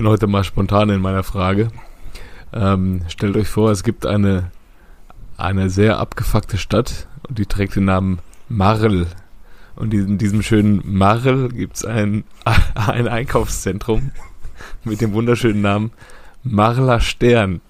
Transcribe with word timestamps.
bin 0.00 0.08
heute 0.08 0.28
mal 0.28 0.44
spontan 0.44 0.88
in 0.88 1.02
meiner 1.02 1.22
Frage. 1.22 1.68
Ähm, 2.54 3.02
stellt 3.08 3.36
euch 3.36 3.48
vor, 3.48 3.70
es 3.70 3.82
gibt 3.82 4.06
eine, 4.06 4.50
eine 5.36 5.68
sehr 5.68 5.98
abgefuckte 5.98 6.56
Stadt 6.56 7.06
und 7.28 7.38
die 7.38 7.44
trägt 7.44 7.76
den 7.76 7.84
Namen 7.84 8.20
Marl. 8.48 9.08
Und 9.76 9.92
in 9.92 10.16
diesem 10.16 10.40
schönen 10.40 10.80
Marl 10.86 11.50
gibt 11.50 11.76
es 11.76 11.84
ein, 11.84 12.24
ein 12.74 13.08
Einkaufszentrum 13.08 14.12
mit 14.84 15.02
dem 15.02 15.12
wunderschönen 15.12 15.60
Namen 15.60 15.92
Marler 16.44 17.00
Stern. 17.00 17.60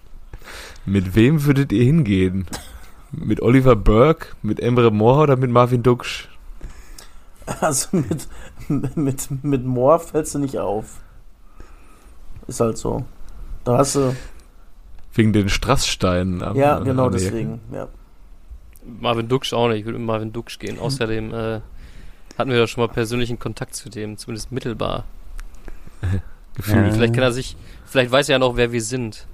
Mit 0.86 1.16
wem 1.16 1.44
würdet 1.46 1.72
ihr 1.72 1.82
hingehen? 1.82 2.46
Mit 3.10 3.42
Oliver 3.42 3.74
Burke, 3.74 4.28
mit 4.42 4.60
Emre 4.60 4.92
Moore 4.92 5.22
oder 5.22 5.36
mit 5.36 5.50
Marvin 5.50 5.82
Duksch? 5.82 6.28
Also 7.60 7.88
mit, 7.96 8.28
mit, 8.94 9.42
mit 9.42 9.64
Moore 9.64 9.98
fällst 9.98 10.36
du 10.36 10.38
nicht 10.38 10.58
auf. 10.58 11.00
Ist 12.46 12.60
halt 12.60 12.78
so. 12.78 13.04
Da 13.64 13.78
hast 13.78 13.96
du. 13.96 14.14
Wegen 15.14 15.32
den 15.32 15.48
Strasssteinen. 15.48 16.42
Am, 16.42 16.56
ja, 16.56 16.78
genau 16.78 17.10
deswegen, 17.10 17.60
ja. 17.72 17.88
Marvin 18.84 19.28
Duksch 19.28 19.52
auch 19.52 19.68
nicht. 19.68 19.80
Ich 19.80 19.84
würde 19.84 19.98
mit 19.98 20.06
Marvin 20.06 20.32
Duksch 20.32 20.58
gehen. 20.58 20.78
Außerdem 20.78 21.34
äh, 21.34 21.60
hatten 22.38 22.50
wir 22.50 22.58
ja 22.58 22.66
schon 22.66 22.84
mal 22.84 22.92
persönlichen 22.92 23.38
Kontakt 23.38 23.74
zu 23.74 23.90
dem, 23.90 24.16
zumindest 24.16 24.52
mittelbar. 24.52 25.04
Gefühlt. 26.54 26.94
Vielleicht 26.94 27.14
kann 27.14 27.22
er 27.22 27.32
sich, 27.32 27.56
vielleicht 27.86 28.10
weiß 28.10 28.28
er 28.28 28.34
ja 28.34 28.38
noch, 28.38 28.56
wer 28.56 28.72
wir 28.72 28.82
sind. 28.82 29.26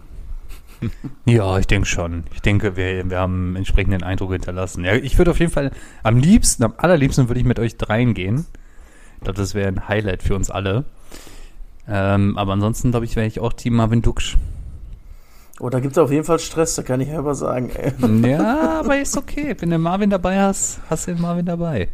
Ja, 1.24 1.58
ich 1.58 1.66
denke 1.66 1.88
schon. 1.88 2.24
Ich 2.34 2.42
denke, 2.42 2.76
wir, 2.76 3.08
wir 3.08 3.18
haben 3.18 3.48
einen 3.48 3.56
entsprechenden 3.56 4.02
Eindruck 4.02 4.32
hinterlassen. 4.32 4.84
Ja, 4.84 4.94
ich 4.94 5.16
würde 5.16 5.30
auf 5.30 5.40
jeden 5.40 5.50
Fall, 5.50 5.72
am 6.02 6.18
liebsten, 6.18 6.64
am 6.64 6.74
allerliebsten 6.76 7.28
würde 7.28 7.40
ich 7.40 7.46
mit 7.46 7.58
euch 7.58 7.78
dreien 7.78 8.12
gehen. 8.14 8.46
Ich 9.16 9.22
glaube, 9.22 9.38
das 9.38 9.54
wäre 9.54 9.68
ein 9.68 9.88
Highlight 9.88 10.22
für 10.22 10.34
uns 10.34 10.50
alle. 10.50 10.84
Ähm, 11.88 12.36
aber 12.36 12.52
ansonsten, 12.52 12.90
glaube 12.90 13.06
ich, 13.06 13.16
wäre 13.16 13.26
ich 13.26 13.40
auch 13.40 13.52
Team 13.52 13.74
Marvin 13.76 14.02
Duksch. 14.02 14.36
Oh, 15.58 15.70
da 15.70 15.80
gibt 15.80 15.92
es 15.92 15.98
auf 15.98 16.10
jeden 16.10 16.24
Fall 16.24 16.38
Stress, 16.38 16.74
da 16.74 16.82
kann 16.82 17.00
ich 17.00 17.08
selber 17.08 17.34
sagen. 17.34 17.70
Ey. 17.70 18.30
Ja, 18.30 18.80
aber 18.80 19.00
ist 19.00 19.16
okay. 19.16 19.56
Wenn 19.58 19.70
du 19.70 19.78
Marvin 19.78 20.10
dabei 20.10 20.40
hast, 20.40 20.80
hast 20.90 21.06
du 21.06 21.12
den 21.12 21.22
Marvin 21.22 21.46
dabei. 21.46 21.88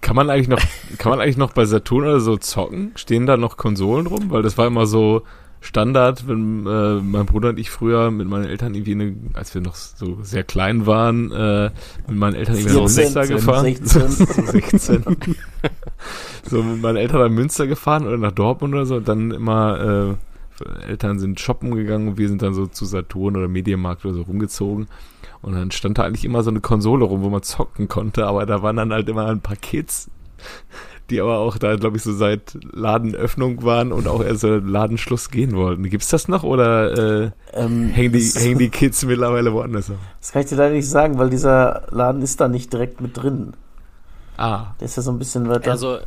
Kann 0.00 0.14
man 0.14 0.30
eigentlich 0.30 0.46
noch, 0.46 0.60
kann 0.98 1.10
man 1.10 1.20
eigentlich 1.20 1.38
noch 1.38 1.52
bei 1.52 1.64
Saturn 1.64 2.04
oder 2.04 2.20
so 2.20 2.36
zocken? 2.36 2.92
Stehen 2.94 3.26
da 3.26 3.36
noch 3.36 3.56
Konsolen 3.56 4.06
rum? 4.06 4.30
Weil 4.30 4.42
das 4.42 4.56
war 4.56 4.68
immer 4.68 4.86
so 4.86 5.22
Standard, 5.60 6.28
wenn 6.28 6.66
äh, 6.66 7.00
mein 7.02 7.26
Bruder 7.26 7.50
und 7.50 7.58
ich 7.58 7.70
früher 7.70 8.10
mit 8.10 8.28
meinen 8.28 8.44
Eltern 8.44 8.74
irgendwie 8.74 8.92
eine, 8.92 9.16
als 9.34 9.54
wir 9.54 9.60
noch 9.60 9.74
so 9.74 10.18
sehr 10.22 10.44
klein 10.44 10.86
waren, 10.86 11.32
äh, 11.32 11.70
mit 12.06 12.18
meinen 12.18 12.34
Eltern 12.34 12.56
irgendwie 12.56 12.74
nach 12.74 12.82
Münster 12.82 13.26
gefahren. 13.26 13.64
16. 13.64 14.08
so 14.10 14.24
16. 14.24 15.04
so 16.44 16.62
mit 16.62 16.80
meinen 16.80 16.96
Eltern 16.96 17.20
nach 17.20 17.30
Münster 17.30 17.66
gefahren 17.66 18.06
oder 18.06 18.18
nach 18.18 18.32
Dortmund 18.32 18.74
oder 18.74 18.86
so 18.86 18.96
und 18.96 19.08
dann 19.08 19.30
immer 19.32 20.14
äh, 20.14 20.14
Eltern 20.88 21.18
sind 21.18 21.40
shoppen 21.40 21.74
gegangen 21.74 22.08
und 22.08 22.18
wir 22.18 22.28
sind 22.28 22.42
dann 22.42 22.54
so 22.54 22.66
zu 22.66 22.84
Saturn 22.84 23.36
oder 23.36 23.48
Mediamarkt 23.48 24.04
oder 24.04 24.14
so 24.14 24.22
rumgezogen. 24.22 24.86
Und 25.42 25.54
dann 25.54 25.70
stand 25.70 25.98
da 25.98 26.04
eigentlich 26.04 26.24
immer 26.24 26.42
so 26.42 26.50
eine 26.50 26.60
Konsole 26.60 27.04
rum, 27.04 27.22
wo 27.22 27.28
man 27.28 27.42
zocken 27.42 27.88
konnte, 27.88 28.26
aber 28.26 28.46
da 28.46 28.62
waren 28.62 28.76
dann 28.76 28.92
halt 28.92 29.08
immer 29.08 29.26
ein 29.26 29.40
paar 29.40 29.56
Kids, 29.56 30.10
die 31.10 31.20
aber 31.20 31.38
auch 31.38 31.58
da, 31.58 31.76
glaube 31.76 31.96
ich, 31.96 32.02
so 32.02 32.12
seit 32.12 32.58
Ladenöffnung 32.72 33.62
waren 33.62 33.92
und 33.92 34.08
auch 34.08 34.22
erst 34.22 34.40
so 34.40 34.56
Ladenschluss 34.56 35.30
gehen 35.30 35.54
wollten. 35.54 35.84
Gibt's 35.88 36.08
das 36.08 36.28
noch 36.28 36.42
oder 36.42 37.24
äh, 37.24 37.30
ähm, 37.52 37.88
hängen, 37.90 38.12
die, 38.12 38.20
hängen 38.20 38.58
die 38.58 38.70
Kids 38.70 39.04
mittlerweile 39.04 39.52
woanders 39.52 39.90
auf? 39.90 39.98
Das 40.20 40.32
kann 40.32 40.42
ich 40.42 40.48
dir 40.48 40.56
leider 40.56 40.74
nicht 40.74 40.88
sagen, 40.88 41.18
weil 41.18 41.30
dieser 41.30 41.86
Laden 41.90 42.22
ist 42.22 42.40
da 42.40 42.48
nicht 42.48 42.72
direkt 42.72 43.00
mit 43.00 43.16
drin. 43.16 43.54
Ah. 44.36 44.74
Der 44.80 44.86
ist 44.86 44.96
ja 44.96 45.02
so 45.02 45.10
ein 45.10 45.18
bisschen 45.18 45.48
weiter. 45.48 45.70
Also, 45.70 45.98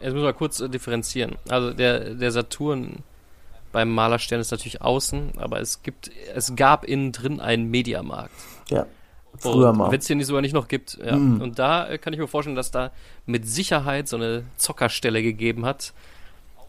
jetzt 0.00 0.12
müssen 0.12 0.22
wir 0.22 0.32
kurz 0.32 0.60
äh, 0.60 0.68
differenzieren. 0.68 1.36
Also 1.48 1.72
der, 1.72 2.14
der 2.14 2.30
Saturn 2.30 3.02
beim 3.72 3.92
Malerstern 3.92 4.40
ist 4.40 4.52
natürlich 4.52 4.82
außen, 4.82 5.32
aber 5.36 5.60
es 5.60 5.82
gibt, 5.82 6.10
es 6.34 6.54
gab 6.54 6.84
innen 6.84 7.12
drin 7.12 7.40
einen 7.40 7.70
Mediamarkt. 7.70 8.34
Ja. 8.68 8.86
Früher 9.38 9.72
mal. 9.72 9.90
Wenn 9.90 9.98
es 9.98 10.06
den 10.06 10.22
sogar 10.22 10.42
nicht 10.42 10.54
noch 10.54 10.68
gibt. 10.68 10.98
Ja. 11.04 11.16
Mm. 11.16 11.40
Und 11.40 11.58
da 11.58 11.88
äh, 11.88 11.98
kann 11.98 12.12
ich 12.12 12.18
mir 12.18 12.28
vorstellen, 12.28 12.56
dass 12.56 12.70
da 12.70 12.92
mit 13.26 13.48
Sicherheit 13.48 14.08
so 14.08 14.16
eine 14.16 14.44
Zockerstelle 14.56 15.22
gegeben 15.22 15.64
hat. 15.66 15.92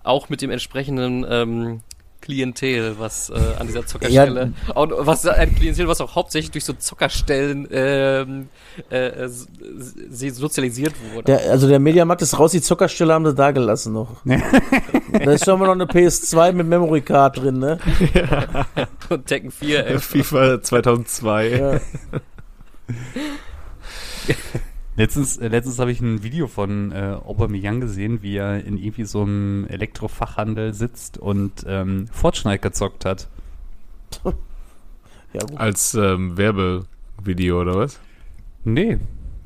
Auch 0.04 0.30
mit 0.30 0.42
dem 0.42 0.52
entsprechenden 0.52 1.26
ähm, 1.28 1.82
Klientel, 2.26 2.96
was 2.98 3.30
äh, 3.30 3.34
an 3.60 3.68
dieser 3.68 3.86
Zockerstelle 3.86 4.54
ja. 4.68 4.74
und 4.74 4.94
was 4.98 5.28
ein 5.28 5.54
Klientel, 5.54 5.88
was 5.88 6.02
auch 6.02 6.16
hauptsächlich 6.16 6.50
durch 6.50 6.66
so 6.66 6.74
Zockerstellen 6.74 7.68
ähm, 7.72 8.50
äh, 8.90 9.28
sozialisiert 9.30 10.94
wurde. 11.14 11.26
Der, 11.26 11.52
also 11.52 11.68
der 11.68 11.80
Mediamarkt 11.80 12.24
ist 12.24 12.40
raus, 12.40 12.52
die 12.52 12.62
Zockerstelle 12.62 13.14
haben 13.14 13.28
sie 13.28 13.36
da 13.36 13.52
gelassen 13.52 13.94
noch. 13.94 14.22
da 14.26 15.32
ist 15.32 15.46
schon 15.46 15.60
mal 15.60 15.68
noch 15.68 15.74
eine 15.74 15.86
PS2 15.86 16.54
mit 16.54 16.66
Memory 16.66 17.02
Card 17.02 17.38
drin, 17.38 17.60
ne? 17.60 17.78
Ja. 18.16 18.66
und 19.10 19.28
Tekken 19.28 19.52
4. 19.52 19.86
Ey. 19.86 20.00
FIFA 20.00 20.64
2002. 20.64 21.48
Ja. 21.50 22.20
Letztens, 24.98 25.38
äh, 25.38 25.50
letztens 25.50 25.78
habe 25.80 25.92
ich 25.92 26.00
ein 26.00 26.24
Video 26.24 26.48
von 26.48 26.92
äh, 26.94 27.18
Aubameyang 27.26 27.82
gesehen, 27.82 28.22
wie 28.22 28.38
er 28.38 28.64
in 28.64 28.78
irgendwie 28.78 29.04
so 29.04 29.24
einem 29.24 29.68
Elektrofachhandel 29.68 30.74
sitzt 30.74 31.18
und 31.18 31.66
ähm, 31.68 32.08
Fortschneid 32.12 32.62
gezockt 32.62 33.04
hat. 33.04 33.28
ja, 35.34 35.42
Als 35.58 35.96
ähm, 35.96 36.38
Werbevideo 36.38 37.62
oder 37.62 37.76
was? 37.76 38.00
Nee. 38.64 39.00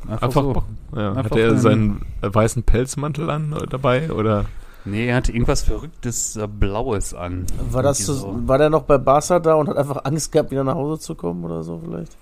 Einfach, 0.07 0.21
einfach 0.21 0.43
so. 0.43 0.63
Ja. 0.95 1.09
Einfach 1.13 1.31
Hat 1.31 1.37
er 1.37 1.57
seinen 1.57 2.03
weißen 2.21 2.61
Pelzmantel 2.63 3.29
an 3.31 3.53
äh, 3.53 3.65
dabei 3.65 4.11
oder? 4.11 4.45
Nee, 4.85 5.07
er 5.07 5.15
hatte 5.15 5.31
irgendwas 5.31 5.63
Verrücktes 5.63 6.35
äh, 6.35 6.47
Blaues 6.47 7.15
an. 7.15 7.47
War 7.71 7.81
das 7.81 7.97
so, 7.99 8.39
war 8.47 8.59
der 8.59 8.69
noch 8.69 8.83
bei 8.83 8.99
Barca 8.99 9.39
da 9.39 9.55
und 9.55 9.67
hat 9.67 9.77
einfach 9.77 10.05
Angst 10.05 10.31
gehabt, 10.31 10.51
wieder 10.51 10.63
nach 10.63 10.75
Hause 10.75 10.99
zu 10.99 11.15
kommen 11.15 11.43
oder 11.43 11.63
so 11.63 11.81
vielleicht? 11.83 12.15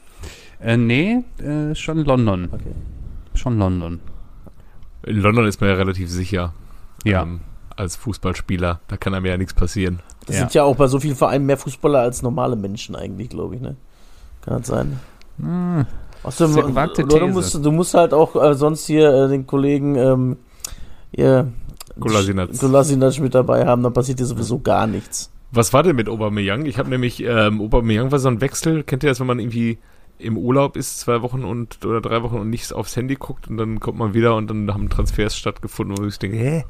Äh, 0.59 0.77
nee, 0.77 1.23
äh, 1.39 1.75
schon 1.75 2.03
London. 2.03 2.49
Okay. 2.51 2.73
Schon 3.33 3.59
London. 3.59 3.99
In 5.03 5.17
London 5.17 5.45
ist 5.45 5.61
man 5.61 5.69
ja 5.69 5.75
relativ 5.75 6.09
sicher. 6.09 6.53
Ja. 7.03 7.23
Ähm, 7.23 7.41
als 7.75 7.95
Fußballspieler. 7.95 8.79
Da 8.87 8.97
kann 8.97 9.13
einem 9.13 9.25
ja 9.25 9.37
nichts 9.37 9.53
passieren. 9.53 9.99
Das 10.25 10.35
ja. 10.35 10.41
sind 10.41 10.53
ja 10.55 10.63
auch 10.63 10.75
bei 10.75 10.87
so 10.87 10.99
vielen 10.99 11.15
Vereinen 11.15 11.45
mehr 11.45 11.57
Fußballer 11.57 11.99
als 11.99 12.21
normale 12.21 12.55
Menschen 12.55 12.95
eigentlich, 12.95 13.29
glaube 13.29 13.55
ich, 13.55 13.61
ne? 13.61 13.75
Kann 14.41 14.57
das 14.57 14.67
sein? 14.67 14.99
Hm. 15.39 15.85
Außerdem, 16.23 16.73
du, 16.95 17.03
du, 17.03 17.27
musst, 17.27 17.53
du 17.63 17.71
musst 17.71 17.93
halt 17.93 18.13
auch 18.13 18.35
äh, 18.35 18.55
sonst 18.55 18.87
hier 18.87 19.13
äh, 19.13 19.27
den 19.29 19.45
Kollegen 19.45 19.95
ähm, 19.95 20.37
hier, 21.11 21.51
Kolasinac 21.99 23.19
mit 23.19 23.35
dabei 23.35 23.65
haben, 23.65 23.83
dann 23.83 23.93
passiert 23.93 24.19
dir 24.19 24.25
sowieso 24.25 24.59
gar 24.59 24.87
nichts. 24.87 25.31
Was 25.51 25.71
war 25.73 25.83
denn 25.83 25.95
mit 25.95 26.09
Aubameyang? 26.09 26.65
Ich 26.65 26.77
habe 26.77 26.89
nämlich, 26.89 27.23
ähm, 27.23 27.61
Aubameyang 27.61 28.11
war 28.11 28.19
so 28.19 28.27
ein 28.27 28.41
Wechsel, 28.41 28.83
kennt 28.83 29.03
ihr 29.03 29.09
das, 29.09 29.19
wenn 29.19 29.27
man 29.27 29.39
irgendwie 29.39 29.77
im 30.19 30.37
Urlaub 30.37 30.75
ist, 30.75 30.99
zwei 30.99 31.21
Wochen 31.21 31.43
und 31.43 31.85
oder 31.85 32.01
drei 32.01 32.23
Wochen 32.23 32.37
und 32.37 32.49
nichts 32.49 32.71
aufs 32.71 32.95
Handy 32.95 33.15
guckt 33.15 33.47
und 33.47 33.57
dann 33.57 33.79
kommt 33.79 33.97
man 33.97 34.13
wieder 34.13 34.35
und 34.35 34.47
dann 34.49 34.73
haben 34.73 34.89
Transfers 34.89 35.37
stattgefunden, 35.37 35.97
wo 35.97 36.05
ich 36.05 36.19
denke, 36.19 36.37
hä? 36.37 36.65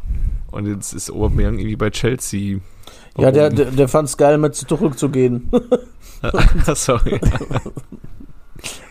Und 0.52 0.66
jetzt 0.66 0.94
ist 0.94 1.12
Aubameyang 1.12 1.58
irgendwie 1.58 1.76
bei 1.76 1.90
Chelsea. 1.90 2.60
Warum? 3.14 3.26
Ja, 3.26 3.32
der, 3.32 3.50
der, 3.50 3.72
der 3.72 3.88
fand 3.88 4.10
es 4.10 4.18
geil, 4.18 4.38
mit 4.38 4.56
zurückzugehen. 4.56 5.50
Sorry. 6.74 7.20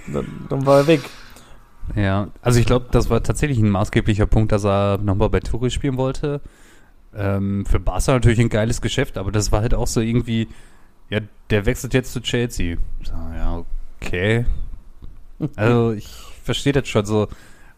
dann, 0.06 0.26
dann 0.48 0.66
war 0.66 0.78
er 0.78 0.86
weg. 0.86 1.00
Ja, 1.94 2.28
also 2.42 2.58
ich 2.58 2.66
glaube, 2.66 2.86
das 2.90 3.10
war 3.10 3.22
tatsächlich 3.22 3.58
ein 3.58 3.70
maßgeblicher 3.70 4.26
Punkt, 4.26 4.52
dass 4.52 4.64
er 4.64 4.98
nochmal 4.98 5.30
bei 5.30 5.40
Tourist 5.40 5.76
spielen 5.76 5.96
wollte. 5.96 6.40
Ähm, 7.14 7.64
für 7.64 7.80
Barca 7.80 8.12
natürlich 8.12 8.40
ein 8.40 8.48
geiles 8.48 8.80
Geschäft, 8.80 9.16
aber 9.16 9.30
das 9.30 9.52
war 9.52 9.62
halt 9.62 9.74
auch 9.74 9.86
so 9.86 10.00
irgendwie, 10.00 10.48
ja, 11.08 11.20
der 11.50 11.64
wechselt 11.66 11.94
jetzt 11.94 12.12
zu 12.12 12.20
Chelsea. 12.20 12.76
So, 13.02 13.12
ja, 13.12 13.64
okay. 14.00 14.46
Also 15.56 15.92
ich 15.92 16.08
verstehe 16.42 16.72
das 16.72 16.88
schon 16.88 17.04
so 17.04 17.28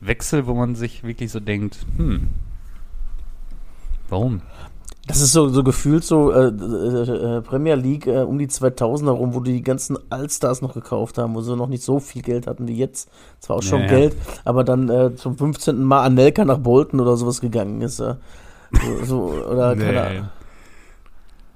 Wechsel, 0.01 0.47
wo 0.47 0.55
man 0.55 0.75
sich 0.75 1.03
wirklich 1.03 1.33
so 1.33 1.41
denkt, 1.41 1.79
hm, 1.97 2.29
warum? 4.09 4.43
Das 5.07 5.23
ist 5.23 5.33
so, 5.33 5.49
so 5.49 5.65
gefühlt 5.65 6.05
so 6.05 6.31
äh, 6.31 6.49
äh, 6.49 7.41
Premier 7.41 7.77
League 7.77 8.07
äh, 8.07 8.21
um 8.21 8.39
die 8.39 8.47
2000er 8.47 9.11
rum, 9.11 9.35
wo 9.35 9.41
die 9.41 9.55
die 9.55 9.63
ganzen 9.63 9.97
Allstars 10.11 10.61
noch 10.61 10.75
gekauft 10.75 11.17
haben, 11.17 11.35
wo 11.35 11.41
sie 11.41 11.57
noch 11.57 11.69
nicht 11.69 11.83
so 11.83 11.99
viel 11.99 12.21
Geld 12.21 12.47
hatten 12.47 12.69
wie 12.69 12.77
jetzt. 12.77 13.11
Zwar 13.41 13.57
auch 13.57 13.63
schon 13.63 13.81
naja. 13.81 13.97
Geld, 13.97 14.17
aber 14.45 14.65
dann 14.65 14.91
äh, 14.91 15.17
zum 15.17 15.39
15. 15.39 15.83
Mal 15.83 16.03
Anelka 16.03 16.45
nach 16.45 16.59
Bolton 16.59 17.01
oder 17.01 17.17
sowas 17.17 17.41
gegangen 17.41 17.81
ist. 17.81 17.97
So, 17.97 18.17
so, 19.05 19.17
oder 19.51 19.75
keine 19.77 20.03
Ahnung. 20.03 20.29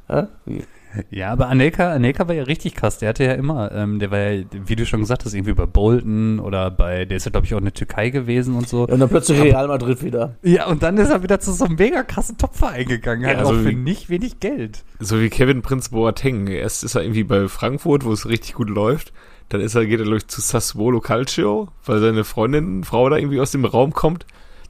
Hä? 0.08 0.22
Wie? 0.46 0.64
Ja, 1.10 1.32
aber 1.32 1.48
Anelka, 1.48 1.92
Anelka 1.92 2.28
war 2.28 2.34
ja 2.34 2.44
richtig 2.44 2.74
krass. 2.74 2.98
Der 2.98 3.08
hatte 3.08 3.24
ja 3.24 3.32
immer, 3.32 3.72
ähm, 3.72 3.98
der 3.98 4.10
war 4.10 4.18
ja, 4.18 4.44
wie 4.52 4.76
du 4.76 4.86
schon 4.86 5.00
gesagt 5.00 5.24
hast, 5.24 5.34
irgendwie 5.34 5.54
bei 5.54 5.66
Bolton 5.66 6.38
oder 6.40 6.70
bei, 6.70 7.04
der 7.04 7.16
ist 7.16 7.24
ja, 7.24 7.30
glaube 7.30 7.46
ich, 7.46 7.54
auch 7.54 7.58
in 7.58 7.64
der 7.64 7.74
Türkei 7.74 8.10
gewesen 8.10 8.54
und 8.54 8.68
so. 8.68 8.86
Ja, 8.86 8.94
und 8.94 9.00
dann 9.00 9.08
plötzlich 9.08 9.40
Real 9.40 9.68
Madrid 9.68 10.02
wieder. 10.02 10.36
Ja, 10.42 10.66
und 10.66 10.82
dann 10.82 10.96
ist 10.98 11.10
er 11.10 11.22
wieder 11.22 11.40
zu 11.40 11.52
so 11.52 11.64
einem 11.64 11.76
mega 11.76 12.02
krassen 12.02 12.38
Topverein 12.38 12.86
gegangen, 12.86 13.24
halt 13.24 13.38
ja, 13.38 13.44
also 13.44 13.58
auch 13.58 13.62
für 13.62 13.72
nicht 13.72 14.10
wenig 14.10 14.40
Geld. 14.40 14.84
So 15.00 15.20
wie 15.20 15.30
Kevin 15.30 15.62
Prinz 15.62 15.90
Boateng. 15.90 16.46
Erst 16.46 16.84
ist 16.84 16.94
er 16.94 17.02
irgendwie 17.02 17.24
bei 17.24 17.48
Frankfurt, 17.48 18.04
wo 18.04 18.12
es 18.12 18.28
richtig 18.28 18.54
gut 18.54 18.68
läuft. 18.68 19.12
Dann 19.48 19.60
ist 19.60 19.74
er, 19.74 19.86
geht 19.86 19.98
er, 19.98 20.04
glaube 20.04 20.18
ich, 20.18 20.28
zu 20.28 20.40
Sassuolo 20.40 21.00
Calcio, 21.00 21.68
weil 21.84 22.00
seine 22.00 22.24
Freundin, 22.24 22.84
Frau 22.84 23.08
da 23.08 23.16
irgendwie 23.16 23.40
aus 23.40 23.50
dem 23.50 23.64
Raum 23.64 23.92
kommt. 23.92 24.26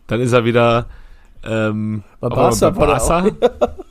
Dann 0.06 0.20
ist 0.20 0.32
er 0.32 0.44
wieder 0.44 0.86
Ähm, 1.44 2.05
Bei 2.21 2.29
Barca 2.29 2.71
bei 2.71 2.87
Barca, 2.87 3.27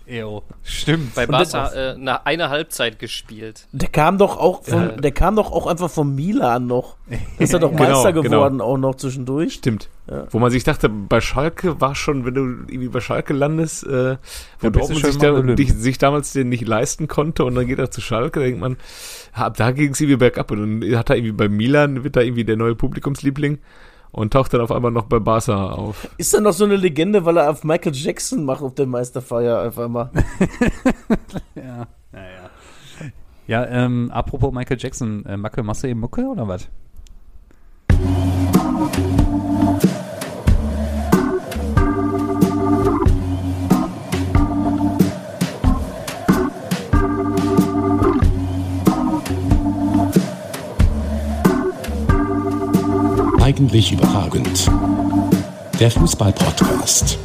Ejo. 0.05 0.43
Stimmt. 0.63 1.13
Bei 1.15 1.25
Barca 1.25 1.67
äh, 1.73 1.97
nach 1.97 2.23
einer 2.25 2.49
Halbzeit 2.49 2.97
gespielt. 2.97 3.67
Der 3.73 3.89
kam 3.89 4.17
doch 4.17 4.37
auch 4.37 4.63
von, 4.63 4.81
Ja. 4.81 4.87
der 4.93 5.11
kam 5.11 5.35
doch 5.35 5.51
auch 5.51 5.67
einfach 5.67 5.89
vom 5.89 6.15
Milan 6.15 6.67
noch. 6.67 6.95
Ist 7.39 7.53
er 7.53 7.59
doch 7.59 7.71
Genau, 7.71 7.83
Meister 7.83 8.13
genau. 8.13 8.23
geworden 8.37 8.61
auch 8.61 8.77
noch 8.77 8.95
zwischendurch. 8.95 9.53
Stimmt. 9.55 9.89
Ja. 10.09 10.27
Wo 10.31 10.39
man 10.39 10.49
sich 10.49 10.63
dachte, 10.63 10.87
bei 10.87 11.19
Schalke 11.19 11.79
war 11.81 11.93
schon, 11.95 12.25
wenn 12.25 12.33
du 12.35 12.41
irgendwie 12.41 12.87
bei 12.87 13.01
Schalke 13.01 13.33
landest, 13.33 13.85
äh, 13.85 14.17
wo 14.59 14.67
Ja, 14.67 14.69
Dortmund 14.69 15.05
sich, 15.05 15.17
da, 15.17 15.41
dich, 15.41 15.73
sich 15.73 15.97
damals 15.97 16.31
den 16.33 16.47
nicht 16.49 16.65
leisten 16.67 17.07
konnte 17.09 17.43
und 17.43 17.55
dann 17.55 17.67
geht 17.67 17.79
er 17.79 17.91
zu 17.91 17.99
Schalke, 18.01 18.39
da 18.39 18.45
denkt 18.45 18.61
man, 18.61 18.77
ab 19.33 19.57
da 19.57 19.71
ging 19.71 19.91
es 19.91 19.99
irgendwie 19.99 20.17
bergab 20.17 20.51
und 20.51 20.81
dann 20.81 20.97
hat 20.97 21.09
er 21.09 21.17
irgendwie 21.17 21.33
bei 21.33 21.49
Milan, 21.49 22.03
wird 22.03 22.15
er 22.15 22.23
irgendwie 22.23 22.45
der 22.45 22.55
neue 22.57 22.75
Publikumsliebling 22.75 23.59
und 24.11 24.33
taucht 24.33 24.53
dann 24.53 24.61
auf 24.61 24.71
einmal 24.71 24.91
noch 24.91 25.05
bei 25.05 25.19
Barca 25.19 25.71
auf. 25.71 26.07
Ist 26.17 26.33
er 26.33 26.41
noch 26.41 26.53
so 26.53 26.65
eine 26.65 26.75
Legende, 26.75 27.25
weil 27.25 27.37
er 27.37 27.49
auf 27.49 27.63
Michael 27.63 27.95
Jackson 27.95 28.43
macht 28.43 28.61
auf 28.61 28.75
der 28.75 28.85
Meisterfeier 28.85 29.61
einfach 29.61 29.87
mal. 29.87 30.11
Ja, 31.55 31.87
naja. 32.11 32.49
Ja, 33.47 33.65
ähm, 33.65 34.11
apropos 34.13 34.53
Michael 34.53 34.77
Jackson, 34.79 35.25
äh, 35.25 35.35
Macke, 35.37 35.63
machst 35.63 35.83
du 35.83 35.87
eben 35.87 35.99
Mucke 35.99 36.21
oder 36.25 36.47
was? 36.47 36.69
Eigentlich 53.51 53.91
überragend. 53.91 54.71
Der 55.77 55.91
Fußball-Podcast. 55.91 57.19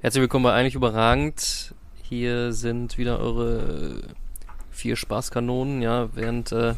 Herzlich 0.00 0.22
willkommen 0.22 0.44
bei 0.44 0.54
Eigentlich 0.54 0.76
Überragend. 0.76 1.74
Hier 2.04 2.54
sind 2.54 2.96
wieder 2.96 3.20
eure 3.20 4.00
vier 4.70 4.96
Spaßkanonen, 4.96 5.82
ja, 5.82 6.08
während 6.14 6.52
äh, 6.52 6.72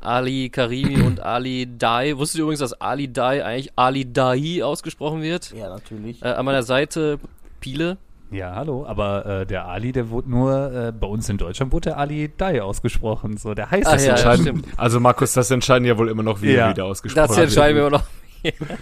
Ali 0.00 0.48
Karimi 0.48 1.02
und 1.02 1.20
Ali 1.22 1.68
Dai, 1.76 2.16
wusstet 2.16 2.38
ihr 2.38 2.44
übrigens, 2.44 2.60
dass 2.60 2.72
Ali 2.80 3.12
Dai 3.12 3.44
eigentlich 3.44 3.72
Ali 3.76 4.10
Dai 4.10 4.64
ausgesprochen 4.64 5.20
wird? 5.20 5.52
Ja, 5.52 5.68
natürlich. 5.68 6.22
Äh, 6.22 6.28
an 6.28 6.46
meiner 6.46 6.62
Seite 6.62 7.20
Piele. 7.60 7.98
Ja, 8.30 8.54
hallo, 8.54 8.86
aber 8.86 9.26
äh, 9.26 9.46
der 9.46 9.66
Ali, 9.66 9.90
der 9.90 10.10
wurde 10.10 10.30
nur, 10.30 10.72
äh, 10.72 10.92
bei 10.92 11.06
uns 11.06 11.28
in 11.28 11.36
Deutschland 11.36 11.72
wurde 11.72 11.90
der 11.90 11.98
Ali 11.98 12.30
Dai 12.36 12.62
ausgesprochen, 12.62 13.36
so, 13.36 13.54
der 13.54 13.70
heißt 13.70 13.88
Ah, 13.88 13.92
das 13.92 14.06
ja, 14.06 14.36
so. 14.36 14.44
ja. 14.44 14.54
Also 14.76 15.00
Markus, 15.00 15.32
das 15.32 15.50
entscheiden 15.50 15.84
ja 15.84 15.98
wohl 15.98 16.08
immer 16.08 16.22
noch 16.22 16.40
wir, 16.40 16.52
Ja. 16.52 16.70
wie 16.70 16.74
der 16.74 16.84
ausgesprochen 16.84 17.26
Das 17.26 17.36
wird. 17.36 17.48
entscheiden 17.48 17.76
wir 17.76 17.86
immer 17.88 17.98
noch. 17.98 18.04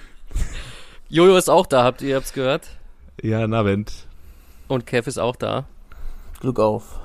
Jojo 1.09 1.37
ist 1.37 1.49
auch 1.49 1.67
da, 1.67 1.83
habt 1.85 2.03
ihr 2.03 2.17
habt's 2.17 2.35
gehört? 2.35 2.69
Ja, 3.23 3.47
na, 3.47 3.65
Wendt. 3.65 3.93
Und 4.69 4.85
Kev 4.87 5.09
ist 5.09 5.19
auch 5.19 5.35
da. 5.37 5.65
Glück 6.41 6.61
auf. 6.61 7.01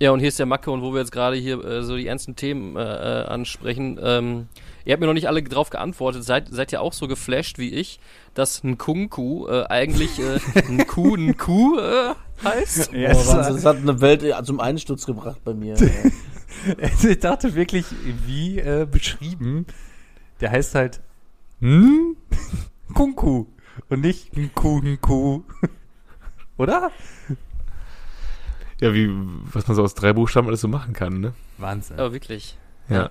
Ja, 0.00 0.10
und 0.10 0.18
hier 0.18 0.28
ist 0.28 0.38
der 0.38 0.46
Macke 0.46 0.70
und 0.72 0.82
wo 0.82 0.92
wir 0.92 1.00
jetzt 1.00 1.12
gerade 1.12 1.36
hier 1.36 1.64
äh, 1.64 1.82
so 1.82 1.96
die 1.96 2.06
ernsten 2.08 2.34
Themen 2.36 2.76
äh, 2.76 2.80
äh, 3.22 3.24
ansprechen. 3.26 3.98
Ähm, 4.02 4.48
ihr 4.88 4.94
habt 4.94 5.02
mir 5.02 5.06
noch 5.06 5.12
nicht 5.12 5.28
alle 5.28 5.42
drauf 5.42 5.68
geantwortet. 5.68 6.24
Seid, 6.24 6.48
seid 6.50 6.72
ihr 6.72 6.80
auch 6.80 6.94
so 6.94 7.08
geflasht 7.08 7.58
wie 7.58 7.68
ich, 7.68 8.00
dass 8.32 8.64
ein 8.64 8.78
Kunku 8.78 9.46
äh, 9.46 9.66
eigentlich 9.66 10.18
äh, 10.18 10.40
ein 10.66 10.86
Kuh 10.86 11.14
ein 11.14 11.36
Kuh 11.36 11.78
äh, 11.78 12.14
heißt? 12.42 12.94
Ja, 12.94 13.12
Boah, 13.12 13.20
es 13.20 13.28
Wahnsinn, 13.28 13.54
das 13.56 13.64
hat 13.66 13.76
eine 13.76 14.00
Welt 14.00 14.22
äh, 14.22 14.42
zum 14.44 14.60
Einsturz 14.60 15.04
gebracht 15.04 15.42
bei 15.44 15.52
mir. 15.52 15.74
Also 16.80 17.08
ich 17.10 17.18
dachte 17.18 17.54
wirklich, 17.54 17.84
wie 18.24 18.60
äh, 18.60 18.86
beschrieben, 18.90 19.66
der 20.40 20.52
heißt 20.52 20.74
halt 20.74 21.02
hm? 21.60 22.16
Kunku 22.94 23.44
und 23.90 24.00
nicht 24.00 24.38
Nku 24.38 24.80
Nku. 24.80 25.42
Oder? 26.56 26.92
Ja, 28.80 28.94
wie, 28.94 29.10
was 29.52 29.68
man 29.68 29.76
so 29.76 29.82
aus 29.82 29.94
drei 29.94 30.14
Buchstaben 30.14 30.48
alles 30.48 30.62
so 30.62 30.68
machen 30.68 30.94
kann, 30.94 31.20
ne? 31.20 31.34
Wahnsinn. 31.58 31.98
Aber 31.98 32.14
wirklich. 32.14 32.56
Ja. 32.88 32.96
Ja, 32.96 33.10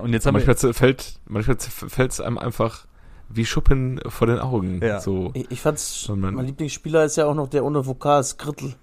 und 0.00 0.12
jetzt 0.12 0.26
haben 0.26 0.36
wir... 0.36 0.46
Manchmal 0.46 0.72
fällt, 0.72 1.20
manchmal 1.26 1.56
fällt 1.58 2.12
es 2.12 2.20
einem 2.20 2.38
einfach 2.38 2.86
wie 3.28 3.46
Schuppen 3.46 4.00
vor 4.08 4.26
den 4.26 4.38
Augen. 4.38 4.80
Ja. 4.82 5.00
So. 5.00 5.30
Ich, 5.34 5.50
ich 5.50 5.60
fand's, 5.60 6.08
man- 6.08 6.34
mein 6.34 6.46
Lieblingsspieler 6.46 7.04
ist 7.04 7.16
ja 7.16 7.26
auch 7.26 7.34
noch 7.34 7.48
der 7.48 7.64
ohne 7.64 7.86
Vokal, 7.86 8.22
Skrittel. 8.22 8.74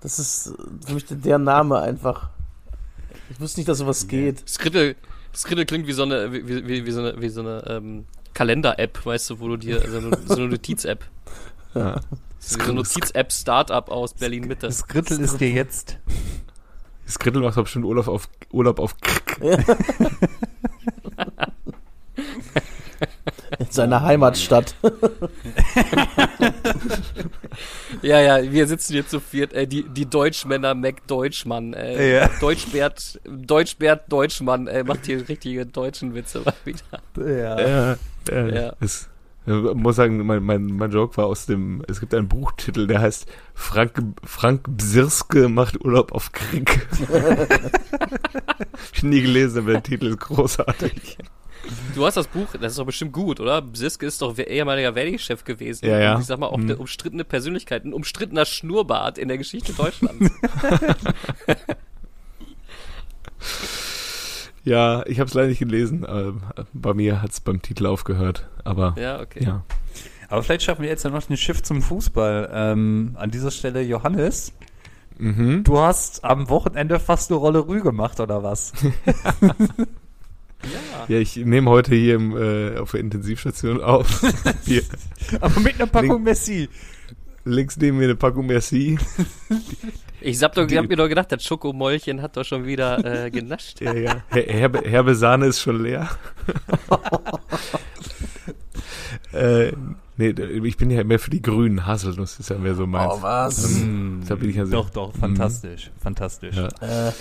Das 0.00 0.18
ist 0.18 0.48
äh, 0.48 0.86
für 0.86 0.94
mich 0.94 1.06
der, 1.08 1.38
Name 1.38 1.80
einfach. 1.80 2.30
Ich 3.30 3.40
wusste 3.40 3.60
nicht, 3.60 3.68
dass 3.68 3.78
sowas 3.78 4.08
geht. 4.08 4.48
Skriddle, 4.48 4.96
Skriddle 5.34 5.64
klingt 5.64 5.86
wie 5.86 5.92
so 5.92 6.02
eine, 6.02 6.32
wie, 6.32 6.46
wie, 6.46 6.84
wie 6.84 6.90
so 6.90 7.00
eine, 7.00 7.20
wie 7.20 7.28
so 7.28 7.40
eine 7.40 7.64
ähm, 7.68 8.04
Kalender-App, 8.34 9.06
weißt 9.06 9.30
du, 9.30 9.40
wo 9.40 9.48
du 9.48 9.56
dir, 9.56 9.80
also 9.80 9.98
eine, 9.98 10.18
so 10.26 10.34
eine 10.34 10.48
Notiz-App. 10.48 11.04
Ja. 11.74 11.98
So 12.38 12.58
eine 12.60 12.74
Notiz-App-Startup 12.74 13.88
aus 13.88 14.12
Berlin-Mitte. 14.12 14.66
Das 14.66 14.86
Grittel 14.86 15.18
ist 15.20 15.40
dir 15.40 15.48
jetzt... 15.50 15.96
Skrittel 17.08 17.40
macht 17.40 17.56
doch 17.56 17.62
bestimmt 17.62 17.86
Urlaub 17.86 18.08
auf, 18.08 18.28
Urlaub 18.50 18.78
auf. 18.78 18.94
In 23.58 23.66
seiner 23.70 24.02
Heimatstadt. 24.02 24.74
Ja, 28.02 28.20
ja, 28.20 28.50
wir 28.50 28.66
sitzen 28.66 28.94
hier 28.94 29.06
zu 29.06 29.20
viert, 29.20 29.52
äh, 29.52 29.66
die, 29.66 29.84
die 29.88 30.06
Deutschmänner 30.06 30.74
Mac 30.74 31.06
Deutschmann, 31.06 31.74
äh, 31.74 32.20
Ja. 32.20 32.30
Deutschbert, 32.40 33.20
Deutschbert 33.24 34.10
Deutschmann, 34.10 34.66
äh, 34.66 34.82
macht 34.82 35.06
hier 35.06 35.28
richtige 35.28 35.66
deutschen 35.66 36.14
Witze 36.14 36.40
mal 36.40 36.54
wieder. 36.64 36.82
Ja. 37.16 37.60
Ja, 37.60 37.96
ja. 38.30 38.46
Ja. 38.48 38.72
Ich 39.44 39.52
muss 39.74 39.96
sagen, 39.96 40.24
mein, 40.24 40.42
mein, 40.44 40.66
mein 40.66 40.92
Joke 40.92 41.16
war 41.16 41.26
aus 41.26 41.46
dem, 41.46 41.82
es 41.88 41.98
gibt 41.98 42.14
einen 42.14 42.28
Buchtitel, 42.28 42.86
der 42.86 43.00
heißt 43.00 43.26
Frank, 43.54 44.00
Frank 44.24 44.64
Bsirske 44.68 45.48
macht 45.48 45.84
Urlaub 45.84 46.12
auf 46.12 46.30
Krieg. 46.30 46.86
ich 48.94 49.02
nie 49.02 49.20
gelesen, 49.20 49.62
aber 49.62 49.72
der 49.72 49.82
Titel 49.82 50.06
ist 50.06 50.20
großartig. 50.20 51.18
Du 51.94 52.06
hast 52.06 52.16
das 52.16 52.28
Buch, 52.28 52.48
das 52.60 52.72
ist 52.72 52.78
doch 52.78 52.86
bestimmt 52.86 53.12
gut, 53.12 53.40
oder? 53.40 53.64
Siske 53.72 54.06
ist 54.06 54.22
doch 54.22 54.36
ehemaliger 54.38 54.94
Verdi-Chef 54.94 55.44
gewesen. 55.44 55.86
Ja, 55.86 55.98
ja. 55.98 56.14
Und 56.14 56.20
ich 56.20 56.26
sag 56.26 56.38
mal, 56.38 56.46
auch 56.46 56.56
Hm. 56.56 56.62
eine 56.62 56.76
umstrittene 56.76 57.24
Persönlichkeit, 57.24 57.84
ein 57.84 57.92
umstrittener 57.92 58.44
Schnurrbart 58.44 59.18
in 59.18 59.28
der 59.28 59.38
Geschichte 59.38 59.72
Deutschlands. 59.72 60.30
Ja, 64.64 65.04
ich 65.06 65.18
habe 65.20 65.28
es 65.28 65.34
leider 65.34 65.48
nicht 65.48 65.58
gelesen. 65.58 66.04
aber 66.04 66.34
bei 66.72 66.94
mir 66.94 67.20
hat 67.22 67.30
es 67.32 67.40
beim 67.40 67.60
Titel 67.62 67.86
aufgehört. 67.86 68.48
Aber 68.64 68.94
ja, 68.98 69.20
okay. 69.20 69.44
ja. 69.44 69.64
Aber 70.28 70.42
vielleicht 70.42 70.62
schaffen 70.62 70.82
wir 70.82 70.88
jetzt 70.88 71.04
ja 71.04 71.10
noch 71.10 71.22
den 71.24 71.36
Schiff 71.36 71.62
zum 71.62 71.82
Fußball. 71.82 72.50
Ähm, 72.52 73.12
an 73.18 73.30
dieser 73.30 73.50
Stelle, 73.50 73.82
Johannes, 73.82 74.52
Mhm. 75.18 75.62
du 75.64 75.78
hast 75.78 76.24
am 76.24 76.48
Wochenende 76.48 76.98
fast 76.98 77.30
eine 77.30 77.38
Rolle 77.38 77.68
Rü 77.68 77.82
gemacht, 77.82 78.18
oder 78.20 78.42
was? 78.42 78.72
Ja, 81.08 81.18
ich 81.18 81.36
nehme 81.36 81.68
heute 81.70 81.92
hier 81.94 82.14
im, 82.14 82.36
äh, 82.36 82.78
auf 82.78 82.92
der 82.92 83.00
Intensivstation 83.00 83.80
auf. 83.80 84.22
Aber 85.40 85.58
mit 85.60 85.74
einer 85.74 85.88
Packung 85.88 86.22
Messi. 86.22 86.68
links 87.44 87.76
neben 87.78 87.98
mir 87.98 88.04
eine 88.04 88.14
Packung 88.14 88.46
Merci. 88.46 88.96
Ich 90.24 90.42
hab, 90.42 90.54
doch, 90.54 90.66
Die- 90.66 90.74
ich 90.74 90.80
hab 90.80 90.88
mir 90.88 90.96
doch 90.96 91.08
gedacht, 91.08 91.30
das 91.32 91.42
Schokomäulchen 91.44 92.22
hat 92.22 92.36
doch 92.36 92.44
schon 92.44 92.64
wieder 92.66 93.04
äh, 93.26 93.30
genascht. 93.32 93.80
Ja, 93.80 93.92
ja. 93.94 94.22
Her 94.30 94.44
Herbe, 94.46 94.82
Herbe 94.84 95.14
Sahne 95.14 95.46
ist 95.46 95.60
schon 95.60 95.82
leer. 95.82 96.08
äh, 99.32 99.72
nee, 100.16 100.28
ich 100.30 100.76
bin 100.76 100.90
ja 100.90 101.04
mehr 101.04 101.18
für 101.18 101.30
die 101.30 101.42
grünen. 101.42 101.86
Haselnuss 101.86 102.38
ist 102.38 102.50
ja 102.50 102.58
mehr 102.58 102.74
so 102.74 102.86
meins. 102.86 103.12
Oh, 103.16 103.22
was? 103.22 103.80
Mm, 103.80 104.20
Da 104.28 104.34
bin 104.34 104.50
ich 104.50 104.56
ja 104.56 104.66
sehr- 104.66 104.78
doch, 104.78 104.90
doch, 104.90 105.14
fantastisch, 105.16 105.90
fantastisch. 106.00 106.56
Ja. 106.56 106.68
Äh, 107.08 107.12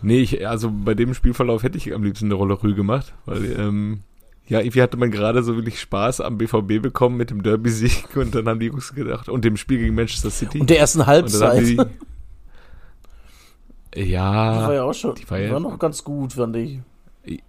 Nee, 0.00 0.20
ich, 0.20 0.46
also 0.46 0.70
bei 0.70 0.94
dem 0.94 1.12
Spielverlauf 1.12 1.64
hätte 1.64 1.76
ich 1.76 1.92
am 1.92 2.04
liebsten 2.04 2.26
eine 2.26 2.34
Rolle 2.34 2.62
Rü 2.62 2.76
gemacht, 2.76 3.14
weil, 3.26 3.44
ähm, 3.58 4.02
ja, 4.48 4.60
irgendwie 4.60 4.82
hatte 4.82 4.96
man 4.96 5.10
gerade 5.10 5.42
so 5.42 5.54
wirklich 5.56 5.78
Spaß 5.80 6.20
am 6.22 6.38
BVB 6.38 6.80
bekommen 6.82 7.16
mit 7.16 7.30
dem 7.30 7.42
Derby-Sieg 7.42 8.08
und 8.16 8.34
dann 8.34 8.48
haben 8.48 8.60
die 8.60 8.66
Jungs 8.66 8.94
gedacht, 8.94 9.28
und 9.28 9.44
dem 9.44 9.56
Spiel 9.56 9.78
gegen 9.78 9.94
Manchester 9.94 10.30
City. 10.30 10.60
und 10.60 10.70
der 10.70 10.78
ersten 10.80 11.06
Halbzeit. 11.06 11.66
die, 11.66 11.76
Die 13.94 14.02
ja, 14.10 14.62
war 14.66 14.74
ja 14.74 14.82
auch 14.84 14.92
schon. 14.94 15.14
die 15.14 15.22
Die 15.24 15.30
war 15.30 15.38
war, 15.38 15.44
ja- 15.46 15.60
noch 15.60 15.78
ganz 15.78 16.04
gut, 16.04 16.32
fand 16.34 16.56
ich. 16.56 16.78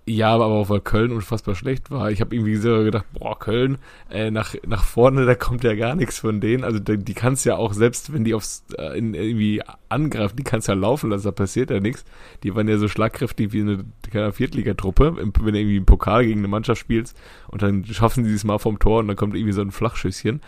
Ja, 0.06 0.34
aber 0.34 0.46
auch 0.48 0.70
weil 0.70 0.82
Köln 0.82 1.12
unfassbar 1.12 1.56
schlecht 1.56 1.92
war. 1.92 2.12
Ich 2.12 2.20
habe 2.22 2.36
irgendwie 2.36 2.56
so 2.58 2.84
gedacht, 2.84 3.06
boah, 3.14 3.38
Köln, 3.38 3.78
äh, 4.10 4.32
nach, 4.32 4.56
nach 4.68 4.84
vorne, 4.84 5.26
da 5.26 5.36
kommt 5.36 5.64
ja 5.64 5.76
gar 5.76 5.96
nichts 5.96 6.20
von 6.20 6.42
denen. 6.42 6.64
Also 6.64 6.80
die, 6.80 6.98
die 6.98 7.14
kannst 7.14 7.46
ja 7.46 7.56
auch, 7.56 7.74
selbst 7.74 8.12
wenn 8.12 8.24
die 8.24 8.34
aufs 8.34 8.66
äh, 8.78 8.98
in, 8.98 9.14
irgendwie 9.14 9.62
angreifen, 9.88 10.36
die 10.36 10.44
kannst 10.44 10.68
ja 10.68 10.74
laufen 10.74 11.12
lassen, 11.12 11.26
da 11.26 11.32
passiert 11.32 11.70
ja 11.70 11.80
nichts. 11.80 12.04
Die 12.44 12.56
waren 12.56 12.68
ja 12.68 12.78
so 12.78 12.88
schlagkräftig 12.88 13.54
wie 13.54 13.62
eine 13.62 13.86
keine 14.12 14.34
Viertligatruppe, 14.34 15.18
wenn 15.18 15.32
du 15.32 15.60
irgendwie 15.60 15.78
im 15.78 15.86
Pokal 15.86 16.26
gegen 16.26 16.40
eine 16.40 16.48
Mannschaft 16.48 16.82
spielst 16.82 17.18
und 17.48 17.62
dann 17.62 17.86
schaffen 17.86 18.26
sie 18.26 18.34
es 18.34 18.44
mal 18.44 18.58
vom 18.58 18.80
Tor 18.80 19.00
und 19.00 19.08
dann 19.08 19.18
kommt 19.18 19.36
irgendwie 19.36 19.54
so 19.54 19.62
ein 19.62 19.72
Flachschüsschen. 19.72 20.42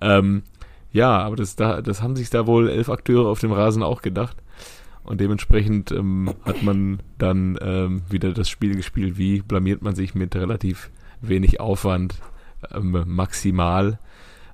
Ähm, 0.00 0.44
ja, 0.92 1.18
aber 1.18 1.36
das, 1.36 1.56
da, 1.56 1.82
das 1.82 2.02
haben 2.02 2.16
sich 2.16 2.30
da 2.30 2.46
wohl 2.46 2.68
elf 2.68 2.88
Akteure 2.88 3.28
auf 3.28 3.40
dem 3.40 3.52
Rasen 3.52 3.82
auch 3.82 4.02
gedacht. 4.02 4.36
Und 5.04 5.20
dementsprechend 5.20 5.90
ähm, 5.90 6.32
hat 6.44 6.62
man 6.62 7.00
dann 7.18 7.58
ähm, 7.60 8.02
wieder 8.08 8.32
das 8.32 8.48
Spiel 8.48 8.76
gespielt, 8.76 9.18
wie 9.18 9.40
blamiert 9.40 9.82
man 9.82 9.94
sich 9.94 10.14
mit 10.14 10.36
relativ 10.36 10.90
wenig 11.20 11.60
Aufwand 11.60 12.14
ähm, 12.72 13.04
maximal. 13.06 13.98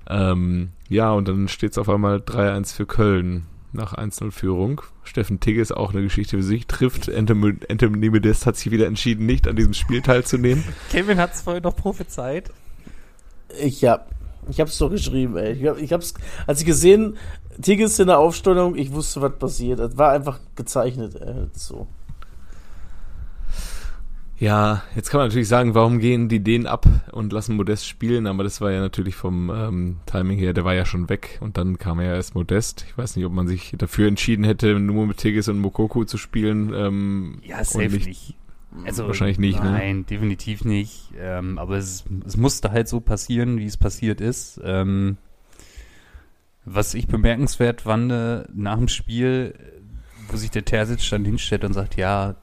Ähm, 0.09 0.69
ja, 0.87 1.11
und 1.11 1.27
dann 1.27 1.47
steht 1.47 1.71
es 1.73 1.77
auf 1.77 1.89
einmal 1.89 2.17
3-1 2.17 2.75
für 2.75 2.85
Köln 2.87 3.45
nach 3.71 3.95
1-0-Führung. 3.95 4.81
Steffen 5.03 5.39
Tigge 5.39 5.61
ist 5.61 5.71
auch 5.71 5.93
eine 5.93 6.01
Geschichte 6.01 6.37
für 6.37 6.43
sich, 6.43 6.65
trifft. 6.65 7.13
Anthony 7.13 8.09
Modest 8.09 8.45
hat 8.45 8.57
sich 8.57 8.71
wieder 8.71 8.87
entschieden, 8.87 9.25
nicht 9.25 9.47
an 9.47 9.55
diesem 9.55 9.73
Spiel 9.73 10.01
teilzunehmen. 10.01 10.63
Kevin 10.89 11.19
hat 11.19 11.35
es 11.35 11.41
vorhin 11.41 11.63
noch 11.63 11.75
prophezeit. 11.75 12.49
Ich 13.61 13.85
hab, 13.85 14.09
ich 14.49 14.59
hab's 14.59 14.77
doch 14.79 14.89
geschrieben, 14.89 15.37
ey. 15.37 15.53
Ich, 15.53 15.65
hab, 15.67 15.77
ich 15.77 15.93
hab's, 15.93 16.15
als 16.47 16.61
ich 16.61 16.65
gesehen, 16.65 17.17
Tigges 17.61 17.99
in 17.99 18.07
der 18.07 18.19
Aufstellung, 18.19 18.75
ich 18.75 18.91
wusste, 18.91 19.21
was 19.21 19.37
passiert. 19.37 19.79
Das 19.79 19.97
war 19.97 20.11
einfach 20.11 20.39
gezeichnet, 20.55 21.15
ey. 21.15 21.47
So. 21.53 21.87
Ja, 24.39 24.83
jetzt 24.95 25.09
kann 25.09 25.19
man 25.19 25.27
natürlich 25.27 25.49
sagen, 25.49 25.75
warum 25.75 25.99
gehen 25.99 26.29
die 26.29 26.39
den 26.39 26.65
ab 26.65 26.87
und 27.11 27.33
lassen 27.33 27.57
Modest 27.57 27.85
spielen, 27.85 28.25
aber 28.25 28.43
das 28.43 28.61
war 28.61 28.71
ja 28.71 28.79
natürlich 28.79 29.15
vom 29.15 29.49
ähm, 29.53 29.97
Timing 30.05 30.39
her, 30.39 30.53
der 30.53 30.63
war 30.63 30.73
ja 30.73 30.85
schon 30.85 31.09
weg 31.09 31.39
und 31.41 31.57
dann 31.57 31.77
kam 31.77 31.99
ja 31.99 32.13
erst 32.13 32.35
Modest. 32.35 32.85
Ich 32.87 32.97
weiß 32.97 33.17
nicht, 33.17 33.25
ob 33.25 33.33
man 33.33 33.49
sich 33.49 33.73
dafür 33.77 34.07
entschieden 34.07 34.45
hätte, 34.45 34.79
nur 34.79 35.07
mit 35.07 35.17
Tigges 35.17 35.49
und 35.49 35.59
Mokoku 35.59 36.05
zu 36.05 36.17
spielen. 36.17 36.73
Ähm, 36.73 37.39
ja, 37.43 37.61
safe 37.65 37.89
nicht. 37.89 38.07
nicht. 38.07 38.35
Also, 38.85 39.07
wahrscheinlich 39.07 39.39
nicht, 39.39 39.59
nein, 39.59 39.71
ne? 39.71 39.77
Nein, 39.77 40.05
definitiv 40.05 40.63
nicht. 40.63 41.11
Ähm, 41.19 41.57
aber 41.57 41.77
es, 41.77 42.05
es 42.25 42.37
musste 42.37 42.71
halt 42.71 42.87
so 42.87 43.01
passieren, 43.01 43.57
wie 43.57 43.65
es 43.65 43.77
passiert 43.77 44.21
ist. 44.21 44.61
Ähm, 44.63 45.17
was 46.71 46.93
ich 46.93 47.07
bemerkenswert 47.07 47.81
fand, 47.81 48.11
äh, 48.11 48.43
nach 48.53 48.77
dem 48.77 48.87
Spiel, 48.87 49.55
wo 50.29 50.37
sich 50.37 50.51
der 50.51 50.65
Terzic 50.65 51.09
dann 51.09 51.25
hinstellt 51.25 51.63
und 51.63 51.73
sagt, 51.73 51.95
ja, 51.95 52.35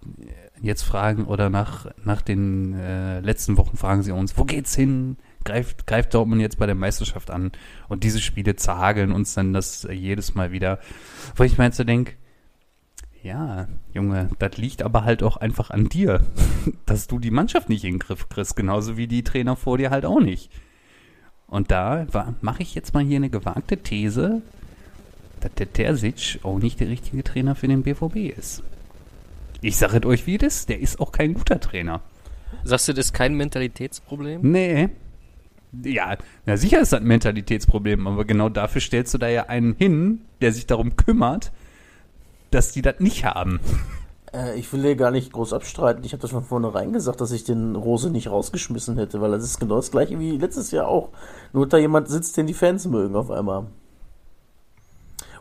jetzt 0.60 0.82
fragen 0.82 1.26
oder 1.26 1.50
nach, 1.50 1.86
nach 2.02 2.22
den 2.22 2.74
äh, 2.74 3.20
letzten 3.20 3.56
Wochen 3.56 3.76
fragen 3.76 4.02
sie 4.02 4.12
uns, 4.12 4.36
wo 4.36 4.44
geht's 4.44 4.74
hin? 4.74 5.16
Greift, 5.44 5.86
greift 5.86 6.12
Dortmund 6.12 6.40
jetzt 6.40 6.58
bei 6.58 6.66
der 6.66 6.74
Meisterschaft 6.74 7.30
an? 7.30 7.52
Und 7.88 8.02
diese 8.02 8.20
Spiele 8.20 8.56
zageln 8.56 9.12
uns 9.12 9.34
dann 9.34 9.52
das 9.52 9.84
äh, 9.84 9.92
jedes 9.92 10.34
Mal 10.34 10.50
wieder. 10.50 10.80
Wo 11.36 11.44
ich 11.44 11.56
mir 11.56 11.64
jetzt 11.64 11.76
so 11.76 11.84
ja, 13.22 13.66
Junge, 13.92 14.28
das 14.38 14.56
liegt 14.56 14.82
aber 14.82 15.04
halt 15.04 15.22
auch 15.22 15.36
einfach 15.36 15.70
an 15.70 15.88
dir, 15.88 16.24
dass 16.86 17.06
du 17.06 17.18
die 17.18 17.30
Mannschaft 17.30 17.68
nicht 17.68 17.84
in 17.84 17.94
den 17.94 17.98
Griff 17.98 18.28
kriegst, 18.28 18.56
genauso 18.56 18.96
wie 18.96 19.08
die 19.08 19.24
Trainer 19.24 19.56
vor 19.56 19.78
dir 19.78 19.90
halt 19.90 20.04
auch 20.04 20.20
nicht. 20.20 20.50
Und 21.56 21.70
da 21.70 22.06
mache 22.42 22.62
ich 22.62 22.74
jetzt 22.74 22.92
mal 22.92 23.02
hier 23.02 23.16
eine 23.16 23.30
gewagte 23.30 23.78
These, 23.78 24.42
dass 25.40 25.54
der 25.54 25.72
Terzic 25.72 26.38
auch 26.42 26.58
nicht 26.58 26.80
der 26.80 26.90
richtige 26.90 27.24
Trainer 27.24 27.54
für 27.54 27.66
den 27.66 27.82
BVB 27.82 28.36
ist. 28.36 28.62
Ich 29.62 29.78
sage 29.78 30.06
euch, 30.06 30.26
wie 30.26 30.36
das 30.36 30.66
der 30.66 30.80
ist 30.80 31.00
auch 31.00 31.12
kein 31.12 31.32
guter 31.32 31.58
Trainer. 31.58 32.02
Sagst 32.62 32.88
du, 32.88 32.92
das 32.92 33.06
ist 33.06 33.12
kein 33.14 33.36
Mentalitätsproblem? 33.36 34.42
Nee. 34.42 34.90
Ja, 35.82 36.18
na 36.44 36.58
sicher 36.58 36.78
ist 36.78 36.92
das 36.92 37.00
ein 37.00 37.06
Mentalitätsproblem, 37.06 38.06
aber 38.06 38.26
genau 38.26 38.50
dafür 38.50 38.82
stellst 38.82 39.14
du 39.14 39.18
da 39.18 39.28
ja 39.28 39.46
einen 39.46 39.76
hin, 39.76 40.20
der 40.42 40.52
sich 40.52 40.66
darum 40.66 40.94
kümmert, 40.96 41.52
dass 42.50 42.72
die 42.72 42.82
das 42.82 43.00
nicht 43.00 43.24
haben. 43.24 43.60
Äh, 44.36 44.58
ich 44.58 44.72
will 44.72 44.82
dir 44.82 44.96
gar 44.96 45.10
nicht 45.10 45.32
groß 45.32 45.52
abstreiten. 45.52 46.04
Ich 46.04 46.12
habe 46.12 46.20
das 46.20 46.30
von 46.30 46.44
vornherein 46.44 46.92
gesagt, 46.92 47.20
dass 47.20 47.32
ich 47.32 47.44
den 47.44 47.74
Rose 47.74 48.10
nicht 48.10 48.30
rausgeschmissen 48.30 48.96
hätte, 48.98 49.20
weil 49.20 49.30
das 49.30 49.44
ist 49.44 49.60
genau 49.60 49.76
das 49.76 49.90
gleiche 49.90 50.18
wie 50.20 50.36
letztes 50.36 50.70
Jahr 50.70 50.88
auch. 50.88 51.10
Nur 51.52 51.66
da 51.66 51.78
jemand 51.78 52.08
sitzt, 52.08 52.36
den 52.36 52.46
die 52.46 52.54
Fans 52.54 52.86
mögen 52.86 53.16
auf 53.16 53.30
einmal. 53.30 53.66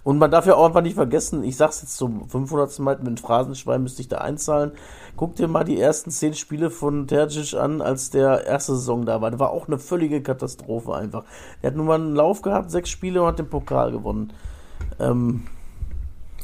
Und 0.04 0.20
man 0.20 0.30
darf 0.30 0.46
ja 0.46 0.54
auch 0.54 0.68
einfach 0.68 0.84
nicht 0.84 0.94
vergessen, 0.94 1.44
ich 1.44 1.58
sag's 1.58 1.82
jetzt 1.82 1.98
zum 1.98 2.30
500. 2.30 2.78
Mal 2.78 3.00
mit 3.02 3.20
Phrasenschwein 3.20 3.82
müsste 3.82 4.04
ich 4.04 4.08
da 4.08 4.20
einzahlen. 4.20 4.72
Guck 5.16 5.36
dir 5.36 5.48
mal 5.48 5.64
die 5.64 5.80
ersten 5.80 6.12
zehn 6.12 6.36
Spiele 6.36 6.70
von 6.70 7.08
Terzic 7.08 7.56
an, 7.56 7.82
als 7.82 8.12
der 8.12 8.46
erste 8.46 8.76
Saison 8.76 9.08
da 9.08 9.22
war. 9.22 9.32
Das 9.32 9.40
war 9.40 9.50
auch 9.50 9.68
eine 9.68 9.80
völlige 9.80 10.22
Katastrophe 10.22 10.94
einfach. 10.94 11.24
Er 11.64 11.72
hat 11.72 11.76
nur 11.76 11.86
mal 11.86 12.00
einen 12.00 12.14
Lauf 12.14 12.44
gehabt, 12.44 12.70
sechs 12.70 12.92
Spiele 12.92 13.24
und 13.24 13.28
hat 13.30 13.40
den 13.40 13.50
Pokal 13.50 13.92
gewonnen. 13.92 14.32
Ähm, 15.00 15.48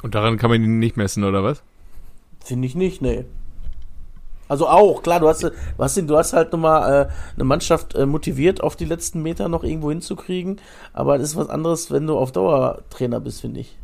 und 0.02 0.16
daran 0.16 0.38
kann 0.38 0.50
man 0.50 0.64
ihn 0.64 0.80
nicht 0.80 0.98
messen, 0.98 1.24
oder 1.24 1.44
was? 1.44 1.62
Finde 2.44 2.68
ich 2.68 2.76
nicht, 2.76 3.02
nee. 3.02 3.26
Also 4.48 4.68
auch, 4.68 5.02
klar, 5.02 5.22
du 5.22 5.30
hast, 5.30 5.44
du 5.44 5.52
hast, 5.80 5.98
du 5.98 6.18
hast 6.18 6.34
halt 6.34 6.52
nochmal 6.52 7.06
äh, 7.08 7.12
eine 7.36 7.46
Mannschaft 7.46 7.96
äh, 7.96 8.06
motiviert, 8.06 8.62
auf 8.62 8.76
die 8.76 8.84
letzten 8.84 9.22
Meter 9.22 9.48
noch 9.48 9.64
irgendwo 9.64 9.92
hinzukriegen, 9.92 10.60
aber 10.92 11.18
das 11.18 11.30
ist 11.30 11.36
was 11.38 11.48
anderes, 11.48 11.90
wenn 11.90 12.06
du 12.06 12.18
auf 12.18 12.34
Dauer 12.34 12.82
Trainer 12.90 13.22
bist, 13.22 13.40
finde 13.40 13.62
ich. 13.62 13.78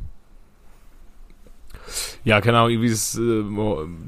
Ja, 2.24 2.42
genau, 2.42 2.68
irgendwie 2.68 2.90
ist 2.90 3.16
es 3.16 3.20
äh, 3.20 3.44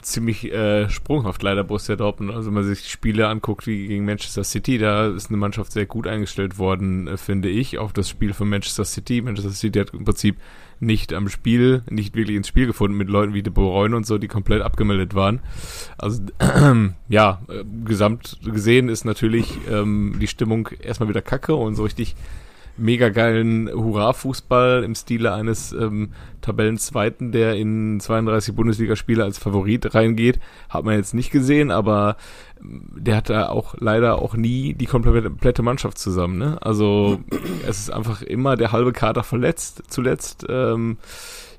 ziemlich 0.02 0.52
äh, 0.52 0.90
sprunghaft 0.90 1.42
leider 1.44 1.64
Borussia 1.64 1.96
Dortmund. 1.96 2.32
Also 2.32 2.48
wenn 2.48 2.56
man 2.56 2.64
sich 2.64 2.90
Spiele 2.90 3.28
anguckt 3.28 3.66
wie 3.68 3.88
gegen 3.88 4.04
Manchester 4.06 4.44
City, 4.44 4.78
da 4.78 5.08
ist 5.08 5.30
eine 5.30 5.38
Mannschaft 5.38 5.72
sehr 5.72 5.86
gut 5.86 6.08
eingestellt 6.08 6.58
worden, 6.58 7.08
äh, 7.08 7.18
finde 7.18 7.50
ich, 7.50 7.78
auf 7.78 7.94
das 7.94 8.10
Spiel 8.10 8.34
von 8.34 8.50
Manchester 8.50 8.84
City. 8.84 9.22
Manchester 9.22 9.52
City 9.52 9.80
hat 9.80 9.94
im 9.94 10.04
Prinzip 10.04 10.38
nicht 10.80 11.14
am 11.14 11.30
Spiel, 11.30 11.84
nicht 11.90 12.16
wirklich 12.16 12.38
ins 12.38 12.48
Spiel 12.48 12.68
gefunden 12.68 12.98
mit 12.98 13.10
Leuten 13.10 13.34
wie 13.34 13.44
De 13.44 13.52
Bruyne 13.52 13.96
und 13.96 14.06
so, 14.06 14.18
die 14.18 14.28
komplett 14.28 14.62
abgemeldet 14.62 15.16
waren. 15.16 15.42
Also 15.98 16.24
äh, 16.40 16.90
ja, 17.10 17.42
äh, 17.50 17.64
gesamt 17.86 18.40
gesehen 18.44 18.90
ist 18.90 19.06
natürlich 19.06 19.58
ähm, 19.70 20.18
die 20.20 20.28
Stimmung 20.28 20.70
erstmal 20.82 21.10
wieder 21.10 21.22
kacke 21.22 21.56
und 21.56 21.76
so 21.76 21.84
richtig 21.84 22.16
mega 22.80 23.10
geilen 23.10 23.70
Hurra-Fußball 23.70 24.84
im 24.84 24.96
Stile 24.96 25.34
eines 25.34 25.72
ähm, 25.74 26.12
Tabellenzweiten, 26.42 27.32
der 27.32 27.56
in 27.56 28.00
32 28.00 28.56
Bundesligaspiele 28.56 29.24
als 29.24 29.38
Favorit 29.38 29.94
reingeht, 29.94 30.40
hat 30.70 30.86
man 30.86 30.96
jetzt 30.96 31.14
nicht 31.14 31.32
gesehen, 31.32 31.72
aber 31.72 32.18
ähm, 32.62 32.90
der 32.96 33.18
hat 33.18 33.30
da 33.30 33.50
auch 33.50 33.76
leider 33.80 34.22
auch 34.22 34.36
nie 34.36 34.74
die 34.74 34.86
komplette 34.86 35.62
Mannschaft 35.62 35.98
zusammen. 35.98 36.38
Ne? 36.38 36.58
Also 36.62 37.20
es 37.68 37.80
ist 37.80 37.92
einfach 37.92 38.22
immer 38.22 38.56
der 38.56 38.72
halbe 38.72 38.94
Kader 38.94 39.24
verletzt 39.24 39.84
zuletzt. 39.88 40.46
Ähm, 40.50 40.98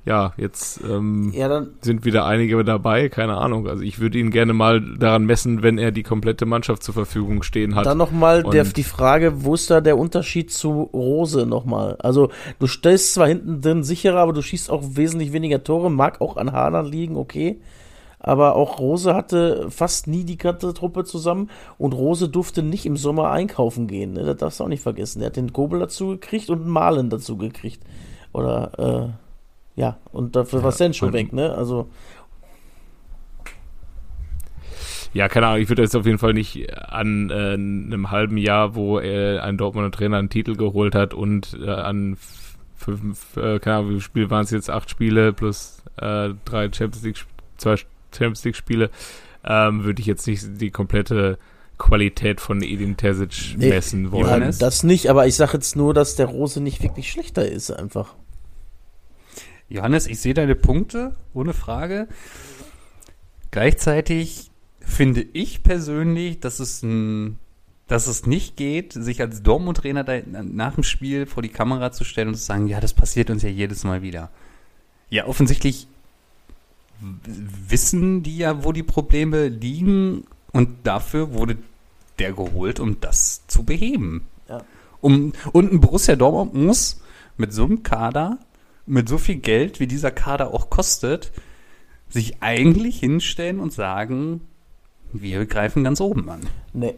ja, 0.07 0.33
jetzt 0.39 0.81
ähm, 0.83 1.31
ja, 1.35 1.67
sind 1.83 2.05
wieder 2.05 2.25
einige 2.25 2.65
dabei, 2.65 3.11
keine 3.11 3.37
Ahnung. 3.37 3.69
Also 3.69 3.83
ich 3.83 4.01
würde 4.01 4.19
ihn 4.19 4.31
gerne 4.31 4.55
mal 4.55 4.81
daran 4.81 5.27
messen, 5.27 5.63
wenn 5.63 5.77
er 5.77 5.93
die 5.93 6.03
komplette 6.03 6.47
Mannschaft 6.47 6.83
zur 6.83 6.95
Verfügung 6.95 7.43
stehen 7.43 7.75
hat. 7.75 7.85
Dann 7.85 7.99
nochmal 7.99 8.43
die 8.43 8.83
Frage, 8.83 9.45
wo 9.45 9.55
ist 9.55 9.71
da 9.71 9.81
der 9.81 9.99
Unterschied 9.99 10.51
zu 10.51 10.89
Rose 10.95 11.45
nochmal? 11.45 11.97
Also 11.99 12.31
du 12.59 12.67
stellst 12.67 13.15
zwar 13.15 13.29
hinten 13.29 13.61
drin 13.61 13.85
sicherer, 13.85 14.21
aber 14.21 14.33
du 14.33 14.41
schießt 14.41 14.71
auch 14.71 14.83
wesentlich 14.95 15.33
weniger 15.33 15.63
Tore, 15.63 15.91
mag 15.91 16.21
auch 16.21 16.37
an 16.37 16.53
Haaland 16.53 16.91
liegen, 16.91 17.17
okay. 17.17 17.61
Aber 18.23 18.55
auch 18.55 18.79
Rose 18.79 19.15
hatte 19.15 19.71
fast 19.71 20.07
nie 20.07 20.25
die 20.25 20.37
ganze 20.37 20.75
Truppe 20.75 21.05
zusammen 21.05 21.49
und 21.79 21.95
Rose 21.95 22.29
durfte 22.29 22.63
nicht 22.63 22.85
im 22.85 22.99
Sommer 22.99 23.31
einkaufen 23.31 23.87
gehen. 23.87 24.13
Ne? 24.13 24.25
Das 24.25 24.37
darfst 24.37 24.61
du 24.61 24.65
auch 24.65 24.69
nicht 24.69 24.83
vergessen. 24.83 25.23
Er 25.23 25.27
hat 25.27 25.37
den 25.37 25.55
Gobel 25.55 25.81
dazu 25.81 26.09
gekriegt 26.09 26.51
und 26.51 26.61
einen 26.61 26.71
Malen 26.71 27.09
dazu 27.09 27.39
gekriegt. 27.39 27.83
Oder 28.33 28.79
äh, 28.79 29.30
ja, 29.81 29.97
und 30.13 30.37
dafür 30.37 30.63
war 30.63 30.73
Sen 30.73 30.93
schon 30.93 31.15
weg, 31.15 31.33
ne? 31.33 31.55
Also. 31.55 31.89
Ja, 35.15 35.27
keine 35.29 35.47
Ahnung, 35.47 35.63
ich 35.63 35.71
würde 35.71 35.81
jetzt 35.81 35.97
auf 35.97 36.05
jeden 36.05 36.19
Fall 36.19 36.35
nicht 36.35 36.71
an 36.77 37.31
äh, 37.31 37.55
einem 37.55 38.11
halben 38.11 38.37
Jahr, 38.37 38.75
wo 38.75 38.99
er 38.99 39.43
ein 39.43 39.57
Dortmunder 39.57 39.91
Trainer 39.91 40.19
einen 40.19 40.29
Titel 40.29 40.55
geholt 40.55 40.95
hat 40.95 41.15
und 41.15 41.57
äh, 41.59 41.71
an 41.71 42.19
fünf, 42.77 43.39
äh, 43.39 43.59
keine 43.59 43.77
Ahnung, 43.77 43.95
wie 43.95 44.01
Spiele 44.03 44.29
waren 44.29 44.45
es 44.45 44.51
jetzt? 44.51 44.69
Acht 44.69 44.91
Spiele 44.91 45.33
plus 45.33 45.83
äh, 45.97 46.29
drei 46.45 46.71
Champions 46.71 47.03
League, 47.03 47.25
zwei 47.57 47.77
Champions 48.13 48.45
League 48.45 48.57
Spiele, 48.57 48.91
ähm, 49.47 49.85
würde 49.85 50.03
ich 50.03 50.07
jetzt 50.07 50.27
nicht 50.27 50.61
die 50.61 50.71
komplette 50.71 51.39
Qualität 51.79 52.43
von 52.43 52.63
Edin 52.63 52.99
Terzic 52.99 53.57
messen 53.57 54.13
wollen. 54.13 54.43
Ja, 54.43 54.51
das 54.51 54.83
nicht, 54.83 55.09
aber 55.09 55.27
ich 55.27 55.37
sage 55.37 55.55
jetzt 55.55 55.75
nur, 55.75 55.95
dass 55.95 56.17
der 56.17 56.27
Rose 56.27 56.61
nicht 56.61 56.83
wirklich 56.83 57.11
schlechter 57.11 57.49
ist, 57.49 57.71
einfach. 57.71 58.15
Johannes, 59.71 60.09
ich 60.09 60.19
sehe 60.19 60.35
deine 60.35 60.57
Punkte, 60.57 61.15
ohne 61.33 61.55
Frage. 61.55 62.09
Gleichzeitig 63.53 64.51
finde 64.81 65.25
ich 65.33 65.63
persönlich, 65.63 66.41
dass 66.41 66.59
es 66.59 66.83
ein, 66.83 67.39
dass 67.87 68.09
es 68.09 68.27
nicht 68.27 68.57
geht, 68.57 68.93
sich 68.93 69.21
als 69.21 69.43
Dortmund-Trainer 69.43 70.05
nach 70.27 70.75
dem 70.75 70.83
Spiel 70.83 71.27
vor 71.27 71.43
die 71.43 71.49
Kamera 71.49 71.93
zu 71.93 72.05
stellen 72.05 72.29
und 72.29 72.35
zu 72.35 72.43
sagen, 72.43 72.67
ja, 72.67 72.81
das 72.81 72.95
passiert 72.95 73.31
uns 73.31 73.43
ja 73.43 73.49
jedes 73.49 73.85
Mal 73.85 74.03
wieder. 74.03 74.31
Ja, 75.09 75.27
offensichtlich 75.27 75.87
wissen 77.69 78.23
die 78.25 78.39
ja, 78.39 78.65
wo 78.65 78.73
die 78.73 78.83
Probleme 78.83 79.49
liegen 79.49 80.25
und 80.53 80.69
dafür 80.85 81.33
wurde 81.33 81.57
der 82.19 82.33
geholt, 82.33 82.81
um 82.81 83.01
das 83.01 83.47
zu 83.47 83.65
beheben. 83.65 84.27
Ja. 84.49 84.63
Um, 85.01 85.33
und 85.53 85.73
ein 85.73 85.81
Borussia 85.81 86.17
Dortmund 86.17 86.55
muss 86.55 87.01
mit 87.39 87.53
so 87.53 87.65
einem 87.65 87.83
Kader 87.83 88.39
mit 88.91 89.09
so 89.09 89.19
viel 89.19 89.37
Geld, 89.37 89.81
wie 89.81 89.87
dieser 89.87 90.11
Kader 90.11 90.53
auch 90.53 90.69
kostet, 90.69 91.33
sich 92.09 92.43
eigentlich 92.43 92.99
hinstellen 92.99 93.61
und 93.61 93.73
sagen, 93.73 94.43
wir 95.13 95.47
greifen 95.47 95.85
ganz 95.85 96.01
oben 96.01 96.29
an. 96.29 96.41
Nee. 96.73 96.97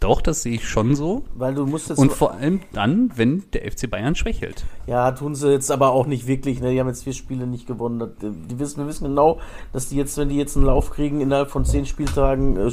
Doch, 0.00 0.22
das 0.22 0.42
sehe 0.42 0.54
ich 0.54 0.68
schon 0.68 0.94
so. 0.94 1.24
Weil 1.34 1.54
du 1.54 1.66
musst 1.66 1.88
jetzt 1.88 1.98
Und 1.98 2.12
vor 2.12 2.32
allem 2.32 2.60
dann, 2.72 3.10
wenn 3.16 3.44
der 3.52 3.70
FC 3.70 3.90
Bayern 3.90 4.14
schwächelt. 4.14 4.64
Ja, 4.86 5.10
tun 5.10 5.34
sie 5.34 5.50
jetzt 5.50 5.70
aber 5.70 5.90
auch 5.90 6.06
nicht 6.06 6.26
wirklich. 6.26 6.60
Ne? 6.60 6.70
Die 6.70 6.80
haben 6.80 6.86
jetzt 6.86 7.02
vier 7.02 7.12
Spiele 7.12 7.46
nicht 7.46 7.66
gewonnen. 7.66 8.12
Die 8.22 8.58
wissen, 8.58 8.78
wir 8.78 8.86
wissen 8.86 9.04
genau, 9.04 9.40
dass 9.72 9.88
die 9.88 9.96
jetzt, 9.96 10.16
wenn 10.16 10.28
die 10.28 10.36
jetzt 10.36 10.56
einen 10.56 10.66
Lauf 10.66 10.90
kriegen, 10.90 11.20
innerhalb 11.20 11.50
von 11.50 11.64
zehn 11.64 11.84
Spieltagen 11.84 12.56
äh, 12.56 12.70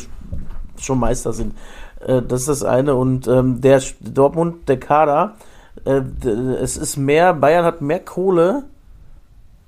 schon 0.79 0.99
Meister 0.99 1.33
sind. 1.33 1.55
Äh, 1.99 2.21
das 2.21 2.41
ist 2.41 2.49
das 2.49 2.63
eine. 2.63 2.95
Und 2.95 3.27
ähm, 3.27 3.59
der 3.59 3.81
Dortmund, 4.01 4.69
der 4.69 4.79
Kader, 4.79 5.35
es 5.83 6.77
ist 6.77 6.97
mehr, 6.97 7.33
Bayern 7.33 7.65
hat 7.65 7.81
mehr 7.81 7.99
Kohle. 7.99 8.63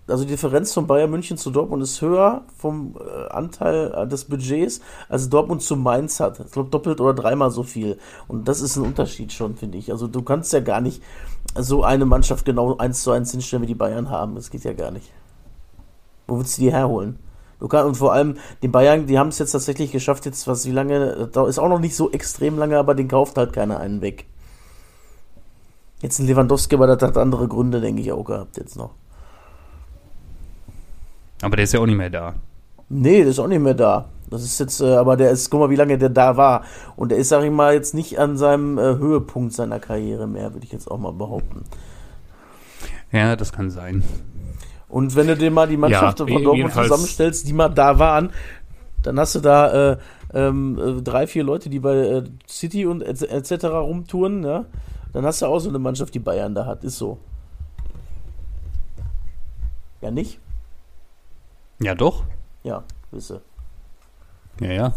Also 0.07 0.23
die 0.23 0.31
Differenz 0.31 0.73
von 0.73 0.87
Bayern 0.87 1.11
München 1.11 1.37
zu 1.37 1.51
Dortmund 1.51 1.83
ist 1.83 2.01
höher 2.01 2.43
vom 2.57 2.95
äh, 2.97 3.27
Anteil 3.29 3.93
äh, 3.93 4.07
des 4.07 4.23
Budgets, 4.23 4.79
als 5.09 5.27
Dortmund 5.27 5.61
zu 5.61 5.75
Mainz 5.75 6.21
hat. 6.21 6.39
Ich 6.39 6.51
glaube 6.51 6.69
doppelt 6.69 7.01
oder 7.01 7.13
dreimal 7.13 7.51
so 7.51 7.63
viel. 7.63 7.97
Und 8.29 8.47
das 8.47 8.61
ist 8.61 8.77
ein 8.77 8.85
Unterschied 8.85 9.33
schon, 9.33 9.57
finde 9.57 9.77
ich. 9.77 9.91
Also 9.91 10.07
du 10.07 10.21
kannst 10.21 10.53
ja 10.53 10.61
gar 10.61 10.79
nicht 10.79 11.03
so 11.55 11.83
eine 11.83 12.05
Mannschaft 12.05 12.45
genau 12.45 12.77
eins 12.77 13.03
zu 13.03 13.11
eins 13.11 13.31
hinstellen, 13.31 13.63
wie 13.63 13.67
die 13.67 13.75
Bayern 13.75 14.09
haben. 14.09 14.35
Das 14.35 14.49
geht 14.49 14.63
ja 14.63 14.71
gar 14.71 14.91
nicht. 14.91 15.11
Wo 16.25 16.37
willst 16.37 16.57
du 16.57 16.61
die 16.61 16.71
herholen? 16.71 17.19
Du 17.59 17.67
kannst, 17.67 17.87
und 17.87 17.95
vor 17.95 18.13
allem, 18.13 18.37
die 18.61 18.67
Bayern, 18.69 19.07
die 19.07 19.19
haben 19.19 19.29
es 19.29 19.39
jetzt 19.39 19.51
tatsächlich 19.51 19.91
geschafft, 19.91 20.25
jetzt 20.25 20.47
was, 20.47 20.65
wie 20.65 20.71
lange, 20.71 21.29
ist 21.47 21.59
auch 21.59 21.69
noch 21.69 21.79
nicht 21.79 21.95
so 21.95 22.11
extrem 22.11 22.57
lange, 22.57 22.77
aber 22.77 22.95
den 22.95 23.07
kauft 23.07 23.37
halt 23.37 23.51
keiner 23.51 23.79
einen 23.79 24.01
weg. 24.01 24.25
Jetzt 26.01 26.19
ein 26.19 26.27
Lewandowski, 26.27 26.75
aber 26.75 26.87
das 26.95 27.01
hat 27.07 27.17
andere 27.17 27.47
Gründe, 27.47 27.81
denke 27.81 28.01
ich, 28.01 28.11
auch 28.11 28.23
gehabt 28.23 28.57
jetzt 28.57 28.75
noch. 28.75 28.91
Aber 31.41 31.55
der 31.55 31.63
ist 31.63 31.73
ja 31.73 31.79
auch 31.79 31.85
nicht 31.85 31.97
mehr 31.97 32.09
da. 32.09 32.35
Nee, 32.89 33.19
der 33.19 33.27
ist 33.27 33.39
auch 33.39 33.47
nicht 33.47 33.59
mehr 33.61 33.73
da. 33.73 34.05
Das 34.29 34.43
ist 34.43 34.59
jetzt, 34.59 34.81
äh, 34.81 34.95
aber 34.95 35.15
der 35.17 35.31
ist, 35.31 35.49
guck 35.49 35.61
mal, 35.61 35.69
wie 35.69 35.75
lange 35.75 35.97
der 35.97 36.09
da 36.09 36.35
war. 36.35 36.63
Und 36.95 37.09
der 37.09 37.17
ist, 37.17 37.29
sag 37.29 37.43
ich 37.43 37.51
mal, 37.51 37.73
jetzt 37.73 37.93
nicht 37.93 38.19
an 38.19 38.37
seinem 38.37 38.77
äh, 38.77 38.81
Höhepunkt 38.81 39.53
seiner 39.53 39.79
Karriere 39.79 40.27
mehr, 40.27 40.53
würde 40.53 40.65
ich 40.65 40.71
jetzt 40.71 40.89
auch 40.89 40.97
mal 40.97 41.13
behaupten. 41.13 41.63
Ja, 43.11 43.35
das 43.35 43.53
kann 43.53 43.69
sein. 43.71 44.03
Und 44.89 45.15
wenn 45.15 45.27
du 45.27 45.37
dir 45.37 45.51
mal 45.51 45.67
die 45.67 45.77
Mannschaft 45.77 46.19
Ja, 46.19 46.25
von 46.27 46.43
Dortmund 46.43 46.73
zusammenstellst, 46.73 47.47
die 47.47 47.53
mal 47.53 47.69
da 47.69 47.99
waren, 47.99 48.31
dann 49.03 49.19
hast 49.19 49.35
du 49.35 49.39
da 49.39 49.91
äh, 49.93 49.97
ähm, 50.33 50.77
äh, 50.99 51.01
drei, 51.01 51.27
vier 51.27 51.43
Leute, 51.43 51.69
die 51.69 51.79
bei 51.79 51.95
äh, 51.95 52.23
City 52.49 52.85
und 52.85 53.01
et- 53.01 53.21
etc. 53.21 53.65
rumtouren, 53.65 54.43
ja. 54.43 54.65
Dann 55.17 55.25
hast 55.25 55.41
du 55.41 55.47
auch 55.47 55.57
so 55.57 55.69
eine 55.69 55.79
Mannschaft, 55.79 56.13
die 56.13 56.19
Bayern 56.19 56.53
da 56.53 56.67
hat. 56.67 56.83
Ist 56.83 56.99
so. 56.99 57.17
Ja, 59.99 60.11
nicht? 60.11 60.39
Ja, 61.79 61.95
doch. 61.95 62.23
Ja, 62.61 62.83
wisse. 63.09 63.41
Ja, 64.61 64.71
ja. 64.71 64.93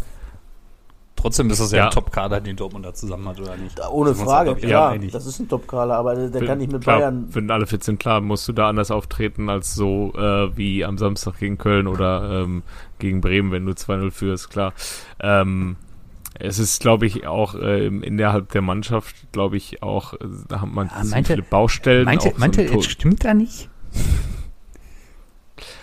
Trotzdem 1.17 1.49
ist 1.49 1.59
das 1.63 1.73
ja, 1.73 1.79
Ja. 1.79 1.85
ein 1.87 1.91
Top-Kader, 1.93 2.43
den 2.43 2.55
Dortmund 2.55 2.85
da 2.85 2.93
zusammen 2.93 3.27
hat, 3.29 3.41
oder 3.41 3.57
nicht? 3.57 3.79
Da, 3.79 3.89
ohne 3.89 4.15
Frage, 4.15 4.51
da, 4.53 4.57
klar. 4.59 4.91
einig. 4.91 5.11
Das 5.11 5.25
ist 5.25 5.39
ein 5.39 5.49
Top-Kader, 5.49 5.95
aber 5.97 6.15
der, 6.15 6.29
der 6.29 6.43
Wenn- 6.43 6.49
kann 6.49 6.59
nicht 6.59 6.71
mit 6.73 6.83
klar, 6.83 6.99
Bayern. 6.99 7.27
Wenn 7.35 7.51
alle 7.51 7.67
fit 7.67 7.83
sind, 7.83 7.99
klar, 7.99 8.21
musst 8.21 8.47
du 8.47 8.53
da 8.53 8.69
anders 8.69 8.91
auftreten 8.91 9.49
als 9.49 9.75
so 9.75 10.13
äh, 10.19 10.55
wie 10.55 10.85
am 10.85 10.99
Samstag 10.99 11.39
gegen 11.39 11.57
Köln 11.57 11.87
oder 11.87 12.43
ähm, 12.43 12.63
gegen 12.99 13.23
Bremen, 13.23 13.53
wenn 13.53 13.65
du 13.65 13.73
2-0 13.73 14.11
führst, 14.11 14.51
klar. 14.51 14.75
Ähm, 15.19 15.77
es 16.39 16.59
ist, 16.59 16.81
glaube 16.81 17.07
ich, 17.07 17.27
auch 17.27 17.55
ähm, 17.61 18.03
innerhalb 18.03 18.51
der 18.53 18.63
Mannschaft, 18.63 19.15
glaube 19.33 19.57
ich, 19.57 19.83
auch, 19.83 20.15
äh, 20.15 20.19
da 20.49 20.61
hat 20.63 20.73
man 20.73 20.89
Ja, 20.89 21.05
so 21.05 21.11
meinte- 21.11 21.33
viele 21.35 21.43
Baustellen. 21.43 22.05
Meinte, 22.05 22.31
so 22.31 22.35
meinte 22.39 22.63
ein 22.63 22.73
jetzt 22.73 22.91
stimmt 22.91 23.25
da 23.25 23.35
nicht? 23.35 23.69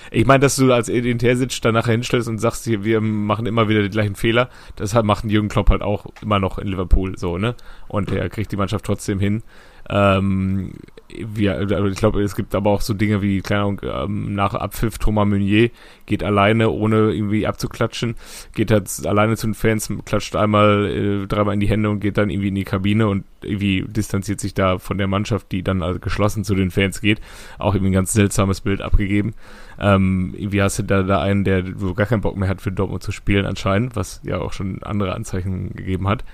Ich 0.09 0.25
meine, 0.25 0.39
dass 0.39 0.55
du 0.55 0.71
als 0.71 0.87
Identitärsitz 0.87 1.59
dann 1.59 1.73
nachher 1.73 1.91
hinstellst 1.91 2.29
und 2.29 2.37
sagst, 2.37 2.63
hier, 2.63 2.85
wir 2.85 3.01
machen 3.01 3.45
immer 3.45 3.67
wieder 3.67 3.81
die 3.83 3.89
gleichen 3.89 4.15
Fehler. 4.15 4.49
Das 4.77 4.93
hat, 4.93 5.03
macht 5.03 5.25
ein 5.25 5.29
Jürgen 5.29 5.49
Klopp 5.49 5.69
halt 5.69 5.81
auch 5.81 6.05
immer 6.21 6.39
noch 6.39 6.57
in 6.59 6.67
Liverpool 6.69 7.17
so, 7.17 7.37
ne? 7.37 7.55
Und 7.89 8.09
er 8.11 8.29
kriegt 8.29 8.51
die 8.53 8.55
Mannschaft 8.55 8.85
trotzdem 8.85 9.19
hin. 9.19 9.43
Ähm, 9.89 10.73
wir, 11.09 11.55
also 11.55 11.85
ich 11.85 11.97
glaube, 11.97 12.21
es 12.21 12.35
gibt 12.35 12.53
aber 12.53 12.69
auch 12.69 12.81
so 12.81 12.93
Dinge 12.93 13.21
wie, 13.21 13.41
keine 13.41 13.61
Ahnung, 13.61 13.81
ähm, 13.83 14.35
nach 14.35 14.53
Abpfiff 14.53 14.97
Thomas 14.97 15.27
Meunier 15.27 15.69
geht 16.05 16.23
alleine, 16.23 16.69
ohne 16.69 17.13
irgendwie 17.13 17.47
abzuklatschen, 17.47 18.15
geht 18.53 18.71
halt 18.71 18.89
alleine 19.05 19.37
zu 19.37 19.47
den 19.47 19.53
Fans, 19.53 19.91
klatscht 20.05 20.35
einmal, 20.35 20.85
äh, 20.85 21.27
dreimal 21.27 21.53
in 21.53 21.59
die 21.59 21.69
Hände 21.69 21.89
und 21.89 22.01
geht 22.01 22.17
dann 22.17 22.29
irgendwie 22.29 22.49
in 22.49 22.55
die 22.55 22.65
Kabine 22.65 23.07
und 23.07 23.23
irgendwie 23.41 23.85
distanziert 23.87 24.39
sich 24.39 24.53
da 24.53 24.79
von 24.79 24.97
der 24.97 25.07
Mannschaft, 25.07 25.51
die 25.51 25.63
dann 25.63 25.81
also 25.81 25.99
geschlossen 25.99 26.43
zu 26.43 26.55
den 26.55 26.71
Fans 26.71 26.99
geht. 26.99 27.21
Auch 27.57 27.73
irgendwie 27.73 27.91
ein 27.91 27.93
ganz 27.93 28.13
seltsames 28.13 28.61
Bild 28.61 28.81
abgegeben. 28.81 29.33
Ähm, 29.79 30.33
irgendwie 30.37 30.61
hast 30.61 30.79
du 30.79 30.83
da, 30.83 31.03
da 31.03 31.21
einen, 31.21 31.43
der 31.43 31.63
so 31.77 31.93
gar 31.93 32.07
keinen 32.07 32.21
Bock 32.21 32.35
mehr 32.35 32.49
hat 32.49 32.61
für 32.61 32.71
Dortmund 32.71 33.03
zu 33.03 33.11
spielen 33.11 33.45
anscheinend, 33.45 33.95
was 33.95 34.21
ja 34.23 34.39
auch 34.39 34.53
schon 34.53 34.83
andere 34.83 35.15
Anzeichen 35.15 35.73
gegeben 35.73 36.07
hat. 36.07 36.25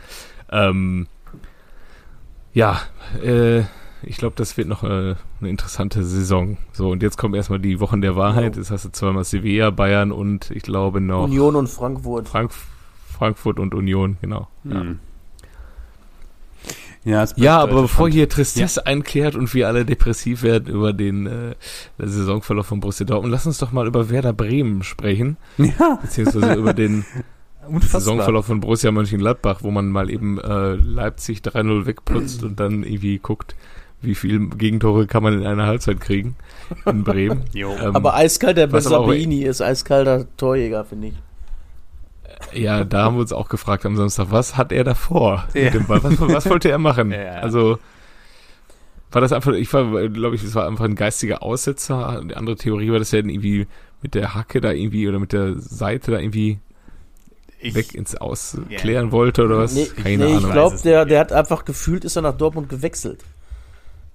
Ähm, 0.52 1.08
ja, 2.54 2.82
äh, 3.24 3.64
ich 4.06 4.18
glaube, 4.18 4.36
das 4.36 4.58
wird 4.58 4.68
noch 4.68 4.84
äh, 4.84 5.16
eine 5.40 5.50
interessante 5.50 6.04
Saison. 6.04 6.58
So, 6.74 6.90
und 6.90 7.02
jetzt 7.02 7.18
kommen 7.18 7.34
erstmal 7.36 7.60
die 7.60 7.80
Wochen 7.80 8.02
der 8.02 8.16
Wahrheit. 8.16 8.56
Ja. 8.56 8.62
Jetzt 8.62 8.72
hast 8.72 8.86
du 8.86 8.92
zweimal 8.92 9.24
Sevilla, 9.24 9.70
Bayern 9.70 10.12
und 10.12 10.52
ich 10.52 10.64
glaube 10.64 11.02
noch 11.02 11.24
Union 11.24 11.56
und 11.56 11.68
Frankfurt. 11.68 12.28
Frank 12.28 12.52
Frankfurt 13.18 13.60
und 13.60 13.74
Union, 13.74 14.18
genau. 14.22 14.48
Ja, 14.64 14.82
Hm. 14.82 15.00
Ja, 17.06 17.26
ja 17.36 17.58
bleibt 17.58 17.72
aber 17.72 17.82
bevor 17.84 18.10
hier 18.10 18.30
Tristesse 18.30 18.86
einkehrt 18.86 19.36
und 19.36 19.54
wir 19.54 19.68
alle 19.68 19.86
depressiv 19.86 20.42
werden 20.42 20.74
über 20.74 20.94
den 20.94 21.28
äh, 21.28 21.56
Saisonverlauf 21.98 22.66
von 22.66 22.80
Borussia 22.80 23.06
Dortmund, 23.06 23.32
lass 23.32 23.46
uns 23.46 23.58
doch 23.58 23.72
mal 23.72 23.88
über 23.88 24.10
Werder 24.10 24.34
Bremen 24.34 24.84
sprechen, 24.84 25.38
Ja, 25.58 26.00
beziehungsweise 26.02 26.54
über 26.54 26.74
den 26.74 27.06
unfassbar. 27.68 28.02
Saisonverlauf 28.02 28.46
von 28.46 28.60
Borussia 28.60 28.92
Mönchengladbach, 28.92 29.60
wo 29.64 29.72
man 29.72 29.90
mal 29.90 30.10
eben 30.10 30.40
äh, 30.40 30.74
Leipzig 30.76 31.40
3-0 31.40 31.86
wegputzt 31.86 32.44
und 32.44 32.60
dann 32.60 32.84
irgendwie 32.84 33.20
guckt, 33.20 33.56
wie 34.02 34.16
viel 34.16 34.50
Gegentore 34.50 35.08
kann 35.08 35.24
man 35.24 35.34
in 35.40 35.46
einer 35.46 35.66
Halbzeit 35.66 36.00
kriegen 36.02 36.36
in 36.86 37.04
Bremen. 37.04 37.44
Ähm, 37.56 37.96
Aber 37.96 38.16
eiskalt, 38.16 38.58
der 38.58 38.72
was 38.72 38.88
aber 38.88 39.00
auch- 39.00 39.08
Sabini 39.08 39.44
ist 39.44 39.62
eiskalter 39.62 40.26
Torjäger, 40.38 40.84
finde 40.86 41.08
ich. 41.10 41.14
ja, 42.54 42.84
da 42.84 43.04
haben 43.04 43.16
wir 43.16 43.22
uns 43.22 43.32
auch 43.34 43.48
gefragt 43.50 43.86
am 43.86 43.96
Samstag, 43.96 44.28
was 44.30 44.58
hat 44.58 44.72
er 44.72 44.84
davor 44.84 45.46
Ja. 45.54 45.66
mit 45.66 45.74
dem 45.76 45.86
Ball? 45.86 46.04
Was, 46.04 46.20
was 46.20 46.50
wollte 46.50 46.70
er 46.70 46.78
machen? 46.80 47.12
Ja. 47.14 47.36
Also 47.36 47.80
war 49.12 49.22
das 49.22 49.32
einfach, 49.32 49.54
ich 49.54 49.72
war, 49.74 50.10
glaube 50.10 50.36
ich, 50.36 50.44
es 50.44 50.56
war 50.56 50.68
einfach 50.68 50.86
ein 50.86 50.96
geistiger 50.96 51.44
Aussetzer. 51.44 52.24
Die 52.28 52.36
andere 52.36 52.56
Theorie 52.56 52.92
war, 52.92 52.98
dass 53.00 53.14
er 53.14 53.20
irgendwie 53.20 53.68
mit 54.02 54.16
der 54.16 54.34
Hacke 54.34 54.60
da 54.60 54.72
irgendwie 54.72 55.08
oder 55.08 55.20
mit 55.20 55.34
der 55.34 55.54
Seite 55.60 56.12
da 56.12 56.20
irgendwie 56.20 56.58
Ich- 57.64 57.76
weg 57.76 57.94
ins 57.96 58.16
Aus 58.16 58.58
klären 58.78 59.12
wollte 59.12 59.44
oder 59.46 59.60
was? 59.60 59.74
Nee, 59.74 59.86
Keine 59.86 60.26
nee 60.26 60.32
ich 60.32 60.38
Ahnung. 60.38 60.52
glaube, 60.52 60.76
es 60.76 60.82
der, 60.82 61.06
der 61.06 61.20
hat 61.20 61.32
einfach 61.32 61.66
gefühlt, 61.66 62.04
ist 62.06 62.16
er 62.16 62.22
nach 62.22 62.38
Dortmund 62.38 62.70
gewechselt. 62.70 63.24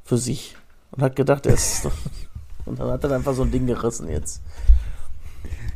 Für 0.05 0.19
sich. 0.19 0.57
Und 0.91 1.03
hat 1.03 1.17
gedacht, 1.17 1.47
er 1.47 1.55
ist. 1.55 1.87
und 2.65 2.79
dann 2.79 2.91
hat 2.91 3.05
er 3.05 3.13
einfach 3.13 3.35
so 3.35 3.43
ein 3.43 3.51
Ding 3.51 3.67
gerissen 3.67 4.09
jetzt. 4.09 4.41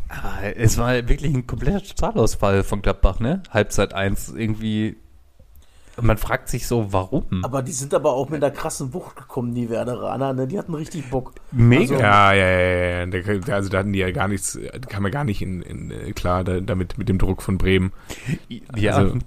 Aber 0.09 0.57
es 0.57 0.77
war 0.77 0.93
wirklich 1.09 1.35
ein 1.35 1.47
kompletter 1.47 1.83
Totalausfall 1.83 2.65
von 2.65 2.83
Gladbach, 2.83 3.19
ne? 3.19 3.43
Halbzeit 3.51 3.95
1 3.95 4.29
irgendwie. 4.37 4.97
Man 6.01 6.17
fragt 6.17 6.49
sich 6.49 6.67
so, 6.67 6.93
warum? 6.93 7.25
Aber 7.45 7.63
die 7.63 7.73
sind 7.73 7.93
aber 7.93 8.13
auch 8.13 8.29
mit 8.31 8.43
einer 8.43 8.53
krassen 8.53 8.95
Wucht 8.95 9.15
gekommen, 9.17 9.55
die 9.55 9.69
Werderaner, 9.69 10.33
ne? 10.33 10.47
Die 10.47 10.59
hatten 10.59 10.75
richtig 10.75 11.11
Bock. 11.11 11.35
Mega. 11.51 11.99
Ja, 11.99 12.33
ja, 12.33 12.51
ja, 12.51 13.05
ja, 13.05 13.33
ja. 13.47 13.55
Also 13.55 13.69
da 13.69 13.79
hatten 13.79 13.93
die 13.93 13.99
ja 13.99 14.11
gar 14.11 14.29
nichts, 14.29 14.53
die 14.59 14.87
kam 14.89 15.05
ja 15.05 15.11
gar 15.11 15.25
nicht 15.25 15.43
in, 15.43 15.61
in 15.61 15.91
äh, 15.91 16.13
klar 16.13 16.45
da, 16.45 16.61
damit 16.61 16.97
mit 16.97 17.09
dem 17.11 17.19
Druck 17.19 17.43
von 17.43 17.59
Bremen. 17.59 17.93
ja. 18.75 18.97
also- 18.97 19.19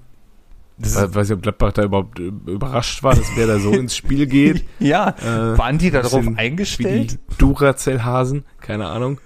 das 0.77 0.95
Ich 1.01 1.15
weiß 1.15 1.29
nicht, 1.29 1.37
ob 1.37 1.41
Gladbach 1.43 1.71
da 1.71 1.83
überhaupt 1.83 2.19
äh, 2.19 2.23
überrascht 2.23 3.01
war, 3.01 3.15
dass 3.15 3.27
wer 3.37 3.47
da 3.47 3.59
so 3.59 3.71
ins 3.73 3.95
Spiel 3.95 4.27
geht. 4.27 4.65
ja, 4.79 5.15
Äh, 5.21 5.57
waren 5.57 5.77
die 5.77 5.89
darauf 5.89 6.11
bisschen 6.11 6.37
eingestellt? 6.37 7.13
Wie 7.13 7.17
die 7.17 7.37
Duracell-Hasen, 7.37 8.43
keine 8.59 8.87
Ahnung. 8.87 9.21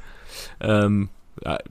Ähm, 0.60 1.10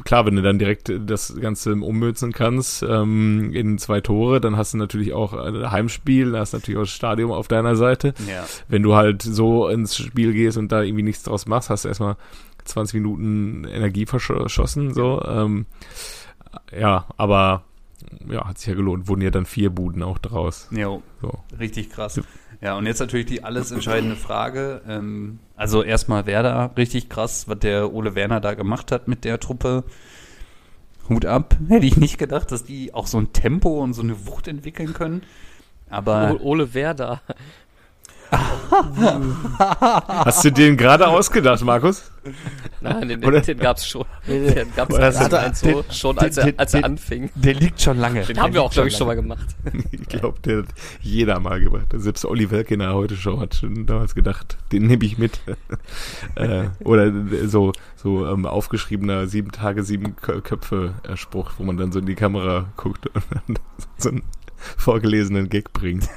klar, 0.05 0.27
wenn 0.27 0.37
du 0.37 0.43
dann 0.43 0.59
direkt 0.59 0.93
das 1.07 1.35
Ganze 1.41 1.73
ummützen 1.73 2.33
kannst 2.33 2.83
ähm, 2.83 3.53
in 3.53 3.79
zwei 3.79 4.01
Tore, 4.01 4.41
dann 4.41 4.57
hast 4.57 4.75
du 4.75 4.79
natürlich 4.79 5.13
auch 5.13 5.33
ein 5.33 5.71
Heimspiel, 5.71 6.33
dann 6.33 6.41
hast 6.41 6.53
du 6.53 6.59
natürlich 6.59 6.79
auch 6.79 6.85
das 6.85 6.91
Stadion 6.91 7.31
auf 7.31 7.49
deiner 7.49 7.77
Seite. 7.77 8.15
Ja. 8.29 8.45
Wenn 8.69 8.83
du 8.83 8.95
halt 8.95 9.23
so 9.23 9.69
ins 9.69 9.97
Spiel 9.97 10.33
gehst 10.33 10.59
und 10.59 10.73
da 10.73 10.83
irgendwie 10.83 11.03
nichts 11.03 11.23
draus 11.23 11.47
machst, 11.47 11.71
hast 11.71 11.85
du 11.85 11.89
erstmal 11.89 12.17
20 12.65 12.95
Minuten 12.95 13.65
Energie 13.65 14.07
verschossen, 14.07 14.95
so. 14.95 15.23
Ähm, 15.27 15.67
ja, 16.79 17.07
aber 17.17 17.65
ja, 18.31 18.47
hat 18.47 18.59
sich 18.59 18.69
ja 18.69 18.75
gelohnt. 18.75 19.09
Wurden 19.09 19.23
ja 19.23 19.31
dann 19.31 19.47
vier 19.47 19.71
Buden 19.71 20.03
auch 20.03 20.19
draus. 20.19 20.69
Jo, 20.71 21.03
So. 21.21 21.33
richtig 21.59 21.91
krass. 21.91 22.21
Ja, 22.61 22.77
und 22.77 22.87
jetzt 22.87 22.99
natürlich 22.99 23.27
die 23.27 23.45
alles 23.45 23.71
entscheidende 23.71 24.17
Frage. 24.17 24.83
Ähm, 24.89 25.39
also 25.57 25.83
erstmal 25.83 26.27
Werder, 26.27 26.73
richtig 26.77 27.09
krass, 27.09 27.49
was 27.49 27.59
der 27.61 27.93
Ole 27.93 28.15
Werner 28.15 28.41
da 28.41 28.55
gemacht 28.55 28.91
hat 28.91 29.07
mit 29.09 29.25
der 29.25 29.39
Truppe. 29.39 29.85
Hut 31.09 31.25
ab. 31.25 31.57
Hätte 31.69 31.87
ich 31.87 31.97
nicht 31.97 32.19
gedacht, 32.19 32.53
dass 32.53 32.65
die 32.65 32.93
auch 32.93 33.07
so 33.07 33.19
ein 33.19 33.33
Tempo 33.33 33.83
und 33.83 33.95
so 33.95 34.03
eine 34.03 34.27
Wucht 34.27 34.49
entwickeln 34.49 34.93
können. 34.93 35.23
Aber 35.89 36.41
Ole 36.41 36.75
Werder. 36.75 37.23
Hast 39.59 40.45
du 40.45 40.53
den 40.53 40.77
gerade 40.77 41.09
ausgedacht, 41.09 41.65
Markus? 41.65 42.11
Nein, 42.81 43.09
den, 43.09 43.25
Oder- 43.25 43.41
den 43.41 43.59
gab's 43.59 43.87
schon. 43.89 44.05
Den 44.27 44.69
gab's 44.77 44.95
Oder 44.95 45.13
so, 45.55 45.85
schon 45.91 46.19
als 46.19 46.37
er, 46.37 46.53
als 46.59 46.75
er 46.75 46.85
anfing. 46.85 47.31
Der 47.35 47.55
liegt 47.55 47.81
schon 47.81 47.99
lange. 47.99 48.23
Den 48.25 48.39
haben 48.41 48.53
wir 48.53 48.63
auch, 48.63 48.71
glaube 48.71 48.89
ich, 48.89 48.97
schon 48.97 49.07
mal 49.07 49.15
gemacht. 49.17 49.47
Ich 49.91 50.09
glaube, 50.09 50.41
der 50.41 50.59
hat 50.59 50.67
jeder 51.01 51.39
mal 51.41 51.61
gemacht. 51.61 51.87
Selbst 51.95 52.25
Olli 52.25 52.51
Welke 52.51 52.75
in 52.75 52.81
der 52.81 52.95
Heute 52.95 53.17
Show 53.17 53.41
hat 53.41 53.55
schon 53.55 53.87
damals 53.87 54.15
gedacht, 54.15 54.57
den 54.73 54.87
nehme 54.87 55.05
ich 55.05 55.19
mit. 55.19 55.41
äh, 56.35 56.65
oder 56.85 57.13
so, 57.47 57.73
so 57.97 58.27
ähm, 58.27 58.47
aufgeschriebener 58.47 59.27
sieben 59.27 59.53
Tage, 59.53 59.83
sieben 59.83 60.17
Kö- 60.17 60.41
Köpfe 60.41 60.95
äh, 61.07 61.17
Spruch, 61.17 61.53
wo 61.59 61.65
man 61.65 61.77
dann 61.77 61.93
so 61.93 61.99
in 61.99 62.07
die 62.07 62.15
Kamera 62.15 62.67
guckt 62.77 63.07
und 63.07 63.23
dann 63.31 63.59
so 63.99 64.09
einen 64.11 64.23
vorgelesenen 64.77 65.49
Gag 65.51 65.73
bringt. 65.73 66.09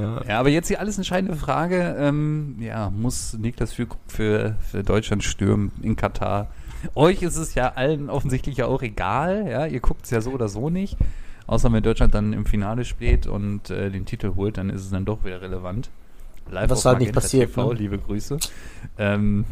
Ja, 0.00 0.22
Ja, 0.26 0.40
aber 0.40 0.48
jetzt 0.48 0.70
die 0.70 0.78
alles 0.78 0.96
entscheidende 0.96 1.36
Frage, 1.36 1.96
ähm, 1.98 2.56
ja, 2.60 2.90
muss 2.90 3.34
Niklas 3.34 3.72
Füllkrug 3.72 4.00
für, 4.08 4.56
für 4.70 4.82
Deutschland 4.82 5.24
stürmen 5.24 5.72
in 5.82 5.96
Katar? 5.96 6.48
Euch 6.94 7.22
ist 7.22 7.36
es 7.36 7.54
ja 7.54 7.72
allen 7.74 8.08
offensichtlich 8.08 8.58
ja 8.58 8.66
auch 8.66 8.82
egal, 8.82 9.48
ja, 9.50 9.66
ihr 9.66 9.80
guckt 9.80 10.04
es 10.04 10.10
ja 10.10 10.20
so 10.20 10.30
oder 10.30 10.48
so 10.48 10.70
nicht. 10.70 10.96
Außer 11.46 11.72
wenn 11.72 11.82
Deutschland 11.82 12.14
dann 12.14 12.32
im 12.32 12.44
Finale 12.44 12.84
steht 12.84 13.26
und 13.26 13.70
äh, 13.70 13.90
den 13.90 14.04
Titel 14.04 14.34
holt, 14.36 14.58
dann 14.58 14.68
ist 14.68 14.82
es 14.82 14.90
dann 14.90 15.04
doch 15.04 15.24
wieder 15.24 15.40
relevant. 15.40 15.88
Live 16.50 16.70
Was 16.70 16.84
halt 16.84 16.98
nicht 17.00 17.12
passiert, 17.12 17.48
TV, 17.48 17.72
ne? 17.72 17.78
liebe 17.78 17.98
Grüße. 17.98 18.38
Ähm, 18.98 19.44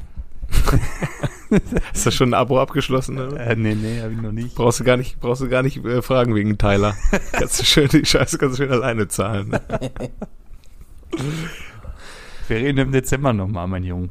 Ist 1.94 2.06
das 2.06 2.14
schon 2.14 2.30
ein 2.30 2.35
Abo 2.35 2.61
abgeschlossen? 2.61 3.18
Oder? 3.18 3.38
äh, 3.38 3.54
nee, 3.56 3.74
nee, 3.74 4.00
hab 4.02 4.11
ich 4.11 4.16
noch 4.20 4.32
nicht. 4.32 4.54
Brauchst 4.56 4.80
du 4.80 4.85
gar 4.85 4.96
nicht, 4.96 5.20
brauchst 5.20 5.42
du 5.42 5.48
gar 5.48 5.62
nicht 5.62 5.85
äh, 5.85 6.02
fragen 6.02 6.35
wegen 6.35 6.59
Tyler. 6.59 6.94
kannst 7.32 7.61
du 7.61 7.64
schön, 7.64 7.88
die 7.88 8.04
Scheiße 8.04 8.37
kannst 8.38 8.59
du 8.59 8.64
schön 8.64 8.72
alleine 8.72 9.06
zahlen. 9.09 9.56
Wir 12.48 12.56
reden 12.59 12.78
im 12.78 12.92
Dezember 12.92 13.32
nochmal, 13.32 13.66
mein 13.66 13.85
Junge. 13.85 14.09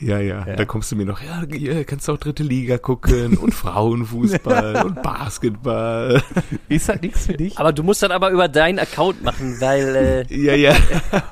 Ja, 0.00 0.18
ja, 0.18 0.44
Ja. 0.46 0.56
Da 0.56 0.64
kommst 0.64 0.90
du 0.92 0.96
mir 0.96 1.06
noch, 1.06 1.20
ja, 1.22 1.84
kannst 1.84 2.08
du 2.08 2.12
auch 2.12 2.18
dritte 2.18 2.42
Liga 2.42 2.78
gucken 2.78 3.36
und 3.38 3.54
Frauenfußball 3.54 4.84
und 4.84 5.02
Basketball. 5.02 6.20
Ist 6.68 6.88
halt 6.88 7.02
nichts 7.02 7.26
für 7.26 7.34
dich? 7.34 7.56
Aber 7.58 7.72
du 7.72 7.82
musst 7.84 8.02
dann 8.02 8.10
aber 8.10 8.30
über 8.30 8.48
deinen 8.48 8.78
Account 8.80 9.22
machen, 9.22 9.56
weil 9.60 10.26
äh, 10.30 10.34
Ja, 10.36 10.54
ja. 10.54 10.74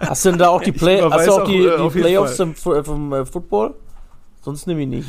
Hast 0.00 0.24
du 0.24 0.30
denn 0.30 0.38
da 0.38 0.48
auch 0.48 0.62
die, 0.62 0.72
Play 0.72 1.02
hast 1.02 1.26
du 1.26 1.32
auch 1.32 1.40
auch, 1.40 1.44
die, 1.48 1.64
äh, 1.66 1.90
die 1.90 2.00
Playoffs 2.00 2.38
im, 2.38 2.54
Fu- 2.54 2.82
vom 2.84 3.12
äh, 3.12 3.26
Football? 3.26 3.74
Sonst 4.42 4.66
nehme 4.66 4.82
ich 4.82 4.88
nicht. 4.88 5.08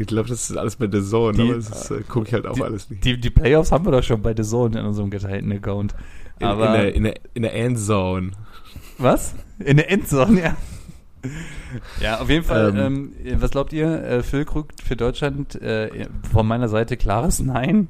Ich 0.00 0.06
glaube, 0.06 0.28
das 0.28 0.48
ist 0.50 0.56
alles 0.56 0.76
bei 0.76 0.86
der 0.88 1.02
Zone, 1.04 1.34
Die- 1.36 1.42
aber 1.42 1.54
das 1.54 1.90
äh, 1.90 2.00
gucke 2.08 2.26
ich 2.28 2.32
halt 2.34 2.46
auch 2.46 2.54
die, 2.54 2.62
alles 2.62 2.88
nicht. 2.90 3.04
Die, 3.04 3.20
die 3.20 3.30
Playoffs 3.30 3.70
haben 3.70 3.84
wir 3.84 3.92
doch 3.92 4.02
schon 4.02 4.20
bei 4.22 4.34
The 4.36 4.42
Zone 4.42 4.78
in 4.80 4.86
unserem 4.86 5.10
geteilten 5.10 5.52
Account. 5.52 5.94
In, 6.40 6.46
Aber 6.46 6.66
in, 6.68 6.72
der, 6.72 6.94
in, 6.94 7.02
der, 7.04 7.14
in 7.34 7.42
der 7.42 7.54
Endzone. 7.54 8.30
was? 8.98 9.34
In 9.58 9.76
der 9.76 9.90
Endzone, 9.90 10.40
ja. 10.42 10.56
Ja, 12.00 12.20
auf 12.20 12.28
jeden 12.30 12.44
Fall. 12.44 12.74
Ähm, 12.76 13.12
Ähm, 13.24 13.40
was 13.40 13.50
glaubt 13.50 13.72
ihr? 13.72 14.02
Äh, 14.04 14.22
Füllkrug 14.22 14.68
für 14.84 14.94
Deutschland 14.96 15.60
äh, 15.60 16.06
von 16.32 16.46
meiner 16.46 16.68
Seite 16.68 16.96
klares 16.96 17.40
Nein. 17.40 17.88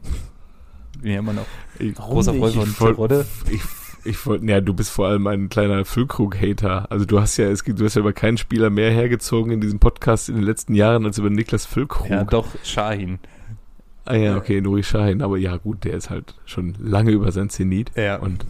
Bin 1.01 1.12
ja 1.12 1.18
immer 1.21 1.35
noch 1.35 1.47
Ich, 1.79 1.97
Warum 1.99 2.14
großer? 2.14 2.35
Freund 2.35 2.55
von 2.55 2.64
Ich 2.64 2.68
voll- 2.71 2.94
Terodde. 2.94 3.27
ich, 3.51 3.61
ich 4.04 4.24
wollte, 4.26 4.44
ja, 4.46 4.61
du 4.61 4.74
bist 4.74 4.90
vor 4.90 5.08
allem 5.08 5.26
ein 5.26 5.48
kleiner 5.48 5.84
Füllkrug-Hater. 5.84 6.90
Also 6.90 7.04
du 7.04 7.20
hast 7.20 7.37
ja, 7.37 7.46
es 7.48 7.64
gibt, 7.64 7.80
du 7.80 7.84
hast 7.84 7.94
ja 7.94 8.00
über 8.00 8.12
keinen 8.12 8.38
Spieler 8.38 8.70
mehr 8.70 8.90
hergezogen 8.90 9.52
in 9.52 9.61
diesem 9.61 9.78
Podcast 9.78 10.28
in 10.28 10.37
den 10.37 10.44
letzten 10.44 10.74
Jahren 10.74 11.04
als 11.04 11.18
über 11.18 11.30
Niklas 11.30 11.66
Füllkrug. 11.66 12.08
Ja, 12.08 12.24
doch, 12.24 12.46
Shahin. 12.64 13.18
Ah 14.04 14.16
ja, 14.16 14.37
okay, 14.37 14.61
Nuri 14.61 14.82
Sahin, 14.82 15.20
aber 15.22 15.37
ja 15.37 15.56
gut, 15.58 15.84
der 15.84 15.92
ist 15.94 16.08
halt 16.08 16.34
schon 16.46 16.74
lange 16.78 17.11
über 17.11 17.30
sein 17.30 17.50
Zenit 17.50 17.92
Ja. 17.94 18.16
und 18.16 18.46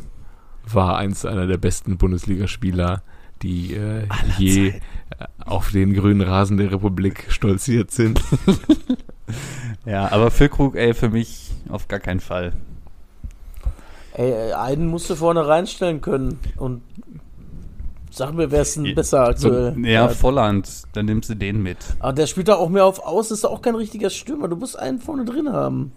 war 0.73 0.99
eins 0.99 1.25
einer 1.25 1.47
der 1.47 1.57
besten 1.57 1.97
Bundesligaspieler, 1.99 3.03
die 3.43 3.75
äh, 3.75 4.07
je 4.39 4.69
äh, 4.69 4.75
auf 5.45 5.71
den 5.73 5.95
grünen 5.95 6.21
Rasen 6.21 6.59
der 6.59 6.71
Republik 6.73 7.27
stolziert 7.29 7.91
sind. 7.91 8.21
Ja, 9.85 10.11
aber 10.11 10.31
Füllkrug, 10.31 10.75
ey, 10.77 10.95
für 10.95 11.09
mich 11.11 11.51
auf 11.69 11.89
gar 11.89 12.01
keinen 12.01 12.21
Fall. 12.21 12.53
Ey, 14.19 14.53
einen 14.53 14.89
musst 14.89 15.09
du 15.09 15.15
vorne 15.15 15.47
reinstellen 15.47 16.01
können. 16.01 16.41
Und 16.57 16.83
sag 18.11 18.33
mir, 18.35 18.51
wer 18.51 18.63
ist 18.63 18.77
denn 18.77 18.93
besser 18.97 19.29
aktuell? 19.29 19.75
So, 19.75 19.81
ja, 19.81 20.09
Volland, 20.09 20.83
dann 20.93 21.07
nimmst 21.07 21.31
du 21.31 21.37
den 21.37 21.63
mit. 21.63 21.79
Aber 22.01 22.13
der 22.13 22.27
spielt 22.27 22.49
da 22.49 22.57
auch 22.57 22.69
mehr 22.69 22.85
auf 22.85 22.99
Aus, 22.99 23.31
ist 23.31 23.45
auch 23.45 23.63
kein 23.63 23.77
richtiger 23.77 24.11
Stürmer. 24.11 24.49
Du 24.49 24.57
musst 24.57 24.77
einen 24.77 24.99
vorne 24.99 25.25
drin 25.25 25.53
haben. 25.53 25.93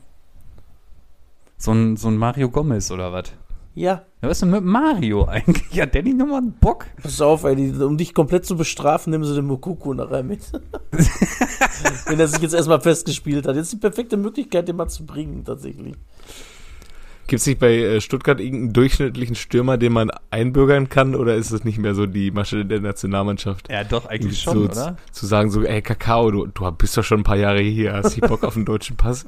So 1.58 1.72
ein, 1.72 1.98
so 1.98 2.10
ein 2.10 2.18
Mario 2.18 2.50
Gomez 2.52 2.92
oder 2.92 3.12
was? 3.12 3.26
Ja, 3.74 4.04
Ja, 4.22 4.30
was 4.30 4.34
ist 4.34 4.42
denn 4.42 4.52
mit 4.52 4.66
Mario 4.66 5.26
eigentlich? 5.28 5.70
Der 5.72 6.04
nicht 6.04 6.16
nochmal 6.18 6.42
einen 6.42 6.54
Bock? 6.54 6.86
pass 7.02 7.22
auf, 7.22 7.44
ey, 7.44 7.56
die, 7.56 7.72
um 7.72 7.98
dich 7.98 8.14
komplett 8.14 8.46
zu 8.46 8.56
bestrafen, 8.56 9.10
nehmen 9.10 9.24
sie 9.24 9.34
den 9.34 9.48
Mokoko 9.48 9.96
nachher 9.96 10.22
mit. 10.22 10.42
Wenn 12.06 12.20
er 12.20 12.28
sich 12.28 12.42
jetzt 12.42 12.54
erstmal 12.54 12.82
festgespielt 12.82 13.48
hat. 13.48 13.56
Jetzt 13.56 13.74
die 13.74 13.78
perfekte 13.78 14.18
Möglichkeit, 14.18 14.68
den 14.68 14.76
mal 14.76 14.90
zu 14.90 15.08
bringen, 15.08 15.44
tatsächlich. 15.44 15.96
Gibt 17.32 17.40
es 17.40 17.48
nicht 17.48 17.60
bei 17.62 17.78
äh, 17.78 18.02
Stuttgart 18.02 18.42
irgendeinen 18.42 18.74
durchschnittlichen 18.74 19.36
Stürmer, 19.36 19.78
den 19.78 19.94
man 19.94 20.12
einbürgern 20.32 20.90
kann, 20.90 21.16
oder 21.16 21.36
ist 21.36 21.52
es 21.52 21.64
nicht 21.64 21.78
mehr 21.78 21.96
so 21.96 22.06
die 22.06 22.30
Masche 22.30 22.66
der 22.66 22.82
Nationalmannschaft? 22.82 23.72
Ja, 23.72 23.86
doch, 23.86 24.06
eigentlich 24.08 24.42
so 24.42 24.52
schon, 24.52 24.70
zu- 24.74 24.82
oder? 24.82 24.98
Zu 25.14 25.26
sagen 25.28 25.50
so, 25.50 25.64
ey 25.64 25.82
Kakao, 25.82 26.30
du, 26.30 26.48
du 26.48 26.72
bist 26.74 26.98
doch 26.98 27.06
schon 27.06 27.22
ein 27.22 27.24
paar 27.24 27.38
Jahre 27.38 27.62
hier, 27.62 27.94
hast 27.94 28.18
du 28.18 28.28
Bock 28.28 28.44
auf 28.44 28.58
einen 28.58 28.66
deutschen 28.66 28.98
Pass? 28.98 29.26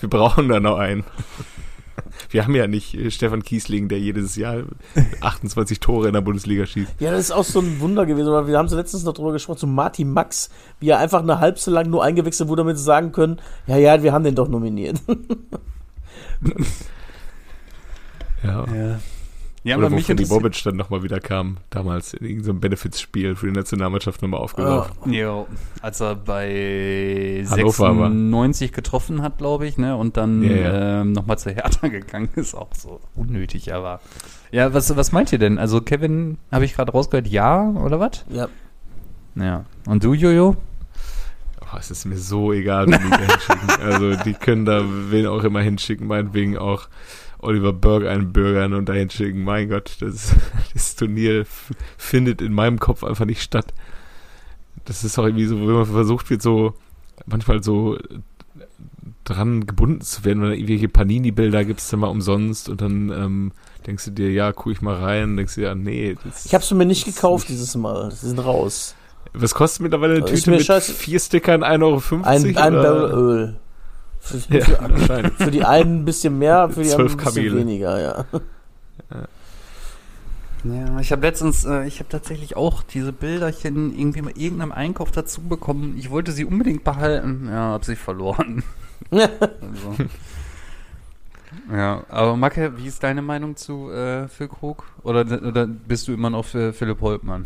Wir 0.00 0.10
brauchen 0.10 0.50
da 0.50 0.60
noch 0.60 0.76
einen. 0.76 1.02
Wir 2.28 2.44
haben 2.44 2.54
ja 2.54 2.66
nicht 2.66 2.92
äh, 2.94 3.10
Stefan 3.10 3.42
Kiesling, 3.42 3.88
der 3.88 4.00
jedes 4.00 4.36
Jahr 4.36 4.64
28 5.22 5.80
Tore 5.80 6.08
in 6.08 6.12
der 6.12 6.20
Bundesliga 6.20 6.66
schießt. 6.66 6.92
Ja, 6.98 7.10
das 7.10 7.20
ist 7.20 7.30
auch 7.32 7.44
so 7.44 7.60
ein 7.60 7.80
Wunder 7.80 8.04
gewesen. 8.04 8.28
Aber 8.28 8.48
Wir 8.48 8.58
haben 8.58 8.68
so 8.68 8.76
letztens 8.76 9.04
noch 9.04 9.14
drüber 9.14 9.32
gesprochen, 9.32 9.60
zu 9.60 9.66
Martin 9.66 10.12
Max, 10.12 10.50
wie 10.78 10.90
er 10.90 10.98
einfach 10.98 11.22
eine 11.22 11.40
halbe 11.40 11.58
Stunde 11.58 11.80
lang 11.80 11.88
nur 11.88 12.04
eingewechselt 12.04 12.50
wurde, 12.50 12.60
damit 12.64 12.76
sie 12.76 12.84
sagen 12.84 13.12
können, 13.12 13.40
ja, 13.66 13.78
ja, 13.78 14.02
wir 14.02 14.12
haben 14.12 14.24
den 14.24 14.34
doch 14.34 14.48
nominiert. 14.48 15.00
Ja. 18.42 18.64
Ja. 18.74 19.00
Ja, 19.62 19.76
Oder 19.76 19.88
aber 19.88 19.96
mich 19.96 20.06
die. 20.06 20.24
Bobic 20.24 20.62
dann 20.64 20.76
nochmal 20.76 21.02
wieder 21.02 21.20
kam, 21.20 21.58
damals 21.68 22.14
in 22.14 22.24
irgendeinem 22.24 22.60
Benefits-Spiel 22.60 23.36
für 23.36 23.44
die 23.46 23.52
Nationalmannschaft 23.52 24.22
nochmal 24.22 24.40
aufgelaufen. 24.40 25.12
Jo, 25.12 25.48
als 25.82 26.00
er 26.00 26.14
bei 26.16 27.44
Hannover 27.46 27.88
war. 27.98 28.08
96 28.08 28.72
getroffen 28.72 29.20
hat, 29.20 29.36
glaube 29.36 29.66
ich, 29.66 29.76
ne, 29.76 29.96
und 29.96 30.16
dann 30.16 30.42
Ja, 30.42 30.50
ja. 30.56 31.00
ähm, 31.02 31.12
nochmal 31.12 31.38
zu 31.38 31.50
Hertha 31.50 31.88
gegangen 31.88 32.30
ist, 32.36 32.54
auch 32.54 32.74
so 32.74 33.00
unnötig, 33.14 33.74
aber. 33.74 34.00
Ja, 34.50 34.72
was, 34.72 34.96
was 34.96 35.12
meint 35.12 35.30
ihr 35.30 35.38
denn? 35.38 35.58
Also 35.58 35.82
Kevin, 35.82 36.38
habe 36.50 36.64
ich 36.64 36.74
gerade 36.74 36.92
rausgehört, 36.92 37.28
ja 37.28 37.62
oder 37.68 38.00
was? 38.00 38.24
ja. 38.30 38.48
Ja. 39.36 39.64
Und 39.86 40.02
du, 40.02 40.12
Jojo? 40.14 40.56
Oh, 41.60 41.76
es 41.78 41.90
ist 41.90 42.04
mir 42.04 42.16
so 42.16 42.52
egal, 42.52 42.86
wen 42.86 42.98
die 42.98 43.10
da 43.10 43.18
hinschicken. 43.18 43.70
Also 43.84 44.16
die 44.24 44.32
können 44.34 44.64
da 44.64 44.82
wen 45.10 45.26
auch 45.26 45.44
immer 45.44 45.60
hinschicken, 45.60 46.06
meinetwegen 46.08 46.58
auch 46.58 46.88
Oliver 47.42 47.72
Berg 47.72 48.06
einbürgern 48.06 48.74
und 48.74 48.88
da 48.88 48.92
hinschicken. 48.92 49.42
Mein 49.44 49.68
Gott, 49.68 49.96
das, 50.00 50.34
das 50.74 50.96
Turnier 50.96 51.46
findet 51.96 52.40
in 52.42 52.52
meinem 52.52 52.78
Kopf 52.78 53.02
einfach 53.04 53.24
nicht 53.24 53.42
statt. 53.42 53.72
Das 54.84 55.04
ist 55.04 55.18
auch 55.18 55.24
irgendwie 55.24 55.46
so, 55.46 55.56
wenn 55.60 55.74
man 55.74 55.86
versucht 55.86 56.30
wird, 56.30 56.42
so 56.42 56.74
manchmal 57.26 57.62
so 57.62 57.98
dran 59.24 59.66
gebunden 59.66 60.00
zu 60.00 60.24
werden, 60.24 60.42
oder 60.42 60.54
irgendwelche 60.54 60.88
Panini-Bilder 60.88 61.64
gibt 61.64 61.80
es 61.80 61.88
dann 61.88 62.00
mal 62.00 62.08
umsonst 62.08 62.68
und 62.68 62.80
dann 62.80 63.10
ähm, 63.10 63.52
denkst 63.86 64.06
du 64.06 64.10
dir, 64.12 64.32
ja, 64.32 64.52
guck 64.52 64.72
ich 64.72 64.80
mal 64.82 64.96
rein, 64.96 65.36
denkst 65.36 65.54
du 65.54 65.60
dir, 65.60 65.68
ja, 65.68 65.74
nee. 65.74 66.16
Das, 66.24 66.46
Ich 66.46 66.54
habe 66.54 66.64
es 66.64 66.70
mir 66.70 66.86
nicht 66.86 67.04
gekauft 67.04 67.48
dieses 67.48 67.76
Mal. 67.76 68.10
Sie 68.10 68.28
sind 68.28 68.38
raus. 68.38 68.94
was 69.32 69.54
kostet 69.54 69.82
mittlerweile 69.82 70.16
eine 70.16 70.24
Tüte 70.24 70.50
mit 70.50 70.62
scheiße- 70.62 70.92
vier 70.92 71.20
Stickern 71.20 71.62
1,50 71.62 71.82
Euro? 71.82 72.24
Ein, 72.24 72.56
ein? 72.56 72.72
Barrel 72.72 73.12
Öl. 73.12 73.56
Für, 74.20 74.36
Ja, 74.58 74.64
für, 74.64 75.30
für 75.30 75.50
die 75.50 75.64
einen 75.64 76.02
ein 76.02 76.04
bisschen 76.04 76.38
mehr, 76.38 76.68
für 76.68 76.82
die 76.82 76.92
anderen 76.92 77.12
ein 77.12 77.16
bisschen 77.16 77.34
Kamele. 77.34 77.56
weniger, 77.56 78.00
ja. 78.00 78.24
Ja, 80.62 81.00
ich 81.00 81.10
habe 81.10 81.22
letztens, 81.26 81.64
äh, 81.64 81.86
ich 81.86 82.00
habe 82.00 82.10
tatsächlich 82.10 82.54
auch 82.54 82.82
diese 82.82 83.12
Bilderchen 83.14 83.98
irgendwie 83.98 84.20
mal 84.20 84.32
irgendeinem 84.36 84.72
Einkauf 84.72 85.10
dazu 85.10 85.40
bekommen. 85.40 85.96
Ich 85.98 86.10
wollte 86.10 86.32
sie 86.32 86.44
unbedingt 86.44 86.84
behalten. 86.84 87.46
Ja, 87.48 87.72
habe 87.72 87.84
sie 87.84 87.96
verloren. 87.96 88.62
Also. 89.10 89.96
Ja, 91.72 92.04
aber 92.08 92.36
Macke, 92.36 92.76
wie 92.76 92.86
ist 92.86 93.02
deine 93.02 93.22
Meinung 93.22 93.56
zu 93.56 93.90
äh, 93.90 94.28
Füllkrug? 94.28 94.84
Oder, 95.02 95.22
oder 95.22 95.66
bist 95.66 96.06
du 96.06 96.12
immer 96.12 96.30
noch 96.30 96.44
für 96.44 96.72
Philipp 96.72 97.00
Holtmann? 97.00 97.44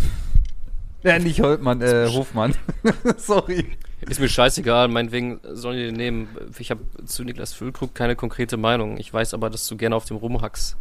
Ja, 1.02 1.18
nicht 1.18 1.40
Holtmann, 1.40 1.80
äh, 1.80 2.08
Hofmann. 2.10 2.54
Sorry. 3.16 3.66
Ist 4.08 4.20
mir 4.20 4.28
scheißegal, 4.28 4.88
meinetwegen 4.88 5.40
sollen 5.52 5.76
die 5.76 5.84
den 5.86 5.94
nehmen. 5.96 6.28
Ich 6.58 6.70
habe 6.70 6.82
zu 7.04 7.24
Niklas 7.24 7.52
Füllkrug 7.52 7.94
keine 7.94 8.16
konkrete 8.16 8.56
Meinung. 8.56 8.96
Ich 8.98 9.12
weiß 9.12 9.34
aber, 9.34 9.50
dass 9.50 9.66
du 9.66 9.76
gerne 9.76 9.96
auf 9.96 10.04
dem 10.04 10.16
rumhackst. 10.16 10.76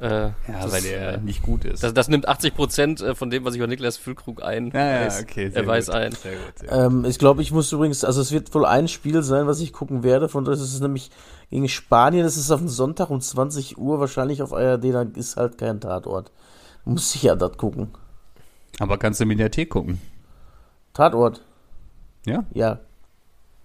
Äh, 0.00 0.08
Ja, 0.08 0.34
das, 0.48 0.72
weil 0.72 0.82
der 0.82 1.14
äh, 1.14 1.18
nicht 1.18 1.42
gut 1.42 1.64
ist. 1.64 1.82
das, 1.82 1.94
das 1.94 2.08
nimmt 2.08 2.28
80 2.28 2.54
Prozent 2.54 3.04
von 3.14 3.30
dem, 3.30 3.44
was 3.44 3.54
ich 3.54 3.58
über 3.58 3.66
Niklas 3.66 3.96
Füllkrug 3.96 4.42
ein 4.42 4.70
ja, 4.74 5.00
ja, 5.00 5.06
weiß. 5.06 5.22
okay. 5.22 5.50
er 5.54 5.66
weiß 5.66 5.88
ein. 5.88 6.12
Sehr 6.12 6.32
gut. 6.32 6.58
Sehr 6.58 6.68
gut. 6.68 6.92
Ähm, 6.92 7.04
ich 7.06 7.18
glaube, 7.18 7.40
ich 7.40 7.50
muss 7.50 7.72
übrigens, 7.72 8.04
also 8.04 8.20
es 8.20 8.30
wird 8.30 8.54
wohl 8.54 8.66
ein 8.66 8.88
Spiel 8.88 9.22
sein, 9.22 9.46
was 9.46 9.60
ich 9.60 9.72
gucken 9.72 10.02
werde. 10.02 10.28
Von 10.28 10.44
das 10.44 10.60
ist 10.60 10.74
es 10.74 10.80
nämlich 10.80 11.10
gegen 11.50 11.68
Spanien. 11.68 12.24
Das 12.24 12.36
ist 12.36 12.50
auf 12.50 12.60
dem 12.60 12.68
Sonntag 12.68 13.08
um 13.08 13.20
20 13.20 13.78
Uhr, 13.78 13.98
wahrscheinlich 13.98 14.42
auf 14.42 14.52
ARD, 14.52 14.92
dann 14.92 15.14
ist 15.14 15.36
halt 15.36 15.56
kein 15.56 15.80
Tatort. 15.80 16.30
Muss 16.84 17.12
sicher 17.12 17.34
das 17.34 17.56
gucken. 17.56 17.88
Aber 18.78 18.98
kannst 18.98 19.20
du 19.20 19.24
in 19.24 19.28
Mediathek 19.28 19.70
gucken? 19.70 19.98
Tatort. 20.92 21.42
Ja? 22.26 22.44
Ja. 22.52 22.78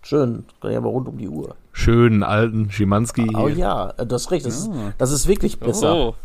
Schön. 0.04 0.45
Kann 0.62 0.71
ich 0.71 0.78
aber 0.78 0.89
rund 0.89 1.08
um 1.08 1.17
die 1.17 1.28
Uhr. 1.30 1.56
Schönen 1.74 2.24
alten 2.24 2.71
Schimanski. 2.71 3.30
Oh 3.36 3.47
hier. 3.47 3.58
ja, 3.58 3.89
äh, 3.97 4.06
du 4.06 4.15
hast 4.15 4.32
recht. 4.32 4.45
Das, 4.45 4.58
ist, 4.58 4.69
Ah. 4.69 4.93
das 4.97 5.12
ist 5.12 5.28
wirklich 5.28 5.60
besser. 5.60 5.93
Oh, 5.95 6.15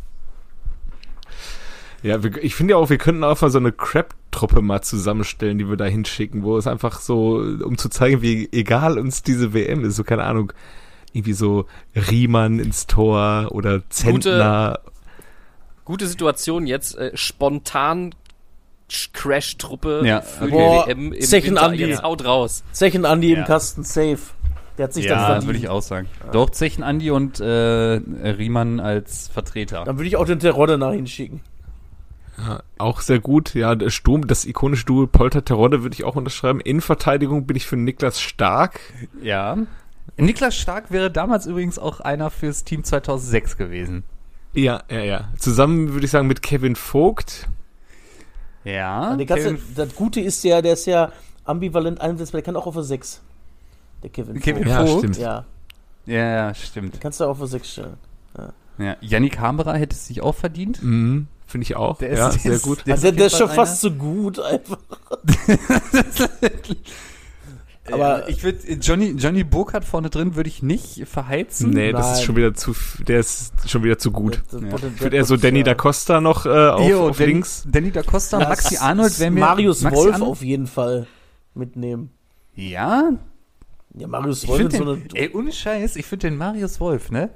Ja, 2.03 2.23
wir, 2.23 2.43
ich 2.43 2.55
finde 2.55 2.73
ja 2.73 2.77
auch, 2.79 2.89
wir 2.91 2.99
könnten 2.99 3.25
auch 3.25 3.41
mal 3.41 3.51
so 3.51 3.59
eine 3.59 3.73
Crap-Truppe 3.73 4.63
mal 4.63 4.83
zusammenstellen, 4.83 5.59
die 5.59 5.69
wir 5.69 5.77
da 5.77 5.87
hinschicken, 5.87 6.43
wo 6.43 6.57
es 6.57 6.67
einfach 6.67 7.01
so, 7.01 7.37
um 7.65 7.77
zu 7.79 7.89
zeigen, 7.89 8.23
wie 8.23 8.49
egal 8.53 8.99
uns 8.99 9.23
diese 9.23 9.53
WM 9.55 9.85
ist, 9.85 9.97
so 9.97 10.05
keine 10.05 10.25
Ahnung, 10.25 10.53
irgendwie 11.13 11.33
so 11.33 11.67
Riemann 11.95 12.59
ins 12.61 12.87
Tor 12.87 13.49
oder 13.51 13.89
Zentner. 13.89 14.79
gute 15.85 16.07
Situation 16.07 16.67
jetzt. 16.67 16.97
Äh, 16.97 17.13
spontan 17.17 18.15
Crash-Truppe 19.13 20.03
Ja. 20.05 20.21
für 20.21 20.49
Boah, 20.49 20.85
die 20.87 20.91
WM 20.91 21.13
im 21.13 21.21
Zechen 21.21 21.51
Winter. 21.51 21.63
Andi. 21.65 21.85
Jetzt 21.85 22.03
haut 22.03 22.25
raus. 22.25 22.63
Zechen 22.73 23.05
Andi 23.05 23.33
Ja. 23.33 23.39
im 23.41 23.45
Kasten, 23.45 23.83
safe. 23.85 24.19
Der 24.79 24.85
hat 24.85 24.93
sich 24.93 25.07
das 25.07 25.17
Ja, 25.19 25.27
verdient. 25.27 25.47
würde 25.47 25.59
ich 25.59 25.69
auch 25.69 25.81
sagen. 25.83 26.09
Doch, 26.33 26.51
Zechen 26.51 26.85
Andi 26.85 27.11
und 27.11 27.41
äh, 27.41 27.47
Riemann 27.47 28.79
als 28.81 29.29
Vertreter. 29.29 29.85
Dann 29.85 29.97
würde 29.99 30.07
ich 30.09 30.17
auch 30.17 30.27
den 30.27 30.39
Terodde 30.39 30.77
nach 30.79 30.93
hinschicken. 30.93 31.41
Ja, 32.39 32.61
auch 32.77 33.01
sehr 33.01 33.19
gut. 33.19 33.55
Ja, 33.55 33.75
der 33.75 33.89
Sturm, 33.89 34.27
das 34.27 34.45
ikonische 34.45 34.85
Duo 34.85 35.07
Polter-Terodde 35.07 35.83
würde 35.83 35.95
ich 35.95 36.05
auch 36.05 36.17
unterschreiben. 36.17 36.61
Innenverteidigung 36.61 37.47
bin 37.47 37.57
ich 37.57 37.67
für 37.67 37.77
Niklas 37.77 38.21
Stark. 38.21 38.79
Ja. 39.23 39.57
Niklas 40.19 40.55
Stark 40.55 40.91
wäre 40.91 41.11
damals 41.11 41.47
übrigens 41.47 41.79
auch 41.79 42.01
einer 42.01 42.29
fürs 42.31 42.65
Team 42.65 42.85
2006 42.85 43.57
gewesen. 43.57 44.05
Ja, 44.53 44.83
ja, 44.91 45.01
ja. 45.01 45.29
Zusammen 45.39 45.95
würde 45.95 46.05
ich 46.05 46.11
sagen 46.11 46.27
mit 46.29 46.43
Kevin 46.43 46.77
Vogt. 46.77 47.49
Ja. 48.67 49.17
Der 49.17 49.27
ganze, 49.27 49.59
das 49.75 49.95
Gute 49.95 50.21
ist 50.21 50.43
ja, 50.45 50.61
der 50.61 50.73
ist 50.75 50.87
ja 50.87 51.13
ambivalent 51.45 52.01
einsetzbar. 52.01 52.41
Der 52.41 52.45
kann 52.47 52.57
auch 52.57 52.67
auf 52.67 52.75
der 52.75 52.83
6. 52.83 53.21
Der 54.03 54.11
Kevin. 54.11 54.41
Kevin 54.41 54.65
Vogt. 54.65 54.69
Ja, 54.69 54.87
Vogt. 54.87 54.99
stimmt. 54.99 55.19
Ja, 55.19 55.45
ja, 56.07 56.15
ja, 56.49 56.55
stimmt. 56.55 57.01
kannst 57.01 57.21
du 57.21 57.25
auf 57.25 57.39
der 57.39 57.47
6 57.47 57.71
stellen. 57.71 57.97
Ja. 58.79 58.97
Yannick 59.01 59.39
Haberer 59.39 59.75
hätte 59.75 59.95
es 59.97 60.07
sich 60.07 60.21
auch 60.21 60.35
verdient. 60.35 60.83
Mhm, 60.83 61.29
finde 61.47 61.63
ich 61.65 61.77
auch. 61.77 61.97
Der 61.99 62.11
ist- 62.11 62.19
ja, 62.19 62.29
der 62.31 62.39
sehr 62.39 62.53
ist- 62.53 62.63
gut. 62.63 62.87
der- 62.87 62.95
Also 62.95 63.03
der 63.05 63.13
jeden 63.13 63.27
ist 63.27 63.39
schon 63.39 63.47
Fall 63.47 63.57
fast 63.57 63.81
so 63.81 63.91
gut 63.91 64.39
einfach. 64.39 64.79
Aber 67.93 68.29
ich 68.29 68.43
würde 68.43 68.73
Johnny 68.75 69.11
Johnny 69.17 69.45
Burkhardt 69.45 69.85
vorne 69.85 70.11
drin 70.11 70.35
würde 70.35 70.49
ich 70.49 70.63
nicht 70.63 71.07
verheizen. 71.07 71.71
Nee, 71.71 71.93
das 71.93 72.19
ist 72.19 72.25
schon 72.25 72.37
wieder 72.37 72.55
zu, 72.55 72.75
der 73.07 73.21
ist 73.21 73.53
schon 73.69 73.83
wieder 73.85 73.99
zu 73.99 74.11
gut. 74.11 74.43
Ja. 74.53 74.59
Ich 74.95 75.01
würde 75.01 75.17
eher 75.17 75.25
so 75.25 75.37
Danny 75.37 75.63
da 75.63 75.75
Costa 75.75 76.21
noch 76.21 76.47
äh, 76.47 76.49
auf, 76.49 76.89
Jo, 76.89 77.09
auf 77.09 77.19
Danny, 77.19 77.33
links. 77.33 77.65
Danny 77.71 77.91
da 77.91 78.03
Costa, 78.03 78.39
Das 78.39 78.49
Maxi 78.49 78.77
Arnold, 78.79 79.19
wer 79.19 79.31
mir 79.31 79.41
Marius 79.41 79.83
Maxi 79.83 79.97
Wolf 79.97 80.15
Arnold? 80.15 80.31
auf 80.33 80.43
jeden 80.43 80.67
Fall 80.67 81.07
mitnehmen. 81.55 82.11
Ja, 82.55 83.11
Ja, 83.95 84.07
Marius 84.09 84.43
ich 84.43 84.49
Wolf 84.49 84.59
finde 84.63 84.77
ist 84.77 84.83
so 84.83 84.95
den, 84.97 85.11
eine. 85.11 85.21
ey, 85.21 85.31
ohne 85.35 85.53
Scheiß, 85.53 85.97
ich 85.97 86.07
finde 86.07 86.29
den 86.29 86.37
Marius 86.39 86.81
Wolf, 86.81 87.11
ne? 87.11 87.31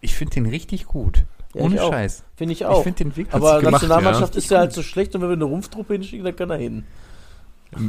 Ich 0.00 0.14
finde 0.14 0.34
den 0.34 0.46
richtig 0.46 0.86
gut. 0.86 1.24
Ja, 1.54 1.62
ohne 1.62 1.76
ich. 1.76 1.80
Scheiß. 1.80 2.24
Finde 2.36 2.52
ich 2.52 2.60
Ich 2.60 2.66
auch. 2.66 2.82
finde 2.82 2.98
den 3.04 3.16
wirklich 3.16 3.34
Aber 3.34 3.58
gemacht, 3.60 3.72
Nationalmannschaft 3.72 4.34
ja. 4.34 4.38
ist 4.38 4.50
ja 4.50 4.58
halt 4.58 4.72
so 4.72 4.82
schlecht 4.82 5.14
und 5.14 5.22
wenn 5.22 5.28
wir 5.30 5.34
eine 5.34 5.44
Rumpftruppe 5.44 5.94
hinschicken, 5.94 6.24
dann 6.24 6.36
kann 6.36 6.50
er 6.50 6.58
hin. 6.58 6.84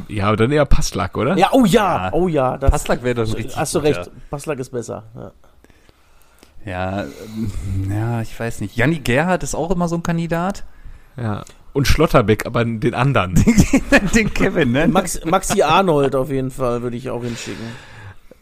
Ja, 0.07 0.27
aber 0.27 0.37
dann 0.37 0.51
eher 0.51 0.65
Passlack, 0.65 1.17
oder? 1.17 1.37
Ja, 1.37 1.49
oh 1.53 1.63
ja, 1.65 2.05
Ja. 2.07 2.13
oh 2.13 2.27
ja. 2.27 2.57
Das, 2.57 2.71
Passlack 2.71 3.03
wäre 3.03 3.15
doch 3.15 3.35
richtig 3.35 3.55
Hast 3.55 3.75
du 3.75 3.79
recht, 3.79 4.09
Passlack 4.29 4.59
ist 4.59 4.69
besser. 4.71 5.03
Ja. 5.15 5.31
Ja, 6.65 7.01
ähm, 7.03 7.91
ja, 7.91 8.21
ich 8.21 8.37
weiß 8.37 8.59
nicht. 8.61 8.75
Janni 8.75 8.99
Gerhardt 8.99 9.43
ist 9.43 9.55
auch 9.55 9.71
immer 9.71 9.87
so 9.87 9.95
ein 9.95 10.03
Kandidat. 10.03 10.65
Ja. 11.15 11.45
Und 11.73 11.87
Schlotterbeck, 11.87 12.45
aber 12.45 12.65
den 12.65 12.93
anderen. 12.93 13.35
den 14.15 14.33
Kevin, 14.33 14.71
ne? 14.73 14.87
Max, 14.87 15.23
Maxi 15.23 15.61
Arnold 15.61 16.15
auf 16.15 16.29
jeden 16.29 16.51
Fall 16.51 16.81
würde 16.81 16.97
ich 16.97 17.09
auch 17.09 17.23
hinschicken. 17.23 17.63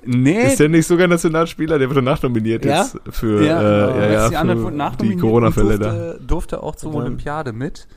nee, 0.05 0.41
Ist 0.47 0.59
der 0.59 0.69
nicht 0.69 0.87
sogar 0.87 1.07
Nationalspieler? 1.07 1.77
Der 1.77 1.89
wurde 1.89 2.01
nachnominiert 2.01 2.65
Ja? 2.65 2.81
jetzt 2.83 2.97
für, 3.09 3.45
ja, 3.45 3.61
äh, 3.61 3.65
ja, 3.65 4.11
ja, 4.13 4.19
Maxi 4.21 4.35
Arnold 4.37 4.57
wurde 4.59 4.65
für 4.67 4.71
die 4.71 4.77
nachnominiert 4.77 5.21
Corona-Fälle 5.21 5.77
durfte, 5.79 6.19
durfte 6.25 6.63
auch 6.63 6.75
zur 6.77 6.95
Olympiade 6.95 7.51
mit. 7.53 7.87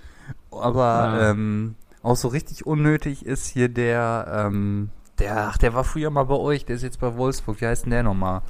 Aber 0.51 0.83
Ah. 0.85 1.31
ähm, 1.31 1.77
auch 2.03 2.17
so 2.17 2.29
richtig 2.29 2.67
unnötig 2.67 3.25
ist 3.27 3.47
hier 3.47 3.69
der, 3.69 4.47
ähm, 4.47 4.91
der, 5.19 5.49
ach, 5.49 5.59
der 5.59 5.75
war 5.75 5.85
früher 5.85 6.11
mal 6.11 6.25
bei 6.25 6.37
euch, 6.37 6.65
der 6.65 6.77
ist 6.77 6.83
jetzt 6.83 7.01
bei 7.01 7.17
Wolfsburg. 7.17 7.61
Wie 7.61 7.67
heißt 7.67 7.85
denn 7.85 7.91
der 7.91 8.03
nochmal? 8.03 8.43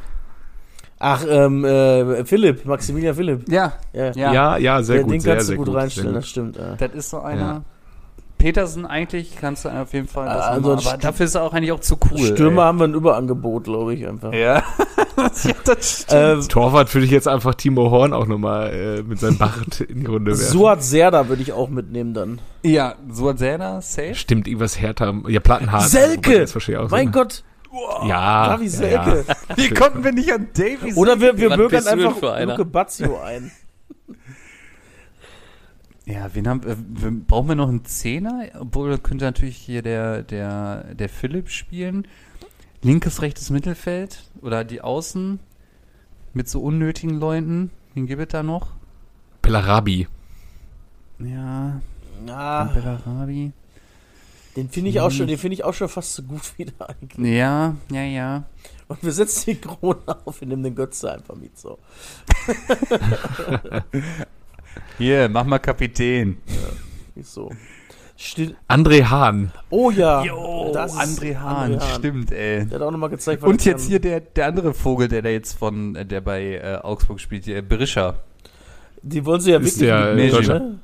Ach, 1.00 1.24
ähm, 1.28 1.64
äh, 1.64 2.24
Philipp, 2.24 2.64
Maximilian 2.64 3.14
Philipp. 3.14 3.48
Ja, 3.48 3.72
Ja, 3.92 4.10
ja. 4.12 4.32
Ja, 4.32 4.56
ja, 4.58 4.82
sehr 4.82 4.96
Der- 4.96 5.04
gut, 5.04 5.12
den 5.14 5.20
sehr, 5.20 5.34
kannst 5.34 5.46
sehr 5.46 5.56
du 5.56 5.60
gut, 5.62 5.68
gut. 5.68 5.76
reinstellen, 5.76 6.14
das 6.14 6.28
stimmt. 6.28 6.56
Ja. 6.56 6.74
Das 6.76 6.92
ist 6.92 7.10
so 7.10 7.20
einer. 7.20 7.40
Ja. 7.40 7.62
Petersen 8.38 8.86
eigentlich 8.86 9.36
kannst 9.40 9.64
du 9.64 9.68
auf 9.68 9.92
jeden 9.92 10.06
Fall. 10.08 10.26
Das 10.26 10.44
also 10.46 10.72
aber 10.72 10.80
St- 10.80 11.00
dafür 11.02 11.26
ist 11.26 11.34
er 11.34 11.42
auch 11.42 11.52
eigentlich 11.52 11.72
auch 11.72 11.80
zu 11.80 11.98
cool. 12.10 12.18
Stürmer 12.20 12.64
haben 12.64 12.78
wir 12.78 12.84
ein 12.84 12.94
Überangebot, 12.94 13.64
glaube 13.64 13.94
ich, 13.94 14.06
einfach. 14.06 14.32
Ey. 14.32 14.42
Ja. 14.42 14.54
ja, 15.16 15.54
das 15.64 16.00
stimmt. 16.02 16.06
Ähm, 16.12 16.40
Torwart 16.48 16.94
würde 16.94 17.04
ich 17.04 17.10
jetzt 17.10 17.26
einfach 17.28 17.54
Timo 17.54 17.90
Horn 17.90 18.12
auch 18.12 18.26
nochmal 18.26 18.72
äh, 18.72 19.02
mit 19.02 19.18
seinem 19.20 19.38
Bart 19.38 19.80
in 19.88 20.00
die 20.00 20.06
Runde 20.06 20.30
werfen. 20.32 20.52
Suat 20.52 20.82
Serda 20.82 21.28
würde 21.28 21.42
ich 21.42 21.52
auch 21.52 21.68
mitnehmen 21.68 22.14
dann. 22.14 22.40
ja, 22.62 22.94
hat 23.20 23.38
Zähler, 23.38 23.82
safe. 23.82 24.14
Stimmt, 24.14 24.46
irgendwas 24.46 24.78
härter. 24.80 25.14
Ja, 25.28 25.40
Plattenhart. 25.40 25.82
Wobei, 25.82 25.88
Selke! 25.88 26.38
das 26.40 26.52
verstehe 26.52 26.76
ich 26.76 26.80
auch 26.80 26.90
Mein 26.90 27.06
so. 27.06 27.12
Gott, 27.12 27.44
Ja. 28.06 28.48
Davi 28.50 28.64
ja, 28.64 28.70
Selke. 28.70 29.24
ja. 29.28 29.56
Wie 29.56 29.68
konnten 29.70 30.04
wir 30.04 30.12
nicht 30.12 30.32
an 30.32 30.48
Davy 30.56 30.94
Oder 30.94 31.20
wir, 31.20 31.36
wir 31.36 31.50
denn 31.68 31.86
einfach? 31.86 32.40
Luke 32.40 32.64
Bazio 32.64 33.18
ein. 33.20 33.50
Ja, 36.10 36.34
wen 36.34 36.48
haben, 36.48 36.62
äh, 36.62 36.74
wir- 36.78 37.10
brauchen 37.10 37.48
wir 37.48 37.54
noch 37.54 37.68
einen 37.68 37.84
Zehner? 37.84 38.46
Obwohl, 38.58 38.96
könnte 38.98 39.26
natürlich 39.26 39.56
hier 39.58 39.82
der, 39.82 40.22
der, 40.22 40.94
der 40.94 41.08
Philipp 41.10 41.50
spielen. 41.50 42.08
Linkes, 42.82 43.20
rechtes 43.20 43.50
Mittelfeld 43.50 44.22
oder 44.40 44.64
die 44.64 44.80
Außen 44.80 45.38
mit 46.32 46.48
so 46.48 46.62
unnötigen 46.62 47.18
Leuten. 47.18 47.70
Wen 47.94 48.06
gibt 48.06 48.22
es 48.22 48.28
da 48.28 48.42
noch? 48.42 48.68
Bellarabi. 49.42 50.08
Ja, 51.18 51.80
Ah, 52.28 52.64
Bellarabi. 52.64 53.52
den 54.56 54.68
finde 54.70 54.90
ich 54.90 55.00
auch 55.00 55.10
schon, 55.10 55.26
den 55.26 55.38
finde 55.38 55.54
ich 55.54 55.64
auch 55.64 55.74
schon 55.74 55.88
fast 55.88 56.14
so 56.14 56.22
gut 56.22 56.56
wieder 56.58 56.88
eigentlich. 56.88 57.32
Ja, 57.36 57.76
ja, 57.90 58.02
ja. 58.02 58.44
Und 58.88 59.02
wir 59.02 59.12
setzen 59.12 59.44
die 59.50 59.56
Krone 59.56 59.98
auf, 60.24 60.40
wir 60.40 60.48
nehmen 60.48 60.62
den 60.62 60.74
Götze 60.74 61.12
einfach 61.12 61.34
mit 61.34 61.58
so. 61.58 61.78
Hier, 64.98 65.28
mach 65.28 65.44
mal 65.44 65.58
Kapitän. 65.58 66.38
Ist 67.14 67.34
so. 67.34 67.50
Still. 68.16 68.56
André 68.68 69.04
Hahn. 69.04 69.52
Oh 69.70 69.90
ja. 69.92 70.24
Jo, 70.24 70.72
das 70.74 70.96
André 70.96 71.36
Hahn, 71.36 71.74
André 71.74 71.80
Hahn. 71.80 71.94
stimmt, 71.98 72.32
ey. 72.32 72.66
Der 72.66 72.80
hat 72.80 72.86
auch 72.86 72.90
nochmal 72.90 73.10
gezeigt, 73.10 73.42
was 73.42 73.48
Und 73.48 73.64
jetzt 73.64 73.86
hier 73.86 74.00
der, 74.00 74.18
der 74.20 74.46
andere 74.46 74.74
Vogel, 74.74 75.06
der 75.06 75.22
da 75.22 75.28
jetzt 75.28 75.56
von, 75.56 75.94
äh, 75.94 76.04
der 76.04 76.20
bei 76.20 76.56
äh, 76.56 76.76
Augsburg 76.82 77.20
spielt, 77.20 77.44
hier, 77.44 77.62
Berisha. 77.62 78.14
Die 79.02 79.24
wollen 79.24 79.40
sie 79.40 79.52
ja 79.52 79.58
Ist 79.58 79.78
wirklich 79.80 79.88
der, 79.88 79.96
äh, 79.98 80.14
mitnehmen, 80.14 80.32
Deutscher? 80.32 80.58
ne? 80.58 80.78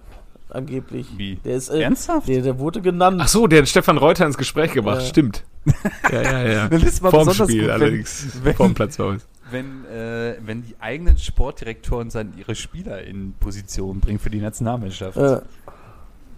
Angeblich. 0.51 1.07
Wie? 1.17 1.35
Der 1.45 1.57
ist, 1.57 1.71
äh, 1.71 1.81
Ernsthaft? 1.81 2.29
der, 2.29 2.41
der 2.43 2.59
wurde 2.61 2.81
genannt. 2.81 3.19
Ach 3.21 3.27
so, 3.27 3.49
der 3.49 3.63
hat 3.63 3.69
Stefan 3.69 3.99
Reuter 3.99 4.25
ins 4.27 4.37
Gespräch 4.39 4.71
gebracht. 4.73 5.01
Ja. 5.03 5.07
Stimmt. 5.09 5.43
Ja, 6.13 6.23
ja, 6.23 6.43
ja. 6.47 6.69
Das 6.69 7.01
mal 7.01 7.11
Vorm 7.11 7.27
besonders 7.27 7.49
Spiel 7.51 7.63
gut, 7.63 7.69
wenn- 7.69 7.83
allerdings. 7.83 8.27
wenn- 8.45 8.55
Vorm 8.55 8.75
Platz 8.75 8.97
bei 8.99 9.05
uns. 9.05 9.27
Wenn, 9.51 9.85
äh, 9.87 10.37
wenn 10.45 10.63
die 10.63 10.75
eigenen 10.81 11.19
Sportdirektoren 11.19 12.11
sein, 12.11 12.33
ihre 12.37 12.55
Spieler 12.55 13.03
in 13.03 13.35
Position 13.41 14.01
bringen 14.01 14.19
für 14.19 14.31
die 14.31 14.41
Nationalmannschaft. 14.41 15.17
Äh, 15.17 15.21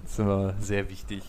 Das 0.02 0.12
ist 0.12 0.18
immer 0.18 0.54
sehr 0.60 0.88
wichtig. 0.88 1.22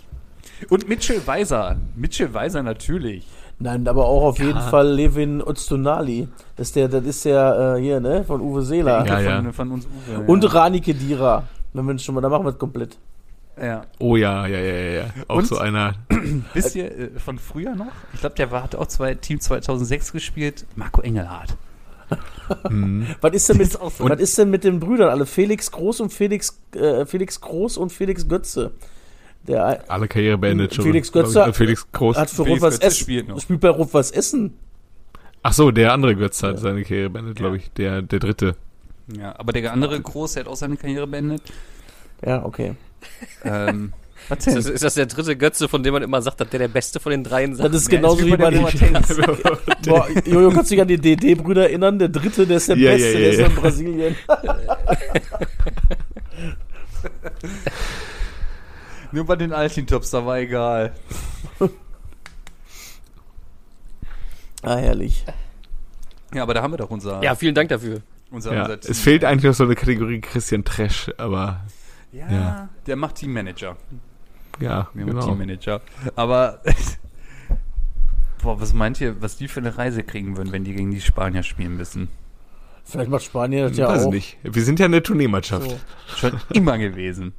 Und 0.69 0.87
Mitchell 0.89 1.21
Weiser. 1.25 1.77
Mitchell 1.95 2.33
Weiser 2.33 2.63
natürlich. 2.63 3.27
nein, 3.59 3.87
aber 3.87 4.05
auch 4.05 4.23
auf 4.23 4.39
jeden 4.39 4.59
Fall 4.59 4.87
Levin 4.87 5.41
Öztunali. 5.41 6.27
Das 6.55 6.67
ist 6.67 6.75
der, 6.75 6.87
das 6.87 7.03
ist 7.05 7.25
der 7.25 7.75
äh, 7.77 7.81
hier, 7.81 7.99
ne? 7.99 8.23
Von 8.23 8.41
Uwe 8.41 8.61
Seeler. 8.63 9.05
Ja, 9.05 9.19
ja. 9.19 9.41
Von, 9.43 9.53
von 9.53 9.71
uns 9.71 9.87
Uwe. 9.87 10.21
Und 10.25 10.43
ja. 10.43 10.49
Rani 10.49 10.79
Kedira. 10.79 11.43
Wenn 11.73 11.85
wir 11.85 11.97
schon 11.99 12.15
mal, 12.15 12.21
da 12.21 12.29
machen 12.29 12.45
wir 12.45 12.51
es 12.51 12.57
komplett. 12.57 12.97
Ja. 13.61 13.81
Oh 13.99 14.15
ja, 14.15 14.45
ja, 14.47 14.59
ja, 14.59 14.73
ja, 14.73 14.91
ja. 15.01 15.05
Auch 15.27 15.37
Und? 15.37 15.47
so 15.47 15.57
einer. 15.57 15.95
Wisst 16.53 16.75
ihr 16.75 16.85
äh, 16.97 17.09
von 17.19 17.39
früher 17.39 17.75
noch? 17.75 17.91
Ich 18.13 18.19
glaube, 18.21 18.35
der 18.35 18.51
war, 18.51 18.63
hat 18.63 18.75
auch 18.75 18.87
zwei, 18.87 19.15
Team 19.15 19.39
2006 19.39 20.11
gespielt. 20.11 20.65
Marco 20.75 21.01
Engelhardt. 21.01 21.55
Mhm. 22.69 23.07
Was 23.21 23.33
ist 23.33 23.49
denn 23.49 23.57
mit, 23.57 23.67
ist 23.73 23.79
was 23.99 24.19
ist 24.19 24.37
denn 24.37 24.49
mit 24.49 24.63
den 24.63 24.79
Brüdern 24.79 25.09
alle? 25.09 25.25
Felix 25.25 25.71
Groß 25.71 25.99
und 26.01 26.13
Felix, 26.13 26.61
äh, 26.73 27.05
Felix 27.05 27.41
Groß 27.41 27.77
und 27.77 27.91
Felix 27.91 28.27
Götze. 28.27 28.71
Der 29.47 29.83
Alle 29.89 30.07
Karriere 30.07 30.37
beendet 30.37 30.73
schon. 30.75 30.85
Felix 30.85 31.11
glaub 31.11 31.27
ich. 31.27 31.33
Götze 31.33 31.49
Äh, 31.49 31.53
Felix 31.53 31.87
Groß. 31.91 32.17
hat 32.17 32.29
für 32.29 32.43
Felix 32.43 32.61
Rot-Weiß 32.63 32.73
Götze 32.75 32.87
Essen. 32.87 32.99
spielt 32.99 33.27
noch. 33.27 33.39
Spielt 33.41 33.59
bei 33.61 33.69
Rot-Weiß 33.69 34.11
Essen. 34.11 34.53
Ach 35.43 35.53
so, 35.53 35.71
der 35.71 35.93
andere 35.93 36.15
Götze 36.15 36.47
hat 36.47 36.59
seine 36.59 36.83
Karriere 36.83 37.09
beendet, 37.09 37.35
glaube 37.37 37.57
ich. 37.57 37.71
Der, 37.73 38.01
der 38.01 38.19
dritte. 38.19 38.55
Ja, 39.17 39.37
aber 39.39 39.53
der 39.53 39.71
andere 39.71 39.99
Groß, 40.01 40.33
der 40.33 40.43
hat 40.43 40.51
auch 40.51 40.57
seine 40.57 40.75
Karriere 40.75 41.07
beendet. 41.07 41.41
Ja, 42.25 42.43
okay. 42.43 42.75
Ähm, 43.43 43.93
was 44.29 44.45
Ist 44.47 44.55
das, 44.57 44.65
ist 44.65 44.83
das 44.83 44.93
der 44.95 45.05
dritte 45.05 45.35
Götze, 45.37 45.67
von 45.69 45.83
dem 45.83 45.93
man 45.93 46.03
immer 46.03 46.21
sagt, 46.21 46.41
dass 46.41 46.49
der 46.49 46.59
der 46.59 46.67
Beste 46.67 46.99
von 46.99 47.11
den 47.11 47.23
dreien 47.23 47.51
Das 47.51 47.59
sagt? 47.59 47.75
ist 47.75 47.91
Ja, 47.91 47.97
genauso 47.97 48.19
ist 48.19 48.25
wie 48.25 48.31
wie 48.33 48.37
bei 48.37 48.49
den. 48.51 48.63
Boah, 49.85 50.07
Jojo, 50.25 50.49
kannst 50.51 50.71
du 50.71 50.75
dich 50.75 50.81
an 50.81 50.87
die 50.87 50.97
DD-Brüder 50.99 51.63
erinnern? 51.69 51.97
Der 51.99 52.09
dritte, 52.09 52.45
der 52.47 52.57
ist 52.57 52.67
der 52.69 52.77
Ja, 52.77 52.91
Beste, 52.91 53.07
ja, 53.07 53.13
ja, 53.13 53.19
der 53.19 53.29
ist 53.31 53.39
ja. 53.39 53.45
in 53.47 53.55
Brasilien. 53.55 54.15
Nur 59.11 59.25
bei 59.25 59.35
den 59.35 59.53
Altintops, 59.53 60.11
da 60.11 60.25
war 60.25 60.37
egal. 60.39 60.93
Ah, 64.63 64.75
herrlich. 64.77 65.23
Ja, 66.33 66.43
aber 66.43 66.53
da 66.53 66.61
haben 66.61 66.73
wir 66.73 66.77
doch 66.77 66.89
unser. 66.89 67.23
Ja, 67.23 67.35
vielen 67.35 67.55
Dank 67.55 67.69
dafür. 67.69 68.01
unser, 68.31 68.53
Ja, 68.53 68.63
unser 68.65 68.89
es 68.89 68.99
fehlt 68.99 69.23
eigentlich 69.23 69.45
noch 69.45 69.53
so 69.53 69.63
eine 69.63 69.75
Kategorie 69.75 70.19
Christian 70.19 70.65
Trash, 70.65 71.09
aber 71.17 71.61
Ja, 72.17 72.31
Ja. 72.31 72.69
der 72.85 72.95
macht 72.95 73.15
Teammanager. 73.15 73.75
ja, 74.59 74.87
Wir 74.93 75.01
haben 75.03 75.11
genau. 75.11 75.25
Teammanager. 75.25 75.81
Aber. 76.15 76.61
Boah, 78.41 78.61
was 78.61 78.73
meint 78.73 79.01
ihr, 79.01 79.21
was 79.21 79.35
die 79.37 79.47
für 79.47 79.59
eine 79.59 79.77
Reise 79.77 80.03
kriegen 80.03 80.37
würden, 80.37 80.51
wenn 80.51 80.63
die 80.63 80.73
gegen 80.73 80.91
die 80.91 81.01
Spanier 81.01 81.43
spielen 81.43 81.75
müssen? 81.75 82.07
Vielleicht 82.85 83.09
macht 83.09 83.23
Spanien 83.23 83.67
das 83.67 83.77
ja 83.77 83.87
Weiß 83.89 84.05
auch. 84.05 84.11
nicht. 84.11 84.37
Wir 84.43 84.63
sind 84.63 84.79
ja 84.79 84.85
eine 84.85 85.03
Tourneemannschaft. 85.03 85.69
So. 85.69 85.77
Schon 86.15 86.39
immer 86.53 86.77
gewesen. 86.77 87.33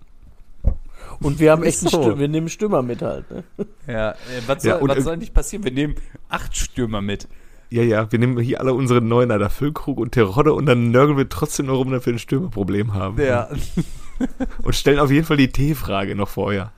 Und 1.21 1.41
wir 1.41 1.53
haben 1.53 1.62
echt 1.62 1.81
einen 1.81 1.88
So. 1.91 2.03
Stürmer, 2.03 2.19
wir 2.19 2.29
nehmen 2.29 2.49
Stürmer 2.49 2.83
mit 2.83 3.01
halt. 3.01 3.31
Ne? 3.31 3.45
Ja, 3.87 4.11
äh, 4.11 4.14
was, 4.47 4.62
soll, 4.62 4.71
Ja, 4.73 4.77
und, 4.79 4.91
was 4.91 4.99
äh, 4.99 5.03
soll 5.03 5.17
nicht 5.17 5.33
passieren? 5.33 5.64
Wir 5.64 5.73
nehmen 5.73 5.95
acht 6.29 6.55
Stürmer 6.57 7.01
mit. 7.01 7.29
Ja, 7.71 7.83
ja, 7.83 8.11
wir 8.12 8.19
nehmen 8.19 8.38
hier 8.41 8.61
alle 8.61 8.75
unsere 8.75 9.01
Neuner, 9.01 9.38
der 9.38 9.51
Füllkrug 9.51 9.99
und 9.99 10.12
Terodde 10.12 10.53
und 10.53 10.67
dann 10.67 10.91
nörgeln 10.91 11.17
wir 11.17 11.29
trotzdem 11.29 11.67
nur 11.67 11.77
rum, 11.77 11.91
dass 11.91 12.05
wir 12.07 12.12
ein 12.12 12.19
Stürmerproblem 12.19 12.93
haben. 12.95 13.21
Ja, 13.21 13.49
Und 14.62 14.74
stellen 14.74 14.98
auf 14.98 15.11
jeden 15.11 15.24
Fall 15.24 15.37
die 15.37 15.48
T-Frage 15.48 16.14
noch 16.14 16.28
vorher. 16.28 16.72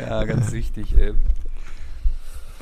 ja 0.00 0.24
ganz 0.24 0.52
wichtig. 0.52 0.96
Ey. 0.96 1.12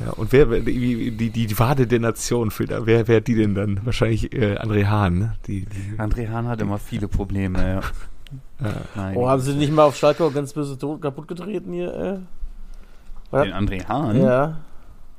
Ja, 0.05 0.13
und 0.13 0.33
wer, 0.33 0.47
die, 0.47 1.11
die, 1.11 1.31
die 1.31 1.59
Wade 1.59 1.87
der 1.87 2.01
Nation, 2.01 2.51
für, 2.51 2.65
da, 2.65 2.87
wer, 2.87 3.07
wer 3.07 3.19
hat 3.19 3.27
die 3.27 3.35
denn 3.35 3.55
dann? 3.55 3.81
Wahrscheinlich 3.85 4.33
äh, 4.33 4.57
André 4.57 4.87
Hahn, 4.87 5.19
ne? 5.19 5.35
Die, 5.47 5.67
die, 5.67 5.99
André 5.99 6.31
Hahn 6.31 6.49
hat 6.49 6.61
immer 6.63 6.79
viele 6.79 7.07
Probleme. 7.07 7.59
Ja. 8.61 8.67
äh, 8.67 8.73
Nein. 8.95 9.17
Oh, 9.17 9.29
haben 9.29 9.43
sie 9.43 9.55
nicht 9.55 9.73
mal 9.73 9.83
auf 9.83 9.97
Schalke 9.97 10.25
auch 10.25 10.33
ganz 10.33 10.55
böse 10.55 10.79
tot, 10.79 11.03
kaputt 11.03 11.29
getreten 11.29 11.73
hier? 11.73 11.95
Äh? 11.95 12.19
Was? 13.31 13.45
Den 13.45 13.53
André 13.53 13.87
Hahn? 13.87 14.23
Ja. 14.23 14.57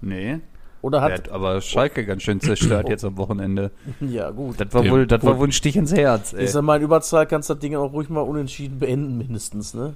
Nee. 0.02 0.40
Oder 0.82 1.00
Der 1.00 1.06
hat. 1.06 1.12
hat 1.26 1.30
aber 1.30 1.62
Schalke 1.62 2.06
ganz 2.06 2.24
schön 2.24 2.40
zerstört 2.42 2.90
jetzt 2.90 3.04
am 3.06 3.18
Wochenende. 3.18 3.72
Ja, 4.02 4.32
gut. 4.32 4.60
Das 4.60 4.74
war 4.74 4.84
Ja, 4.84 4.92
wohl, 4.92 5.06
das 5.08 5.24
war 5.24 5.34
gut. 5.34 5.40
wohl 5.42 5.48
ein 5.50 5.52
Stich 5.52 5.76
ins 5.76 5.94
Herz. 5.94 6.34
Ey. 6.34 6.46
Ich 6.46 6.52
sag 6.52 6.64
mal, 6.64 6.78
in 6.78 6.84
Überzahl 6.84 7.26
kannst 7.28 7.50
du 7.50 7.54
das 7.54 7.62
Ding 7.62 7.76
auch 7.76 7.94
ruhig 7.94 8.10
mal 8.10 8.22
unentschieden 8.22 8.80
beenden, 8.80 9.18
mindestens, 9.18 9.74
ne? 9.74 9.94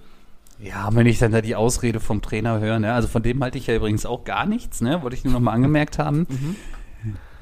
Ja, 0.60 0.88
wenn 0.94 1.06
ich 1.06 1.20
dann 1.20 1.32
da 1.34 1.42
die 1.42 1.56
Ausrede 1.56 2.00
vom 2.00 2.22
Trainer 2.22 2.60
höre, 2.62 2.80
ne? 2.80 2.94
also 2.94 3.08
von 3.10 3.22
dem 3.24 3.44
halte 3.44 3.58
ich 3.58 3.68
ja 3.68 3.76
übrigens 3.76 4.06
auch 4.06 4.24
gar 4.24 4.46
nichts, 4.46 4.80
ne? 4.80 5.02
wollte 5.02 5.16
ich 5.18 5.24
nur 5.26 5.34
noch 5.34 5.40
mal 5.42 5.52
angemerkt 5.52 5.98
haben. 6.00 6.28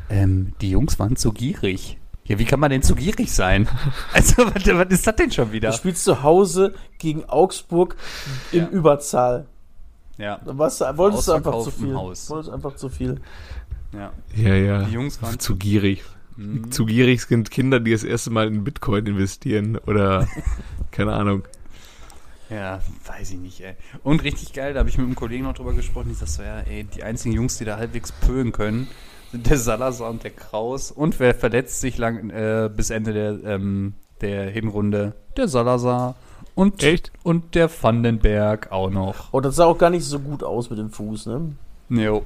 Ähm, 0.09 0.53
die 0.61 0.69
Jungs 0.69 0.99
waren 0.99 1.15
zu 1.15 1.31
gierig. 1.31 1.97
Ja, 2.25 2.37
wie 2.39 2.45
kann 2.45 2.59
man 2.59 2.69
denn 2.71 2.83
zu 2.83 2.93
gierig 2.95 3.31
sein? 3.31 3.67
Also, 4.13 4.43
was, 4.45 4.65
was 4.67 4.87
ist 4.89 5.07
das 5.07 5.15
denn 5.15 5.31
schon 5.31 5.47
Du 5.47 5.53
wieder? 5.53 5.71
spielst 5.71 6.03
zu 6.03 6.23
Hause 6.23 6.73
gegen 6.99 7.23
Augsburg 7.25 7.95
in 8.51 8.63
Ja. 8.63 8.69
Überzahl. 8.69 9.45
Ja, 10.17 10.39
Da 10.45 10.57
warst 10.57 10.81
du, 10.81 10.97
wolltest 10.97 11.27
du 11.27 11.33
einfach 11.33 11.59
zu 11.63 11.71
viel. 11.71 11.95
Haus. 11.95 12.29
Wolltest 12.29 12.53
einfach 12.53 12.75
zu 12.75 12.89
viel. 12.89 13.21
ja. 13.93 14.11
ja, 14.35 14.55
ja. 14.55 14.83
Die 14.83 14.93
Jungs 14.93 15.21
waren 15.21 15.39
zu 15.39 15.55
gierig. 15.55 16.03
Mhm. 16.35 16.71
Zu 16.71 16.85
gierig 16.85 17.21
sind 17.21 17.51
Kinder, 17.51 17.79
die 17.79 17.91
das 17.91 18.03
erste 18.03 18.29
Mal 18.31 18.47
in 18.47 18.63
Bitcoin 18.63 19.05
investieren 19.05 19.77
oder 19.77 20.27
keine 20.91 21.13
Ahnung. 21.13 21.43
Ja, 22.49 22.81
weiß 23.05 23.31
ich 23.31 23.39
nicht, 23.39 23.61
ey. 23.61 23.73
Und 24.03 24.23
richtig 24.23 24.53
geil, 24.53 24.73
da 24.73 24.79
habe 24.79 24.89
ich 24.89 24.97
mit 24.97 25.07
einem 25.07 25.15
Kollegen 25.15 25.43
noch 25.43 25.53
drüber 25.53 25.73
gesprochen, 25.73 26.09
die 26.09 26.15
sagt 26.15 26.31
so, 26.31 26.43
ja, 26.43 26.59
ey, 26.59 26.83
die 26.83 27.03
einzigen 27.03 27.33
Jungs, 27.33 27.57
die 27.57 27.65
da 27.65 27.77
halbwegs 27.77 28.11
pölen 28.11 28.51
können, 28.51 28.87
sind 29.31 29.49
der 29.49 29.57
Salazar 29.57 30.09
und 30.09 30.23
der 30.23 30.31
Kraus. 30.31 30.91
Und 30.91 31.19
wer 31.19 31.33
verletzt 31.33 31.81
sich 31.81 31.97
lang 31.97 32.29
äh, 32.29 32.69
bis 32.75 32.91
Ende 32.91 33.13
der, 33.13 33.39
ähm, 33.43 33.93
der 34.21 34.49
Hinrunde? 34.51 35.13
Der 35.35 35.47
Salazar 35.47 36.15
und, 36.55 36.83
Echt? 36.83 37.11
und 37.23 37.55
der 37.55 37.69
Vandenberg 37.69 38.71
auch 38.71 38.89
noch. 38.89 39.33
Oh, 39.33 39.41
das 39.41 39.55
sah 39.55 39.65
auch 39.65 39.77
gar 39.77 39.89
nicht 39.89 40.05
so 40.05 40.19
gut 40.19 40.43
aus 40.43 40.69
mit 40.69 40.79
dem 40.79 40.89
Fuß, 40.89 41.25
ne? 41.25 41.53
Jo. 41.89 42.23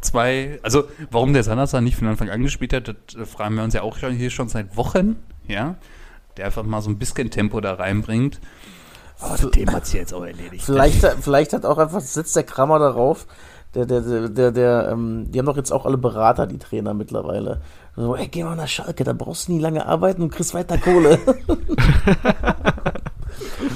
Zwei, 0.00 0.58
also 0.62 0.84
warum 1.10 1.32
der 1.32 1.44
Salazar 1.44 1.80
nicht 1.80 1.96
von 1.96 2.08
Anfang 2.08 2.28
an 2.28 2.42
gespielt 2.42 2.72
hat, 2.72 2.88
das 2.88 3.14
äh, 3.14 3.24
fragen 3.24 3.54
wir 3.54 3.62
uns 3.62 3.74
ja 3.74 3.82
auch 3.82 3.96
schon 3.96 4.12
hier 4.12 4.30
schon 4.30 4.48
seit 4.48 4.76
Wochen, 4.76 5.16
ja. 5.46 5.76
Der 6.36 6.46
einfach 6.46 6.64
mal 6.64 6.80
so 6.80 6.90
ein 6.90 6.98
bisschen 6.98 7.30
Tempo 7.30 7.60
da 7.60 7.74
reinbringt. 7.74 8.40
Aber 9.20 9.36
das 9.36 9.50
Thema 9.52 9.74
hat 9.74 9.86
sich 9.86 9.94
jetzt 9.94 10.12
auch 10.12 10.24
erledigt. 10.24 10.64
Vielleicht, 10.64 11.06
vielleicht 11.20 11.52
hat 11.52 11.64
auch 11.64 11.78
einfach, 11.78 12.00
setzt 12.00 12.34
der 12.34 12.42
Kramer 12.42 12.80
darauf, 12.80 13.26
der, 13.74 13.86
der, 13.86 14.00
der, 14.00 14.28
der, 14.28 14.50
der 14.50 14.88
ähm, 14.90 15.30
die 15.30 15.38
haben 15.38 15.46
doch 15.46 15.56
jetzt 15.56 15.72
auch 15.72 15.86
alle 15.86 15.98
Berater, 15.98 16.46
die 16.46 16.58
Trainer 16.58 16.92
mittlerweile. 16.92 17.60
So, 17.94 18.16
ey, 18.16 18.28
geh 18.28 18.42
mal 18.42 18.56
nach 18.56 18.68
Schalke, 18.68 19.04
da 19.04 19.12
brauchst 19.12 19.48
du 19.48 19.52
nie 19.52 19.58
lange 19.58 19.84
arbeiten 19.86 20.22
und 20.22 20.30
kriegst 20.30 20.54
weiter 20.54 20.78
Kohle. 20.78 21.18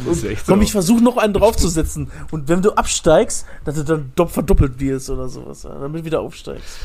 Das 0.05 0.19
ist 0.19 0.25
echt 0.25 0.47
so. 0.47 0.53
Komm, 0.53 0.63
ich 0.63 0.73
versuche 0.73 1.03
noch 1.03 1.17
einen 1.17 1.33
draufzusetzen. 1.33 2.11
Und 2.31 2.49
wenn 2.49 2.63
du 2.63 2.73
absteigst, 2.73 3.47
dass 3.65 3.77
du 3.77 3.85
dann 3.85 4.13
dopp 4.15 4.31
verdoppelt 4.31 4.79
wirst 4.79 5.11
oder 5.11 5.29
sowas, 5.29 5.63
ja, 5.63 5.71
damit 5.71 6.03
du 6.03 6.05
wieder 6.05 6.21
aufsteigst. 6.21 6.79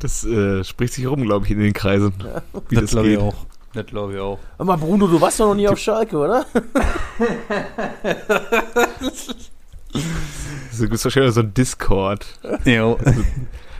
Das 0.00 0.24
äh, 0.24 0.64
spricht 0.64 0.94
sich 0.94 1.06
rum, 1.06 1.22
glaube 1.22 1.46
ich, 1.46 1.52
in 1.52 1.60
den 1.60 1.72
Kreisen. 1.72 2.12
Wie 2.68 2.74
das, 2.74 2.90
glaube 2.90 3.08
geht. 3.08 3.18
ich 3.18 3.24
auch. 3.24 3.34
Das 3.72 3.86
glaube 3.86 4.14
ich 4.14 4.18
auch. 4.18 4.38
Mal, 4.58 4.76
Bruno, 4.76 5.06
du 5.06 5.20
warst 5.20 5.38
doch 5.40 5.46
noch 5.46 5.54
nie 5.54 5.68
auf 5.68 5.78
Schalke, 5.78 6.16
oder? 6.16 6.44
So 10.72 10.84
gibt 10.84 10.94
es 10.94 11.04
wahrscheinlich 11.04 11.34
so 11.34 11.40
ein 11.40 11.52
Discord. 11.52 12.26
Jo. 12.64 12.96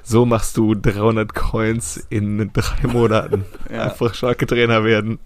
So 0.02 0.26
machst 0.26 0.56
du 0.56 0.74
300 0.74 1.34
Coins 1.34 1.96
in 2.08 2.50
drei 2.52 2.86
Monaten. 2.86 3.44
Ja. 3.70 3.84
Einfach 3.84 4.14
starke 4.14 4.46
Trainer 4.46 4.82
werden, 4.82 5.20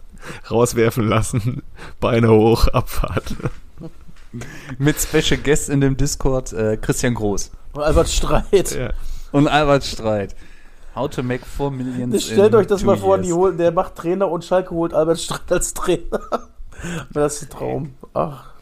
rauswerfen 0.50 1.08
lassen, 1.08 1.62
Beine 1.98 2.28
hoch, 2.28 2.68
Abfahrt. 2.68 3.34
Mit 4.78 5.00
Special 5.00 5.40
Guest 5.40 5.70
in 5.70 5.80
dem 5.80 5.96
Discord 5.96 6.52
äh, 6.52 6.76
Christian 6.76 7.14
Groß 7.14 7.52
Und 7.72 7.82
Albert 7.82 8.08
Streit. 8.08 8.74
Ja. 8.74 8.90
und 9.32 9.48
Albert 9.48 9.84
Streit. 9.84 10.36
How 10.94 11.08
to 11.08 11.22
make 11.22 11.44
4 11.44 11.70
million 11.70 12.10
Das 12.10 12.24
stellt 12.24 12.52
in 12.52 12.54
euch 12.54 12.66
das 12.66 12.84
mal 12.84 12.96
vor, 12.96 13.18
holen, 13.18 13.56
der 13.56 13.72
macht 13.72 13.96
Trainer 13.96 14.30
und 14.30 14.44
Schalke 14.44 14.70
holt 14.70 14.92
Albert 14.92 15.20
Streit 15.20 15.50
als 15.50 15.72
Trainer. 15.74 16.20
das 17.12 17.36
ist 17.36 17.42
ein 17.44 17.50
Traum. 17.50 17.94
Ach, 18.12 18.53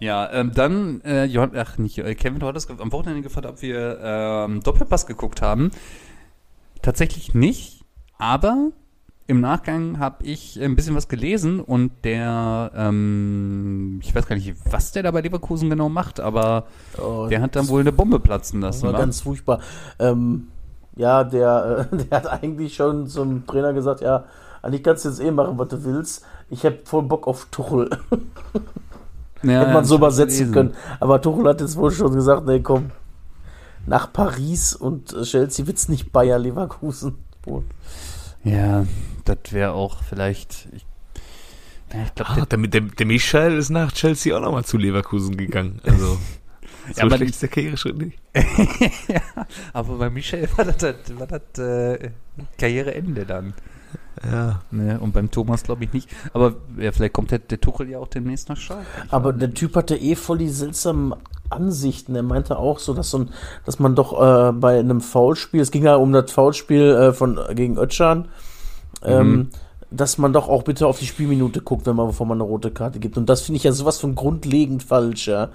Ja, 0.00 0.32
ähm, 0.32 0.52
dann, 0.54 1.02
äh, 1.02 1.24
Johann, 1.24 1.52
ach 1.54 1.76
nicht, 1.76 1.98
äh, 1.98 2.14
Kevin, 2.14 2.40
du 2.40 2.46
hattest 2.46 2.70
am 2.70 2.90
Wochenende 2.90 3.20
gefragt, 3.20 3.46
ob 3.46 3.60
wir 3.60 3.98
ähm, 4.02 4.62
Doppelpass 4.62 5.06
geguckt 5.06 5.42
haben. 5.42 5.70
Tatsächlich 6.80 7.34
nicht, 7.34 7.84
aber 8.16 8.70
im 9.26 9.42
Nachgang 9.42 9.98
habe 9.98 10.24
ich 10.24 10.60
ein 10.60 10.74
bisschen 10.74 10.96
was 10.96 11.06
gelesen 11.06 11.60
und 11.60 11.92
der, 12.02 12.72
ähm, 12.74 14.00
ich 14.02 14.14
weiß 14.14 14.26
gar 14.26 14.36
nicht, 14.36 14.54
was 14.70 14.92
der 14.92 15.02
da 15.02 15.10
bei 15.10 15.20
Leverkusen 15.20 15.68
genau 15.68 15.90
macht, 15.90 16.18
aber 16.18 16.64
oh, 16.98 17.26
der 17.28 17.42
hat 17.42 17.54
dann 17.54 17.68
wohl 17.68 17.82
eine 17.82 17.92
Bombe 17.92 18.20
platzen 18.20 18.62
lassen. 18.62 18.84
war 18.84 18.94
wa? 18.94 18.98
ganz 18.98 19.20
furchtbar. 19.20 19.60
Ähm, 19.98 20.48
ja, 20.96 21.24
der, 21.24 21.88
äh, 21.92 21.96
der 22.10 22.18
hat 22.18 22.26
eigentlich 22.26 22.74
schon 22.74 23.06
zum 23.06 23.46
Trainer 23.46 23.74
gesagt, 23.74 24.00
ja, 24.00 24.24
eigentlich 24.62 24.82
kannst 24.82 25.04
du 25.04 25.10
jetzt 25.10 25.20
eh 25.20 25.30
machen, 25.30 25.58
was 25.58 25.68
du 25.68 25.84
willst. 25.84 26.24
Ich 26.48 26.64
habe 26.64 26.78
voll 26.84 27.02
Bock 27.02 27.28
auf 27.28 27.48
Tuchel. 27.50 27.90
ja, 29.42 29.60
Hätte 29.60 29.72
man 29.72 29.84
so 29.84 29.96
übersetzen 29.96 30.52
können. 30.52 30.74
Aber 31.00 31.20
Tuchel 31.22 31.46
hat 31.48 31.60
jetzt 31.60 31.76
wohl 31.76 31.90
schon 31.90 32.12
gesagt, 32.14 32.46
nee, 32.46 32.60
komm, 32.60 32.90
nach 33.86 34.12
Paris 34.12 34.74
und 34.74 35.12
äh, 35.12 35.22
Chelsea 35.22 35.66
wird's 35.66 35.88
nicht 35.88 36.12
Bayer 36.12 36.38
Leverkusen. 36.38 37.16
Wohl. 37.44 37.64
Ja, 38.44 38.86
das 39.24 39.38
wäre 39.52 39.72
auch 39.72 40.02
vielleicht, 40.02 40.68
ich, 40.72 40.86
ja, 41.92 42.02
ich 42.04 42.14
glaube, 42.14 42.42
Ah, 42.42 42.46
der, 42.46 42.58
der, 42.58 42.80
der 42.82 43.06
Michael 43.06 43.56
ist 43.56 43.70
nach 43.70 43.92
Chelsea 43.92 44.36
auch 44.36 44.40
nochmal 44.42 44.64
zu 44.64 44.76
Leverkusen 44.76 45.36
gegangen. 45.36 45.80
Also, 45.84 46.18
so 46.94 47.02
aber- 47.02 47.16
schlecht 47.16 47.32
ist 47.32 47.42
der 47.42 47.48
Karriereschritt 47.48 47.96
nicht. 47.98 48.18
ja, 49.08 49.22
aber 49.72 49.96
bei 49.96 50.10
Michel 50.10 50.48
war 50.56 50.64
das, 50.66 50.76
das, 50.76 50.94
war 51.18 51.26
das 51.26 51.58
äh, 51.64 52.10
Karriereende 52.58 53.24
dann. 53.24 53.54
Ja. 54.24 54.60
Ne? 54.70 54.98
Und 55.00 55.12
beim 55.12 55.30
Thomas 55.30 55.62
glaube 55.62 55.84
ich 55.84 55.92
nicht. 55.92 56.08
Aber 56.32 56.54
ja, 56.78 56.92
vielleicht 56.92 57.14
kommt 57.14 57.30
der, 57.30 57.38
der 57.38 57.60
Tuchel 57.60 57.88
ja 57.88 57.98
auch 57.98 58.08
demnächst 58.08 58.48
nach 58.48 58.56
Schalke. 58.56 58.84
Aber 59.10 59.32
der. 59.32 59.54
Typ 59.54 59.76
hatte 59.76 59.96
eh 59.96 60.14
voll 60.14 60.38
die 60.38 60.48
seltsamen 60.48 61.14
Ansichten. 61.48 62.14
Er 62.14 62.22
meinte 62.22 62.58
auch 62.58 62.78
so, 62.78 62.94
dass, 62.94 63.10
so 63.10 63.18
ein, 63.18 63.30
dass 63.64 63.78
man 63.78 63.94
doch 63.94 64.12
äh, 64.20 64.52
bei 64.52 64.78
einem 64.78 65.00
Foulspiel, 65.00 65.60
es 65.60 65.70
ging 65.70 65.84
ja 65.84 65.96
um 65.96 66.12
das 66.12 66.30
Foulspiel 66.30 66.82
äh, 66.82 67.12
von, 67.12 67.38
gegen 67.54 67.76
Ötschan, 67.78 68.28
ähm, 69.02 69.30
Mhm. 69.32 69.48
dass 69.90 70.18
man 70.18 70.32
doch 70.32 70.48
auch 70.48 70.62
bitte 70.62 70.86
auf 70.86 70.98
die 70.98 71.06
Spielminute 71.06 71.62
guckt, 71.62 71.86
wenn 71.86 71.96
man, 71.96 72.06
bevor 72.08 72.26
man 72.26 72.36
eine 72.36 72.44
rote 72.44 72.70
Karte 72.70 73.00
gibt. 73.00 73.16
Und 73.16 73.28
das 73.28 73.42
finde 73.42 73.56
ich 73.56 73.64
ja 73.64 73.72
sowas 73.72 73.98
von 73.98 74.14
grundlegend 74.14 74.82
falsch, 74.82 75.26
ja. 75.28 75.48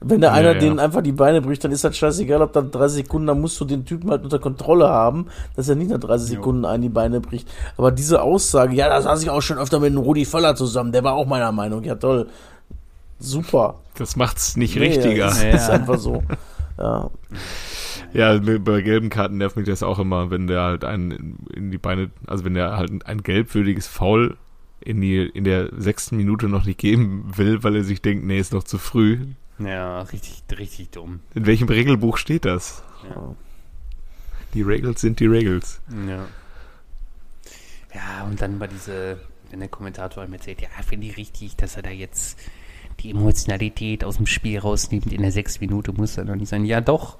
Wenn 0.00 0.20
der 0.20 0.30
Ja, 0.30 0.36
einer 0.36 0.52
ja. 0.52 0.58
denen 0.58 0.78
einfach 0.78 1.02
die 1.02 1.12
Beine 1.12 1.42
bricht, 1.42 1.64
dann 1.64 1.72
ist 1.72 1.82
das 1.82 1.96
scheißegal, 1.96 2.40
ob 2.42 2.52
dann 2.52 2.70
30 2.70 3.04
Sekunden, 3.04 3.26
dann 3.26 3.40
musst 3.40 3.60
du 3.60 3.64
den 3.64 3.84
Typen 3.84 4.10
halt 4.10 4.22
unter 4.22 4.38
Kontrolle 4.38 4.88
haben, 4.88 5.26
dass 5.56 5.68
er 5.68 5.74
nicht 5.74 5.90
nach 5.90 5.98
30 5.98 6.28
Jo. 6.30 6.34
Sekunden 6.36 6.64
einen 6.64 6.82
die 6.82 6.88
Beine 6.88 7.20
bricht. 7.20 7.48
Aber 7.76 7.90
diese 7.90 8.22
Aussage, 8.22 8.74
ja, 8.76 8.88
da 8.88 9.02
saß 9.02 9.22
ich 9.22 9.30
auch 9.30 9.42
schon 9.42 9.58
öfter 9.58 9.80
mit 9.80 9.92
dem 9.92 9.98
Rudi 9.98 10.24
Völler 10.24 10.54
zusammen, 10.54 10.92
der 10.92 11.02
war 11.02 11.14
auch 11.14 11.26
meiner 11.26 11.50
Meinung, 11.50 11.82
ja 11.82 11.96
toll. 11.96 12.28
Super. 13.18 13.76
Das 13.96 14.14
macht's 14.14 14.56
nicht 14.56 14.76
Nee, 14.76 14.82
richtiger. 14.86 15.28
Ist, 15.28 15.42
Ja. 15.42 15.50
ist 15.50 15.70
einfach 15.70 15.98
so. 15.98 16.22
Ja. 16.80 17.10
Ja, 18.12 18.38
bei 18.38 18.82
gelben 18.82 19.10
Karten 19.10 19.38
nervt 19.38 19.56
mich 19.56 19.66
das 19.66 19.82
auch 19.82 19.98
immer, 19.98 20.30
wenn 20.30 20.46
der 20.46 20.62
halt 20.62 20.84
einen 20.84 21.44
in 21.52 21.72
die 21.72 21.78
Beine, 21.78 22.10
also 22.28 22.44
wenn 22.44 22.54
der 22.54 22.76
halt 22.76 23.04
ein 23.04 23.22
gelbwürdiges 23.24 23.88
Foul 23.88 24.36
in, 24.80 25.00
die, 25.00 25.22
in 25.26 25.42
der 25.42 25.70
sechsten 25.76 26.16
Minute 26.16 26.48
noch 26.48 26.64
nicht 26.64 26.78
geben 26.78 27.32
will, 27.34 27.64
weil 27.64 27.74
er 27.74 27.82
sich 27.82 28.00
denkt, 28.00 28.24
nee, 28.24 28.38
ist 28.38 28.52
noch 28.52 28.62
zu 28.62 28.78
früh. 28.78 29.18
Ja, 29.58 30.02
richtig, 30.02 30.42
richtig 30.56 30.90
dumm. 30.90 31.20
In 31.34 31.46
welchem 31.46 31.68
Regelbuch 31.68 32.16
steht 32.16 32.44
das? 32.44 32.82
Ja. 33.08 33.34
Die 34.54 34.62
Regels 34.62 35.00
sind 35.00 35.20
die 35.20 35.26
Regels. 35.26 35.80
Ja. 36.06 36.26
Ja, 37.94 38.24
und 38.24 38.40
dann 38.40 38.60
war 38.60 38.68
diese, 38.68 39.18
wenn 39.50 39.60
der 39.60 39.68
Kommentator 39.68 40.24
ihm 40.24 40.32
erzählt, 40.32 40.60
ja, 40.60 40.68
finde 40.86 41.06
ich 41.06 41.16
richtig, 41.16 41.56
dass 41.56 41.76
er 41.76 41.82
da 41.82 41.90
jetzt 41.90 42.38
die 43.00 43.10
Emotionalität 43.10 44.04
aus 44.04 44.16
dem 44.16 44.26
Spiel 44.26 44.58
rausnimmt. 44.58 45.12
In 45.12 45.22
der 45.22 45.32
sechs 45.32 45.60
Minute 45.60 45.92
muss 45.92 46.16
er 46.16 46.24
noch 46.24 46.34
nicht 46.34 46.48
sein. 46.48 46.64
Ja, 46.64 46.80
doch. 46.80 47.18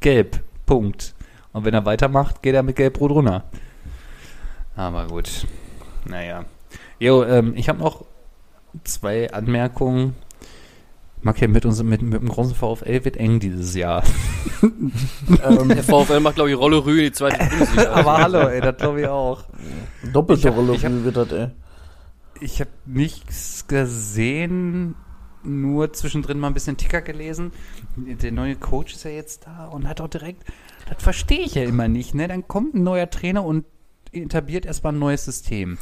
Gelb. 0.00 0.40
Punkt. 0.66 1.14
Und 1.52 1.64
wenn 1.64 1.74
er 1.74 1.84
weitermacht, 1.84 2.42
geht 2.42 2.54
er 2.54 2.62
mit 2.62 2.76
Gelb-Rot 2.76 3.10
runter. 3.10 3.44
Aber 4.74 5.06
gut. 5.06 5.46
Naja. 6.06 6.44
Jo, 6.98 7.24
ähm, 7.24 7.52
ich 7.56 7.68
habe 7.68 7.78
noch 7.78 8.04
zwei 8.84 9.30
Anmerkungen. 9.32 10.14
Mag 11.22 11.40
ja 11.40 11.46
mit, 11.46 11.64
uns, 11.64 11.80
mit, 11.82 12.02
mit 12.02 12.20
dem 12.20 12.28
großen 12.28 12.54
VfL 12.54 13.04
wird 13.04 13.16
eng 13.16 13.38
dieses 13.38 13.74
Jahr. 13.76 14.02
ähm, 14.62 15.68
der 15.68 15.84
VfL 15.84 16.18
macht, 16.18 16.34
glaube 16.34 16.50
ich, 16.50 16.56
Rolle 16.56 16.84
Rü 16.84 16.98
in 16.98 17.04
die 17.04 17.12
zweite 17.12 17.38
Bundesliga. 17.38 17.90
Aber 17.92 18.18
hallo, 18.18 18.48
ey, 18.48 18.60
das 18.60 18.76
glaube 18.76 19.02
ich 19.02 19.06
auch. 19.06 19.44
Doppelte 20.12 20.48
hab, 20.48 20.56
Rolle 20.56 20.72
Rü 20.72 21.04
wird 21.04 21.16
das, 21.16 21.32
ey. 21.32 21.48
Ich 22.40 22.60
habe 22.60 22.70
nichts 22.86 23.68
gesehen, 23.68 24.96
nur 25.44 25.92
zwischendrin 25.92 26.40
mal 26.40 26.48
ein 26.48 26.54
bisschen 26.54 26.76
Ticker 26.76 27.02
gelesen. 27.02 27.52
Der 27.96 28.32
neue 28.32 28.56
Coach 28.56 28.94
ist 28.94 29.04
ja 29.04 29.10
jetzt 29.12 29.46
da 29.46 29.66
und 29.66 29.88
hat 29.88 30.00
auch 30.00 30.08
direkt, 30.08 30.44
das 30.88 31.00
verstehe 31.02 31.40
ich 31.40 31.54
ja 31.54 31.62
immer 31.62 31.86
nicht, 31.86 32.14
ne? 32.14 32.26
Dann 32.26 32.48
kommt 32.48 32.74
ein 32.74 32.82
neuer 32.82 33.08
Trainer 33.10 33.44
und 33.44 33.64
etabliert 34.12 34.66
erstmal 34.66 34.92
ein 34.92 34.98
neues 34.98 35.24
System. 35.24 35.78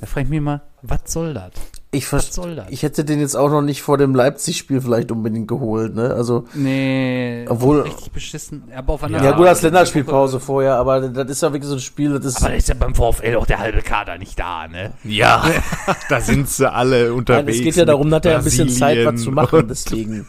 Da 0.00 0.06
frage 0.06 0.24
ich 0.24 0.30
mich 0.30 0.40
mal, 0.40 0.62
was 0.82 1.00
soll 1.06 1.34
das? 1.34 1.50
Ich 1.90 2.12
was 2.12 2.34
soll 2.34 2.54
das? 2.54 2.66
Ich 2.68 2.82
hätte 2.82 3.02
den 3.02 3.18
jetzt 3.18 3.34
auch 3.34 3.48
noch 3.48 3.62
nicht 3.62 3.80
vor 3.80 3.96
dem 3.96 4.14
Leipzig-Spiel 4.14 4.82
vielleicht 4.82 5.10
unbedingt 5.10 5.48
geholt, 5.48 5.94
ne? 5.94 6.12
Also. 6.12 6.44
Nee, 6.52 7.46
obwohl. 7.48 7.80
Richtig 7.80 8.12
beschissen. 8.12 8.64
Aber 8.76 8.92
auf 8.92 9.02
ja, 9.08 9.24
ja 9.24 9.30
gut, 9.32 9.46
als 9.46 9.62
Länderspielpause 9.62 10.38
vorher, 10.38 10.74
aber 10.74 11.08
das 11.08 11.30
ist 11.30 11.42
ja 11.42 11.50
wirklich 11.50 11.68
so 11.68 11.76
ein 11.76 11.80
Spiel, 11.80 12.12
das 12.12 12.26
ist. 12.26 12.36
Aber 12.38 12.50
da 12.50 12.56
ist 12.56 12.68
ja 12.68 12.74
beim 12.74 12.94
VfL 12.94 13.36
auch 13.36 13.46
der 13.46 13.58
halbe 13.58 13.80
Kader 13.80 14.18
nicht 14.18 14.38
da, 14.38 14.68
ne? 14.68 14.92
Ja. 15.02 15.42
da 16.10 16.20
sind 16.20 16.50
sie 16.50 16.70
alle 16.70 17.14
unterwegs. 17.14 17.46
Nein, 17.46 17.56
es 17.56 17.62
geht 17.62 17.76
ja 17.76 17.86
darum, 17.86 18.10
dass 18.10 18.22
er 18.24 18.36
ein 18.36 18.44
bisschen 18.44 18.68
Zeit 18.68 19.06
was 19.06 19.22
zu 19.22 19.32
machen, 19.32 19.66
deswegen. 19.68 20.26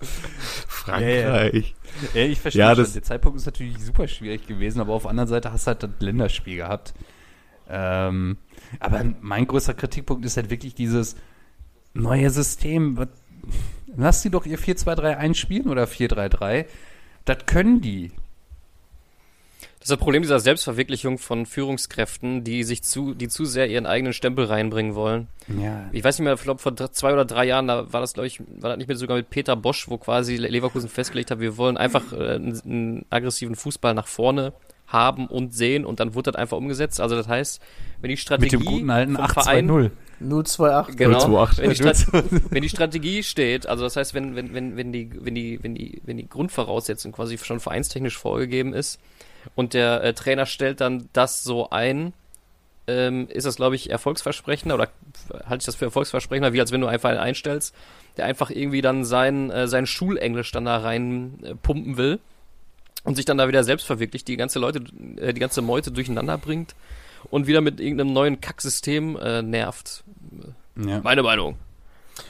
Frankreich. 0.68 1.74
Ja, 2.14 2.22
ich 2.22 2.40
verstehe 2.40 2.60
ja, 2.60 2.74
schon. 2.74 2.92
Der 2.92 3.02
Zeitpunkt 3.02 3.38
ist 3.38 3.46
natürlich 3.46 3.78
super 3.78 4.06
schwierig 4.06 4.46
gewesen, 4.46 4.80
aber 4.80 4.92
auf 4.92 5.02
der 5.02 5.10
anderen 5.10 5.28
Seite 5.28 5.50
hast 5.50 5.66
du 5.66 5.68
halt 5.68 5.82
das 5.82 5.90
Länderspiel 5.98 6.56
gehabt. 6.56 6.92
Ähm, 7.68 8.36
aber 8.78 9.04
mein 9.20 9.46
größter 9.46 9.74
Kritikpunkt 9.74 10.24
ist 10.24 10.36
halt 10.36 10.50
wirklich 10.50 10.74
dieses 10.74 11.16
neue 11.94 12.30
System. 12.30 13.06
Lass 13.96 14.22
die 14.22 14.30
doch 14.30 14.46
ihr 14.46 14.58
4-2-3-1 14.58 15.34
spielen 15.34 15.68
oder 15.68 15.84
4-3-3. 15.84 16.66
Das 17.24 17.46
können 17.46 17.80
die. 17.80 18.12
Das 19.80 19.86
ist 19.86 19.92
das 19.92 19.98
Problem 19.98 20.20
dieser 20.20 20.40
Selbstverwirklichung 20.40 21.16
von 21.16 21.46
Führungskräften, 21.46 22.44
die 22.44 22.64
sich 22.64 22.82
zu, 22.82 23.14
die 23.14 23.28
zu 23.28 23.46
sehr 23.46 23.66
ihren 23.66 23.86
eigenen 23.86 24.12
Stempel 24.12 24.44
reinbringen 24.44 24.94
wollen. 24.94 25.28
Ja. 25.58 25.88
Ich 25.92 26.04
weiß 26.04 26.18
nicht 26.18 26.24
mehr, 26.24 26.34
ich 26.34 26.42
glaube 26.42 26.60
vor 26.60 26.76
zwei 26.76 27.14
oder 27.14 27.24
drei 27.24 27.46
Jahren, 27.46 27.66
da 27.66 27.90
war 27.90 28.02
das, 28.02 28.12
glaube 28.12 28.26
ich, 28.26 28.40
war 28.40 28.68
das 28.68 28.76
nicht 28.76 28.88
mehr 28.88 28.96
sogar 28.98 29.16
mit 29.16 29.30
Peter 29.30 29.56
Bosch, 29.56 29.88
wo 29.88 29.96
quasi 29.96 30.36
Leverkusen 30.36 30.90
festgelegt 30.90 31.30
hat, 31.30 31.40
wir 31.40 31.56
wollen 31.56 31.78
einfach 31.78 32.12
äh, 32.12 32.34
einen, 32.34 32.60
einen 32.60 33.06
aggressiven 33.08 33.56
Fußball 33.56 33.94
nach 33.94 34.06
vorne 34.06 34.52
haben 34.90 35.26
und 35.26 35.54
sehen 35.54 35.84
und 35.84 36.00
dann 36.00 36.14
wurde 36.14 36.32
das 36.32 36.40
einfach 36.40 36.56
umgesetzt. 36.56 37.00
Also 37.00 37.16
das 37.16 37.28
heißt, 37.28 37.62
wenn 38.00 38.10
die 38.10 38.16
Strategie 38.16 38.56
Mit 38.56 38.66
dem 38.66 38.72
guten 38.72 38.90
alten 38.90 39.16
vom 39.16 39.28
Verein 39.28 39.66
0 39.66 39.90
028 40.20 40.96
genau, 40.96 41.44
028. 41.44 42.12
Wenn, 42.12 42.22
die 42.28 42.50
wenn 42.50 42.62
die 42.62 42.68
Strategie 42.68 43.22
steht, 43.22 43.66
also 43.66 43.84
das 43.84 43.96
heißt, 43.96 44.12
wenn 44.12 44.36
wenn 44.36 44.52
wenn 44.52 44.76
wenn 44.76 44.92
die 44.92 45.10
wenn 45.14 45.34
die 45.34 45.58
wenn 45.62 45.74
die 45.74 46.02
wenn 46.04 46.18
die 46.18 46.28
Grundvoraussetzung 46.28 47.12
quasi 47.12 47.38
schon 47.38 47.60
vereinstechnisch 47.60 48.18
vorgegeben 48.18 48.74
ist, 48.74 49.00
und 49.54 49.74
der 49.74 50.02
äh, 50.02 50.12
Trainer 50.12 50.46
stellt 50.46 50.80
dann 50.80 51.08
das 51.12 51.42
so 51.42 51.70
ein, 51.70 52.12
ähm, 52.86 53.28
ist 53.28 53.46
das, 53.46 53.56
glaube 53.56 53.76
ich, 53.76 53.90
erfolgsversprechender 53.90 54.74
oder 54.74 54.88
halte 55.46 55.62
ich 55.62 55.66
das 55.66 55.76
für 55.76 55.86
erfolgsversprechender, 55.86 56.52
wie 56.52 56.60
als 56.60 56.72
wenn 56.72 56.80
du 56.80 56.86
einfach 56.86 57.10
einen 57.10 57.18
einstellst, 57.18 57.74
der 58.16 58.26
einfach 58.26 58.50
irgendwie 58.50 58.82
dann 58.82 59.04
sein, 59.04 59.50
äh, 59.50 59.68
sein 59.68 59.86
Schulenglisch 59.86 60.50
dann 60.52 60.64
da 60.64 60.78
rein 60.78 61.38
äh, 61.42 61.54
pumpen 61.54 61.96
will 61.96 62.20
und 63.04 63.16
sich 63.16 63.24
dann 63.24 63.38
da 63.38 63.48
wieder 63.48 63.64
selbst 63.64 63.86
verwirklicht, 63.86 64.28
die 64.28 64.36
ganze 64.36 64.58
Leute, 64.58 64.82
äh, 65.16 65.32
die 65.32 65.40
ganze 65.40 65.62
Meute 65.62 65.90
durcheinander 65.90 66.38
bringt 66.38 66.74
und 67.30 67.46
wieder 67.46 67.60
mit 67.60 67.80
irgendeinem 67.80 68.12
neuen 68.12 68.40
Kacksystem 68.40 69.16
äh, 69.16 69.42
nervt. 69.42 70.04
Ja. 70.76 71.00
Meine 71.02 71.22
Meinung. 71.22 71.56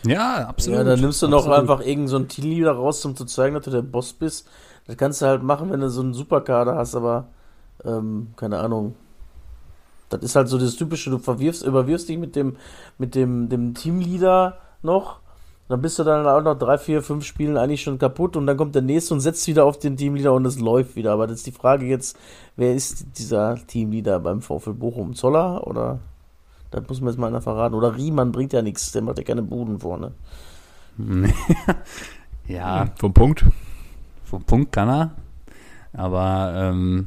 Ja, 0.05 0.49
absolut. 0.49 0.79
Ja, 0.79 0.85
dann 0.85 1.01
nimmst 1.01 1.23
du 1.23 1.29
noch 1.29 1.47
absolut. 1.47 1.59
einfach 1.59 1.81
irgendeinen 1.81 2.09
so 2.09 2.16
einen 2.16 2.29
Teamleader 2.29 2.73
raus, 2.73 3.05
um 3.05 3.16
zu 3.16 3.25
zeigen, 3.25 3.55
dass 3.55 3.64
du 3.64 3.71
der 3.71 3.83
Boss 3.83 4.12
bist. 4.12 4.49
Das 4.87 4.97
kannst 4.97 5.23
du 5.23 5.27
halt 5.27 5.43
machen, 5.43 5.71
wenn 5.71 5.81
du 5.81 5.91
so 5.91 6.01
einen 6.01 6.14
Superkader 6.14 6.77
hast, 6.77 6.95
aber 6.95 7.29
ähm, 7.85 8.29
keine 8.37 8.59
Ahnung. 8.59 8.95
Das 10.09 10.23
ist 10.23 10.35
halt 10.35 10.49
so 10.49 10.59
das 10.59 10.75
Typische, 10.75 11.11
du 11.11 11.18
verwirfst, 11.18 11.64
überwirfst 11.64 12.09
dich 12.09 12.18
mit 12.18 12.35
dem, 12.35 12.57
mit 12.99 13.14
dem, 13.14 13.49
dem 13.49 13.75
Teamleader 13.75 14.59
noch. 14.83 15.21
Dann 15.71 15.83
bist 15.83 16.01
du 16.01 16.03
dann 16.03 16.27
auch 16.27 16.43
noch 16.43 16.59
drei, 16.59 16.79
vier, 16.79 17.01
fünf 17.01 17.25
Spielen 17.25 17.57
eigentlich 17.57 17.83
schon 17.83 17.97
kaputt 17.97 18.37
und 18.37 18.45
dann 18.45 18.57
kommt 18.57 18.75
der 18.75 18.83
nächste 18.83 19.14
und 19.14 19.21
setzt 19.21 19.47
wieder 19.47 19.64
auf 19.64 19.79
den 19.79 19.97
Teamleader 19.97 20.33
und 20.33 20.45
es 20.45 20.59
läuft 20.59 20.97
wieder. 20.97 21.12
Aber 21.12 21.29
das 21.29 21.37
ist 21.37 21.47
die 21.47 21.53
Frage 21.53 21.87
jetzt, 21.87 22.18
wer 22.57 22.75
ist 22.75 23.07
dieser 23.18 23.55
Teamleader 23.68 24.18
beim 24.18 24.43
VfL 24.43 24.75
Bochum? 24.75 25.14
Zoller 25.14 25.64
oder? 25.68 26.01
Das 26.73 26.89
muss 26.89 27.01
mir 27.01 27.11
jetzt 27.11 27.21
mal 27.21 27.29
einer 27.29 27.41
verraten. 27.41 27.77
Oder 27.77 27.97
Riemann 27.97 28.33
bringt 28.33 28.53
ja 28.53 28.62
nichts, 28.62 28.91
der 28.91 29.03
macht 29.03 29.18
ja 29.18 29.23
keine 29.23 29.43
Buden 29.43 29.79
vorne. 29.79 30.11
ja. 32.49 32.89
Vom 32.97 33.14
Punkt. 33.14 33.45
Vom 34.25 34.43
Punkt 34.43 34.73
kann 34.73 34.89
er. 34.89 35.11
Aber 35.93 36.53
ähm, 36.57 37.07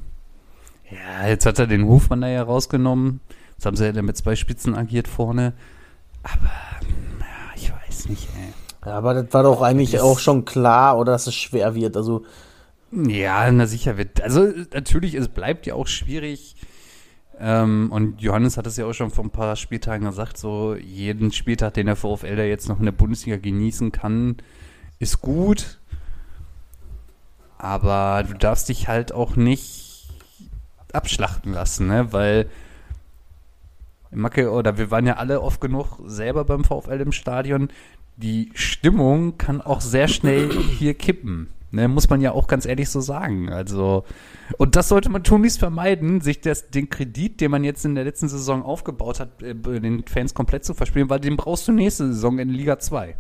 ja, 0.89 1.27
jetzt 1.27 1.45
hat 1.45 1.59
er 1.59 1.67
den 1.67 1.85
Hofmann 1.85 2.21
da 2.21 2.29
ja 2.29 2.43
rausgenommen. 2.43 3.19
Jetzt 3.51 3.65
haben 3.65 3.75
sie 3.75 3.89
ja 3.89 4.01
mit 4.01 4.15
zwei 4.15 4.37
Spitzen 4.37 4.73
agiert 4.73 5.09
vorne. 5.09 5.51
Aber 6.23 6.49
weiß 7.93 8.09
nicht, 8.09 8.27
ey. 8.37 8.53
Ja, 8.85 8.97
aber 8.97 9.13
das 9.13 9.33
war 9.33 9.43
doch 9.43 9.61
eigentlich 9.61 9.99
auch 9.99 10.19
schon 10.19 10.45
klar, 10.45 10.97
oder 10.97 11.13
dass 11.13 11.27
es 11.27 11.35
schwer 11.35 11.75
wird. 11.75 11.95
Also 11.95 12.25
ja, 12.91 13.51
na 13.51 13.65
sicher 13.65 13.97
wird. 13.97 14.21
Also 14.21 14.47
natürlich, 14.73 15.15
es 15.15 15.27
bleibt 15.27 15.65
ja 15.65 15.73
auch 15.73 15.87
schwierig. 15.87 16.55
Ähm, 17.39 17.91
und 17.91 18.21
Johannes 18.21 18.57
hat 18.57 18.67
es 18.67 18.77
ja 18.77 18.85
auch 18.85 18.93
schon 18.93 19.09
vor 19.09 19.23
ein 19.23 19.31
paar 19.31 19.55
Spieltagen 19.55 20.05
gesagt, 20.05 20.37
so 20.37 20.75
jeden 20.75 21.31
Spieltag, 21.31 21.73
den 21.73 21.87
der 21.87 21.95
VfL 21.95 22.35
da 22.35 22.43
jetzt 22.43 22.69
noch 22.69 22.79
in 22.79 22.85
der 22.85 22.91
Bundesliga 22.91 23.37
genießen 23.37 23.91
kann, 23.91 24.37
ist 24.99 25.21
gut. 25.21 25.79
Aber 27.57 28.23
du 28.27 28.35
darfst 28.35 28.69
dich 28.69 28.87
halt 28.87 29.11
auch 29.11 29.35
nicht 29.35 30.09
abschlachten 30.91 31.53
lassen, 31.53 31.87
ne? 31.87 32.13
Weil 32.13 32.47
Macke, 34.15 34.51
oder 34.51 34.77
wir 34.77 34.91
waren 34.91 35.05
ja 35.05 35.17
alle 35.17 35.41
oft 35.41 35.61
genug 35.61 35.99
selber 36.05 36.45
beim 36.45 36.63
VfL 36.63 37.01
im 37.01 37.11
Stadion. 37.11 37.69
Die 38.15 38.51
Stimmung 38.53 39.37
kann 39.37 39.61
auch 39.61 39.81
sehr 39.81 40.07
schnell 40.07 40.49
hier 40.77 40.93
kippen. 40.93 41.49
Ne, 41.71 41.87
muss 41.87 42.07
man 42.07 42.21
ja 42.21 42.33
auch 42.33 42.45
ganz 42.45 42.67
ehrlich 42.67 42.87
so 42.89 43.01
sagen. 43.01 43.49
Also, 43.49 44.03
und 44.59 44.75
das 44.75 44.89
sollte 44.89 45.09
man 45.09 45.23
tunlichst 45.23 45.57
vermeiden, 45.57 46.21
sich 46.21 46.39
das, 46.39 46.69
den 46.69 46.87
Kredit, 46.87 47.41
den 47.41 47.49
man 47.49 47.63
jetzt 47.63 47.83
in 47.83 47.95
der 47.95 48.03
letzten 48.03 48.27
Saison 48.27 48.61
aufgebaut 48.61 49.19
hat, 49.19 49.41
äh, 49.41 49.55
den 49.55 50.03
Fans 50.05 50.35
komplett 50.35 50.65
zu 50.65 50.75
verspielen, 50.75 51.09
weil 51.09 51.19
den 51.19 51.35
brauchst 51.35 51.67
du 51.67 51.71
nächste 51.71 52.05
Saison 52.13 52.37
in 52.37 52.49
Liga 52.49 52.77
2. 52.77 53.15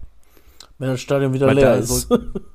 Wenn 0.77 0.87
das 0.87 1.01
Stadion 1.01 1.33
wieder 1.33 1.47
weil 1.47 1.55
leer 1.55 1.77
ist. 1.77 2.07
So, 2.09 2.19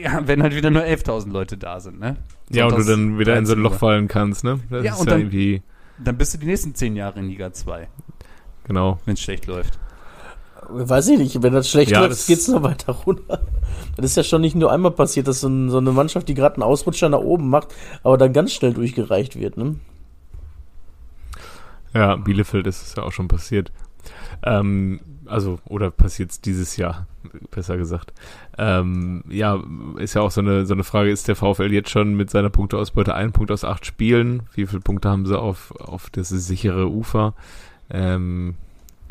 Ja, 0.00 0.26
wenn 0.26 0.42
halt 0.42 0.54
wieder 0.54 0.70
nur 0.70 0.82
11.000 0.82 1.30
Leute 1.30 1.58
da 1.58 1.80
sind, 1.80 2.00
ne? 2.00 2.16
Ja, 2.50 2.66
und 2.66 2.78
du 2.78 2.84
dann 2.84 3.18
wieder 3.18 3.36
in 3.36 3.46
so 3.46 3.54
ein 3.54 3.60
Loch 3.60 3.74
fallen 3.74 4.08
kannst, 4.08 4.44
ne? 4.44 4.60
Das 4.70 4.84
ja, 4.84 4.94
und 4.94 5.06
ja 5.06 5.12
dann, 5.12 5.20
irgendwie 5.20 5.62
dann 5.98 6.16
bist 6.16 6.34
du 6.34 6.38
die 6.38 6.46
nächsten 6.46 6.74
10 6.74 6.96
Jahre 6.96 7.20
in 7.20 7.28
Liga 7.28 7.52
2. 7.52 7.88
Genau. 8.64 8.98
Wenn 9.04 9.14
es 9.14 9.20
schlecht 9.20 9.46
läuft. 9.46 9.78
Weiß 10.68 11.08
ich 11.08 11.18
nicht, 11.18 11.42
wenn 11.42 11.52
das 11.52 11.68
schlecht 11.68 11.90
ja, 11.90 12.00
läuft, 12.00 12.26
geht 12.26 12.38
es 12.38 12.48
noch 12.48 12.62
weiter 12.62 12.92
runter. 12.92 13.40
Das 13.96 14.06
ist 14.06 14.16
ja 14.16 14.22
schon 14.22 14.40
nicht 14.40 14.54
nur 14.54 14.70
einmal 14.70 14.92
passiert, 14.92 15.26
dass 15.26 15.40
so, 15.40 15.48
ein, 15.48 15.70
so 15.70 15.78
eine 15.78 15.90
Mannschaft, 15.92 16.28
die 16.28 16.34
gerade 16.34 16.56
einen 16.56 16.62
Ausrutscher 16.62 17.08
nach 17.08 17.18
oben 17.18 17.50
macht, 17.50 17.74
aber 18.02 18.16
dann 18.16 18.32
ganz 18.32 18.52
schnell 18.52 18.72
durchgereicht 18.72 19.38
wird, 19.38 19.56
ne? 19.56 19.76
Ja, 21.94 22.16
Bielefeld 22.16 22.66
ist 22.66 22.82
es 22.82 22.94
ja 22.94 23.02
auch 23.02 23.12
schon 23.12 23.28
passiert. 23.28 23.70
Ähm, 24.42 25.00
also, 25.26 25.60
oder 25.64 25.90
passiert 25.90 26.30
es 26.30 26.40
dieses 26.40 26.76
Jahr, 26.76 27.06
besser 27.50 27.76
gesagt. 27.76 28.12
Ähm, 28.58 29.24
ja, 29.28 29.62
ist 29.96 30.14
ja 30.14 30.22
auch 30.22 30.30
so 30.30 30.40
eine, 30.40 30.66
so 30.66 30.74
eine 30.74 30.84
Frage, 30.84 31.10
ist 31.10 31.28
der 31.28 31.36
VfL 31.36 31.72
jetzt 31.72 31.90
schon 31.90 32.14
mit 32.14 32.30
seiner 32.30 32.50
Punkteausbeute 32.50 33.14
ein 33.14 33.32
Punkt 33.32 33.50
aus 33.50 33.64
acht 33.64 33.86
Spielen? 33.86 34.42
Wie 34.54 34.66
viele 34.66 34.80
Punkte 34.80 35.08
haben 35.08 35.26
sie 35.26 35.38
auf, 35.38 35.72
auf 35.80 36.10
das 36.10 36.28
sichere 36.28 36.90
Ufer? 36.90 37.34
Ähm, 37.90 38.54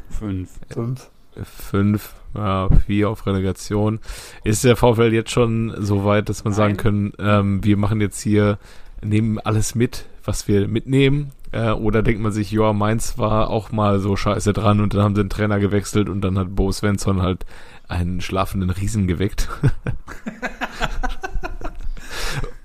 fünf. 0.09 0.49
Fünf. 0.69 1.09
Fünf, 1.43 2.13
ja, 2.35 2.67
vier 2.85 3.09
auf 3.09 3.25
Relegation. 3.25 3.99
Ist 4.43 4.65
der 4.65 4.75
VfL 4.75 5.13
jetzt 5.13 5.31
schon 5.31 5.73
so 5.79 6.03
weit, 6.03 6.27
dass 6.27 6.43
man 6.43 6.51
Nein. 6.51 6.57
sagen 6.57 6.77
können, 6.77 7.13
ähm, 7.19 7.63
wir 7.63 7.77
machen 7.77 8.01
jetzt 8.01 8.21
hier, 8.21 8.57
nehmen 9.01 9.39
alles 9.39 9.73
mit, 9.73 10.05
was 10.25 10.49
wir 10.49 10.67
mitnehmen? 10.67 11.31
Äh, 11.51 11.71
oder 11.71 12.01
denkt 12.01 12.21
man 12.21 12.31
sich, 12.31 12.51
ja, 12.51 12.73
Mainz 12.73 13.17
war 13.17 13.49
auch 13.49 13.71
mal 13.71 13.99
so 13.99 14.15
scheiße 14.15 14.53
dran 14.53 14.79
und 14.79 14.93
dann 14.93 15.01
haben 15.03 15.15
sie 15.15 15.23
den 15.23 15.29
Trainer 15.29 15.59
gewechselt 15.59 16.09
und 16.09 16.21
dann 16.21 16.37
hat 16.39 16.55
Bo 16.55 16.71
Svensson 16.71 17.21
halt 17.21 17.45
einen 17.87 18.21
schlafenden 18.21 18.69
Riesen 18.69 19.07
geweckt. 19.07 19.49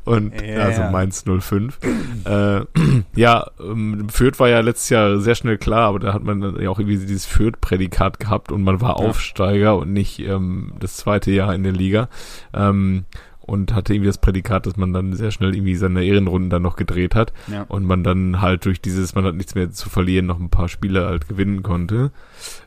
und 0.05 0.33
Ja. 0.41 0.65
also 0.65 0.83
Mainz 0.85 1.25
05. 1.27 1.79
äh, 2.25 2.61
ja, 3.17 3.47
ähm, 3.61 4.09
Fürth 4.09 4.39
war 4.39 4.49
ja 4.49 4.61
letztes 4.61 4.91
Jahr 4.91 5.19
sehr 5.19 5.35
schnell 5.35 5.59
klar, 5.59 5.89
aber 5.89 5.99
da 5.99 6.13
hat 6.13 6.23
man 6.23 6.41
dann 6.41 6.61
ja 6.61 6.71
auch 6.71 6.79
irgendwie 6.79 6.99
dieses 6.99 7.27
Fürth-Prädikat 7.27 8.21
gehabt 8.21 8.53
und 8.53 8.63
man 8.63 8.81
war 8.81 9.01
Ja. 9.01 9.09
Aufsteiger 9.09 9.77
und 9.77 9.93
nicht 9.93 10.21
ähm, 10.21 10.75
das 10.79 10.97
zweite 10.97 11.33
Jahr 11.33 11.55
in 11.55 11.65
der 11.65 11.73
Liga. 11.73 12.09
Ähm, 12.55 13.05
und 13.47 13.73
hatte 13.75 13.95
irgendwie 13.95 14.09
das 14.09 14.19
Prädikat, 14.19 14.67
dass 14.67 14.77
man 14.77 14.93
dann 14.93 15.13
sehr 15.15 15.31
schnell 15.31 15.55
irgendwie 15.55 15.77
seine 15.77 16.05
Ehrenrunden 16.05 16.51
dann 16.51 16.63
noch 16.63 16.77
gedreht 16.77 17.15
hat 17.15 17.33
Ja. 17.51 17.63
und 17.69 17.85
man 17.85 18.03
dann 18.05 18.41
halt 18.41 18.65
durch 18.65 18.81
dieses, 18.81 19.15
man 19.15 19.25
hat 19.25 19.35
nichts 19.37 19.55
mehr 19.55 19.71
zu 19.71 19.89
verlieren, 19.89 20.27
noch 20.27 20.41
ein 20.41 20.51
paar 20.51 20.69
Spiele 20.69 21.07
halt 21.07 21.29
gewinnen 21.29 21.63
konnte. 21.63 22.11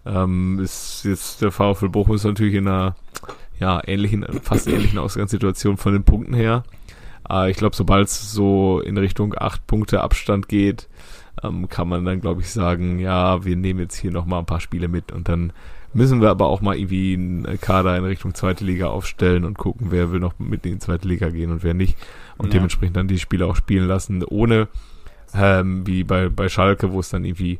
Ähm, 0.05 0.59
ist 0.61 1.03
jetzt 1.05 1.41
der 1.41 1.51
VfL 1.51 1.89
Bochum 1.89 2.15
ist 2.15 2.23
natürlich 2.23 2.55
in 2.55 2.67
einer 2.67 2.95
ja, 3.59 3.81
ähnlichen, 3.85 4.25
fast 4.41 4.67
ähnlichen 4.67 4.99
Ausgangssituation 4.99 5.77
von 5.77 5.93
den 5.93 6.03
Punkten 6.03 6.33
her. 6.33 6.63
Äh, 7.29 7.51
ich 7.51 7.57
glaube, 7.57 7.75
sobald 7.75 8.07
es 8.07 8.31
so 8.31 8.79
in 8.79 8.97
Richtung 8.97 9.35
acht 9.37 9.67
Punkte 9.67 10.01
Abstand 10.01 10.47
geht, 10.47 10.87
ähm, 11.43 11.67
kann 11.69 11.89
man 11.89 12.05
dann, 12.05 12.21
glaube 12.21 12.41
ich, 12.41 12.49
sagen, 12.51 12.99
ja, 12.99 13.43
wir 13.43 13.55
nehmen 13.55 13.81
jetzt 13.81 13.95
hier 13.97 14.11
noch 14.11 14.25
mal 14.25 14.39
ein 14.39 14.45
paar 14.45 14.59
Spiele 14.61 14.87
mit 14.87 15.11
und 15.11 15.27
dann 15.27 15.51
müssen 15.93 16.21
wir 16.21 16.29
aber 16.29 16.47
auch 16.47 16.61
mal 16.61 16.77
irgendwie 16.77 17.13
einen 17.13 17.59
Kader 17.59 17.97
in 17.97 18.03
Richtung 18.03 18.33
zweite 18.35 18.63
Liga 18.63 18.87
aufstellen 18.87 19.43
und 19.45 19.57
gucken, 19.57 19.87
wer 19.89 20.11
will 20.11 20.19
noch 20.19 20.37
mit 20.39 20.65
in 20.65 20.73
die 20.73 20.79
zweite 20.79 21.07
Liga 21.07 21.29
gehen 21.29 21.51
und 21.51 21.63
wer 21.63 21.73
nicht. 21.73 21.97
Und 22.37 22.47
Ja. 22.47 22.53
dementsprechend 22.53 22.95
dann 22.97 23.07
die 23.07 23.19
Spiele 23.19 23.45
auch 23.47 23.55
spielen 23.55 23.87
lassen, 23.87 24.23
ohne 24.23 24.67
ähm, 25.35 25.85
wie 25.85 26.03
bei, 26.03 26.29
bei 26.29 26.49
Schalke, 26.49 26.91
wo 26.91 26.99
es 26.99 27.09
dann 27.09 27.23
irgendwie 27.25 27.59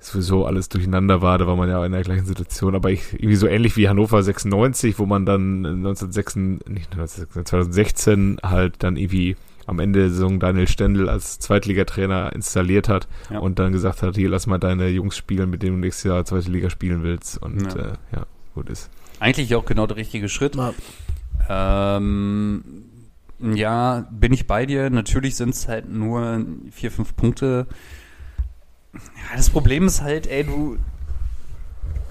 sowieso 0.00 0.46
alles 0.46 0.68
durcheinander 0.68 1.22
war, 1.22 1.38
da 1.38 1.46
war 1.46 1.54
man 1.56 1.68
ja 1.68 1.78
auch 1.78 1.84
in 1.84 1.92
der 1.92 2.02
gleichen 2.02 2.26
Situation, 2.26 2.74
aber 2.74 2.90
ich, 2.90 3.12
irgendwie 3.14 3.36
so 3.36 3.46
ähnlich 3.46 3.76
wie 3.76 3.88
Hannover 3.88 4.22
96, 4.22 4.98
wo 4.98 5.06
man 5.06 5.24
dann 5.26 5.64
1906, 5.64 6.36
nicht 6.36 6.90
1906, 6.92 7.32
2016 7.34 8.38
halt 8.42 8.74
dann 8.82 8.96
irgendwie 8.96 9.36
am 9.66 9.78
Ende 9.78 10.00
der 10.00 10.10
Saison 10.10 10.40
Daniel 10.40 10.68
Stendel 10.68 11.08
als 11.08 11.38
Zweitligatrainer 11.38 12.32
installiert 12.34 12.88
hat 12.88 13.08
Ja. 13.30 13.38
und 13.38 13.58
dann 13.58 13.72
gesagt 13.72 14.02
hat, 14.02 14.16
hier 14.16 14.28
lass 14.28 14.46
mal 14.46 14.58
deine 14.58 14.88
Jungs 14.88 15.16
spielen, 15.16 15.50
mit 15.50 15.62
denen 15.62 15.76
du 15.76 15.80
nächstes 15.80 16.04
Jahr 16.04 16.24
zweite 16.24 16.50
Liga 16.50 16.70
spielen 16.70 17.02
willst 17.02 17.40
und 17.42 17.74
Ja. 17.74 17.80
äh, 17.80 17.92
ja 18.14 18.26
gut 18.54 18.68
ist. 18.70 18.90
Eigentlich 19.20 19.54
auch 19.54 19.64
genau 19.64 19.86
der 19.86 19.96
richtige 19.96 20.28
Schritt. 20.28 20.56
Ähm, 21.48 22.64
ja, 23.40 24.06
bin 24.10 24.32
ich 24.32 24.46
bei 24.46 24.66
dir. 24.66 24.90
Natürlich 24.90 25.36
sind 25.36 25.50
es 25.50 25.68
halt 25.68 25.88
nur 25.88 26.44
vier, 26.70 26.90
fünf 26.90 27.16
Punkte. 27.16 27.66
Ja, 28.94 29.36
das 29.36 29.50
Problem 29.50 29.86
ist 29.86 30.02
halt, 30.02 30.26
ey, 30.26 30.44
du, 30.44 30.76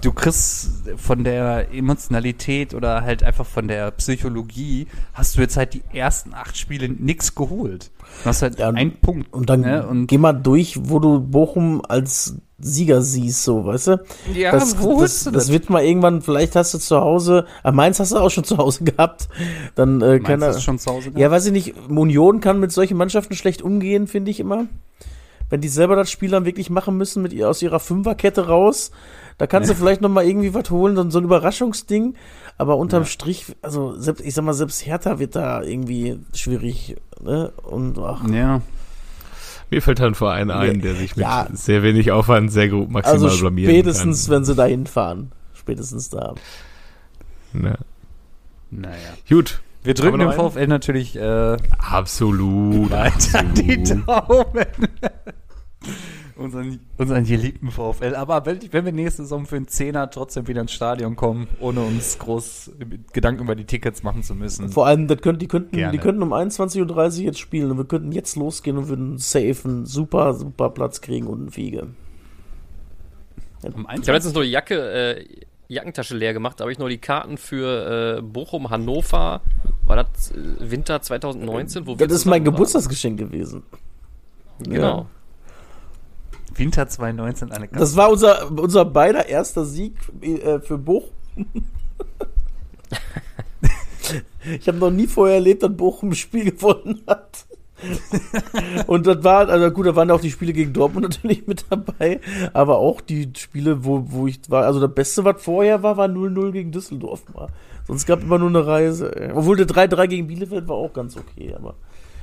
du 0.02 0.12
kriegst 0.12 0.68
von 0.96 1.24
der 1.24 1.72
Emotionalität 1.72 2.74
oder 2.74 3.02
halt 3.02 3.22
einfach 3.22 3.46
von 3.46 3.68
der 3.68 3.90
Psychologie, 3.92 4.86
hast 5.14 5.36
du 5.36 5.40
jetzt 5.40 5.56
halt 5.56 5.74
die 5.74 5.82
ersten 5.92 6.34
acht 6.34 6.56
Spiele 6.56 6.88
nix 6.88 7.34
geholt. 7.34 7.90
Du 8.22 8.28
hast 8.28 8.42
halt 8.42 8.58
Ja, 8.58 8.68
und- 8.68 8.76
einen 8.76 8.92
Punkt. 9.00 9.32
Und 9.32 9.48
dann 9.48 9.60
ne? 9.62 9.86
und 9.86 10.06
geh 10.08 10.18
mal 10.18 10.32
durch, 10.32 10.78
wo 10.88 10.98
du 10.98 11.20
Bochum 11.20 11.82
als 11.86 12.36
Sieger 12.64 13.02
siehst, 13.02 13.42
so, 13.42 13.64
weißt 13.64 13.86
du? 13.88 14.04
ja, 14.34 14.52
das, 14.52 14.78
wo 14.80 14.98
holst 15.00 15.18
das, 15.18 15.24
du 15.24 15.30
das 15.32 15.44
das? 15.46 15.52
wird 15.52 15.68
mal 15.70 15.82
irgendwann, 15.82 16.22
vielleicht 16.22 16.54
hast 16.54 16.72
du 16.74 16.78
zu 16.78 17.00
Hause, 17.00 17.46
ah, 17.64 17.72
Mainz 17.72 17.98
hast 17.98 18.12
du 18.12 18.18
auch 18.18 18.30
schon 18.30 18.44
zu 18.44 18.56
Hause 18.58 18.84
gehabt, 18.84 19.28
dann 19.74 20.00
äh, 20.00 20.20
kann 20.20 20.38
Meinst 20.40 20.56
du 20.56 20.58
er, 20.58 20.62
schon 20.62 20.78
zu 20.78 20.90
Hause? 20.92 21.10
ja, 21.16 21.28
weiß 21.30 21.46
ich 21.46 21.52
nicht, 21.52 21.74
Union 21.88 22.40
kann 22.40 22.60
mit 22.60 22.70
solchen 22.70 22.96
Mannschaften 22.96 23.34
schlecht 23.34 23.62
umgehen, 23.62 24.06
finde 24.06 24.30
ich 24.30 24.38
immer. 24.38 24.66
Wenn 25.50 25.60
die 25.60 25.68
selber 25.68 25.96
das 25.96 26.10
Spiel 26.10 26.30
dann 26.30 26.44
wirklich 26.44 26.70
machen 26.70 26.96
müssen 26.96 27.20
mit 27.22 27.32
ihr 27.32 27.48
aus 27.50 27.60
ihrer 27.62 27.80
Fünferkette 27.80 28.46
raus, 28.46 28.90
da 29.42 29.48
kannst 29.48 29.68
du 29.68 29.74
vielleicht 29.74 30.00
noch 30.00 30.08
mal 30.08 30.24
irgendwie 30.24 30.54
was 30.54 30.70
holen, 30.70 30.94
so, 30.94 31.10
so 31.10 31.18
ein 31.18 31.24
Überraschungsding, 31.24 32.14
aber 32.58 32.76
unterm 32.76 33.02
Ja. 33.02 33.08
Strich, 33.08 33.56
also 33.60 33.98
selbst, 33.98 34.24
ich 34.24 34.34
sag 34.34 34.44
mal, 34.44 34.52
selbst 34.52 34.86
Hertha 34.86 35.18
wird 35.18 35.34
da 35.34 35.62
irgendwie 35.62 36.20
schwierig, 36.32 36.94
ne? 37.20 37.52
Und 37.64 37.98
ach, 37.98 38.22
ja. 38.28 38.60
Mir 39.68 39.82
fällt 39.82 39.98
halt 39.98 40.12
ein 40.12 40.14
Verein 40.14 40.52
ein, 40.52 40.80
der 40.80 40.94
sich 40.94 41.16
mit 41.16 41.24
Ja. 41.24 41.48
sehr 41.54 41.82
wenig 41.82 42.12
Aufwand 42.12 42.52
sehr 42.52 42.68
gut 42.68 42.88
maximal 42.88 43.20
also 43.30 43.40
blamieren 43.40 43.72
spätestens, 43.72 44.28
wenn 44.28 44.44
sie 44.44 44.54
da 44.54 44.66
hinfahren. 44.66 45.32
Spätestens 45.54 46.08
da. 46.08 46.34
Ja. 47.52 47.74
Naja. 48.70 48.96
Gut, 49.28 49.60
Wir 49.82 49.94
drücken 49.94 50.20
dem 50.20 50.28
noch 50.28 50.38
einen? 50.38 50.50
VfL 50.52 50.66
natürlich 50.68 51.16
äh, 51.16 51.56
absolut. 51.80 52.92
weiter 52.92 53.42
die 53.42 53.80
absolut. 53.80 54.08
Daumen. 54.08 54.66
Unseren, 56.42 56.80
unseren 56.98 57.24
geliebten 57.24 57.70
VfL. 57.70 58.14
Aber 58.14 58.44
wenn, 58.46 58.60
wenn 58.72 58.84
wir 58.84 58.92
nächste 58.92 59.22
Saison 59.22 59.46
für 59.46 59.56
einen 59.56 59.68
Zehner 59.68 60.10
trotzdem 60.10 60.46
wieder 60.48 60.60
ins 60.60 60.72
Stadion 60.72 61.16
kommen, 61.16 61.48
ohne 61.60 61.80
uns 61.80 62.18
groß 62.18 62.72
Gedanken 63.12 63.42
über 63.42 63.54
die 63.54 63.64
Tickets 63.64 64.02
machen 64.02 64.22
zu 64.22 64.34
müssen. 64.34 64.68
Vor 64.68 64.86
allem, 64.86 65.08
das 65.08 65.20
könnt, 65.20 65.40
die, 65.42 65.48
könnten, 65.48 65.76
Gerne. 65.76 65.92
die 65.92 65.98
könnten 65.98 66.22
um 66.22 66.32
21.30 66.32 67.18
Uhr 67.18 67.24
jetzt 67.24 67.38
spielen 67.38 67.70
und 67.70 67.78
wir 67.78 67.84
könnten 67.84 68.12
jetzt 68.12 68.36
losgehen 68.36 68.76
und 68.76 68.88
würden 68.88 69.18
safe 69.18 69.56
einen 69.64 69.86
super, 69.86 70.34
super 70.34 70.70
Platz 70.70 71.00
kriegen 71.00 71.26
und 71.26 71.40
einen 71.40 71.50
Fiege. 71.50 71.88
Um 73.62 73.86
Ich 73.92 74.00
habe 74.00 74.12
letztens 74.12 74.34
nur 74.34 74.42
die 74.42 74.50
Jacke, 74.50 74.74
äh, 75.18 75.24
Jackentasche 75.68 76.16
leer 76.16 76.32
gemacht, 76.32 76.58
da 76.58 76.64
habe 76.64 76.72
ich 76.72 76.78
nur 76.78 76.88
die 76.88 76.98
Karten 76.98 77.38
für 77.38 78.18
äh, 78.18 78.22
Bochum, 78.22 78.70
Hannover, 78.70 79.40
war 79.86 79.96
das 79.96 80.32
äh, 80.32 80.70
Winter 80.70 81.00
2019? 81.00 81.86
Wo 81.86 81.98
wir 81.98 82.06
Das 82.06 82.16
ist 82.16 82.24
mein? 82.24 82.44
Geburtstagsgeschenk 82.44 83.18
gewesen. 83.18 83.62
Genau. 84.58 85.06
Winter 86.54 86.88
2019 86.88 87.52
eine 87.52 87.68
Das 87.68 87.96
war 87.96 88.10
unser, 88.10 88.50
unser 88.50 88.84
beider 88.84 89.28
erster 89.28 89.64
Sieg 89.64 89.94
äh, 90.20 90.60
für 90.60 90.78
Bochum. 90.78 91.10
ich 94.60 94.68
habe 94.68 94.78
noch 94.78 94.90
nie 94.90 95.06
vorher 95.06 95.36
erlebt, 95.36 95.62
dass 95.62 95.76
Bochum 95.76 96.10
ein 96.10 96.14
Spiel 96.14 96.50
gewonnen 96.50 97.02
hat. 97.06 97.46
Und 98.86 99.06
das 99.06 99.24
war, 99.24 99.48
also 99.48 99.70
gut, 99.70 99.86
da 99.86 99.96
waren 99.96 100.10
auch 100.10 100.20
die 100.20 100.30
Spiele 100.30 100.52
gegen 100.52 100.72
Dortmund 100.72 101.08
natürlich 101.08 101.46
mit 101.46 101.64
dabei, 101.68 102.20
aber 102.52 102.78
auch 102.78 103.00
die 103.00 103.30
Spiele, 103.36 103.84
wo, 103.84 104.04
wo 104.06 104.26
ich 104.26 104.38
war, 104.48 104.64
also 104.64 104.80
das 104.80 104.94
Beste, 104.94 105.24
was 105.24 105.42
vorher 105.42 105.82
war, 105.82 105.96
war 105.96 106.06
0-0 106.06 106.52
gegen 106.52 106.70
Düsseldorf 106.70 107.22
mal. 107.34 107.48
Sonst 107.86 108.06
gab 108.06 108.22
immer 108.22 108.38
nur 108.38 108.50
eine 108.50 108.64
Reise. 108.64 109.14
ey. 109.16 109.32
Obwohl 109.32 109.56
der 109.56 109.66
3-3 109.66 110.06
gegen 110.06 110.26
Bielefeld 110.28 110.68
war 110.68 110.76
auch 110.76 110.92
ganz 110.92 111.16
okay, 111.16 111.54
aber 111.54 111.74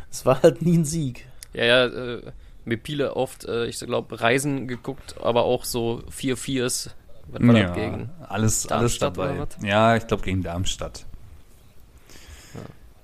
es 0.09 0.25
war 0.25 0.41
halt 0.41 0.61
nie 0.61 0.77
ein 0.77 0.85
Sieg. 0.85 1.25
Ja, 1.53 1.65
ja, 1.65 1.85
äh, 1.85 2.21
mit 2.69 2.83
Piele 2.83 3.15
oft, 3.15 3.45
äh, 3.45 3.65
ich 3.65 3.79
glaube, 3.79 4.21
Reisen 4.21 4.67
geguckt, 4.67 5.15
aber 5.21 5.43
auch 5.43 5.65
so 5.65 6.01
4-4s. 6.09 6.91
Was 7.31 7.47
war 7.47 7.57
ja, 7.57 7.67
das 7.67 7.75
gegen? 7.75 8.09
alles, 8.19 8.29
alles 8.29 8.67
Darmstadt 8.67 9.17
dabei. 9.17 9.47
Ja, 9.61 9.95
ich 9.95 10.07
glaube 10.07 10.23
gegen 10.23 10.41
Darmstadt. 10.41 11.05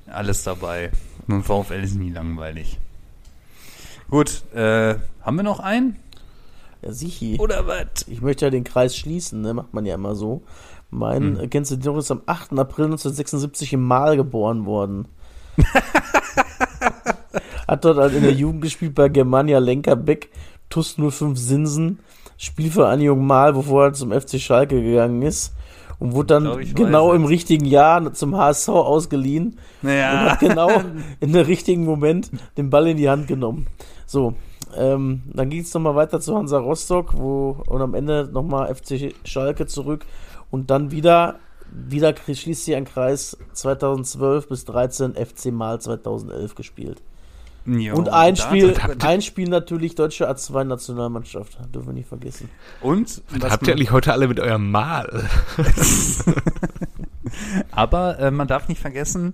Alles 0.07 0.43
dabei. 0.43 0.91
Nun 1.27 1.43
VfL 1.43 1.83
ist 1.83 1.95
nie 1.95 2.11
langweilig. 2.11 2.79
Gut, 4.09 4.43
äh, 4.53 4.95
haben 5.21 5.35
wir 5.35 5.43
noch 5.43 5.59
einen? 5.59 5.97
Ja, 6.81 6.91
Sichi. 6.91 7.37
Oder 7.39 7.67
was? 7.67 8.07
Ich 8.07 8.21
möchte 8.21 8.45
ja 8.45 8.51
den 8.51 8.63
Kreis 8.63 8.95
schließen, 8.95 9.41
ne? 9.41 9.53
Macht 9.53 9.73
man 9.73 9.85
ja 9.85 9.95
immer 9.95 10.15
so. 10.15 10.43
Mein, 10.91 11.49
kennst 11.49 11.71
du 11.71 11.75
den 11.75 11.91
noch, 11.91 11.97
ist 11.97 12.11
am 12.11 12.21
8. 12.25 12.51
April 12.53 12.85
1976 12.85 13.73
im 13.73 13.83
Mal 13.83 14.15
geboren 14.15 14.65
worden. 14.65 15.07
Hat 17.67 17.85
dort 17.85 17.97
halt 17.97 18.13
in 18.13 18.23
der 18.23 18.33
Jugend 18.33 18.61
gespielt 18.61 18.95
bei 18.95 19.09
Germania 19.09 19.59
Lenkerbeck, 19.59 20.29
TUS 20.69 20.95
05 20.97 21.37
Sinsen, 21.37 21.99
Spielvereinigung 22.37 23.25
Mal, 23.25 23.53
bevor 23.53 23.85
er 23.85 23.93
zum 23.93 24.11
FC 24.11 24.39
Schalke 24.39 24.81
gegangen 24.81 25.21
ist. 25.21 25.53
Und 25.97 26.13
wurde 26.13 26.27
dann 26.27 26.43
glaub, 26.43 26.75
genau 26.75 27.09
weiß 27.09 27.15
im 27.15 27.25
richtigen 27.25 27.65
Jahr 27.65 28.13
zum 28.13 28.35
HSV 28.35 28.67
ausgeliehen 28.69 29.57
und 29.81 29.89
Naja. 29.89 30.31
hat 30.31 30.39
genau 30.39 30.69
in 31.21 31.31
der 31.31 31.47
richtigen 31.47 31.85
Moment 31.85 32.31
den 32.57 32.69
Ball 32.69 32.87
in 32.87 32.97
die 32.97 33.09
Hand 33.09 33.27
genommen. 33.27 33.67
So, 34.05 34.35
ähm, 34.75 35.23
dann 35.33 35.49
ging 35.49 35.61
es 35.61 35.73
nochmal 35.73 35.95
weiter 35.95 36.19
zu 36.19 36.35
Hansa 36.35 36.57
Rostock, 36.57 37.17
wo 37.17 37.63
und 37.67 37.81
am 37.81 37.93
Ende 37.93 38.29
nochmal 38.31 38.73
FC 38.75 39.13
Schalke 39.23 39.67
zurück 39.67 40.05
und 40.51 40.69
dann 40.69 40.91
wieder, 40.91 41.35
wieder 41.71 42.13
schließt 42.13 42.65
sie 42.65 42.75
ein 42.75 42.85
Kreis 42.85 43.37
2012 43.53 44.49
bis 44.49 44.65
13 44.65 45.13
FC 45.15 45.51
Mal 45.53 45.79
2011 45.79 46.55
gespielt. 46.55 47.01
Jo, 47.65 47.95
und 47.95 48.09
ein 48.09 48.35
da- 48.35 48.41
Spiel, 48.41 48.73
da- 48.73 49.07
ein 49.07 49.21
Spiel 49.21 49.49
natürlich 49.49 49.95
deutsche 49.95 50.29
A2-Nationalmannschaft, 50.29 51.57
dürfen 51.73 51.87
wir 51.87 51.93
nicht 51.93 52.07
vergessen. 52.07 52.49
Und? 52.81 53.23
was 53.39 53.51
Habt 53.51 53.67
ihr 53.67 53.73
eigentlich 53.73 53.91
heute 53.91 54.13
alle 54.13 54.27
mit 54.27 54.39
eurem 54.39 54.69
Mal? 54.69 55.27
Aber 57.71 58.19
äh, 58.19 58.31
man 58.31 58.47
darf 58.47 58.67
nicht 58.67 58.79
vergessen, 58.79 59.33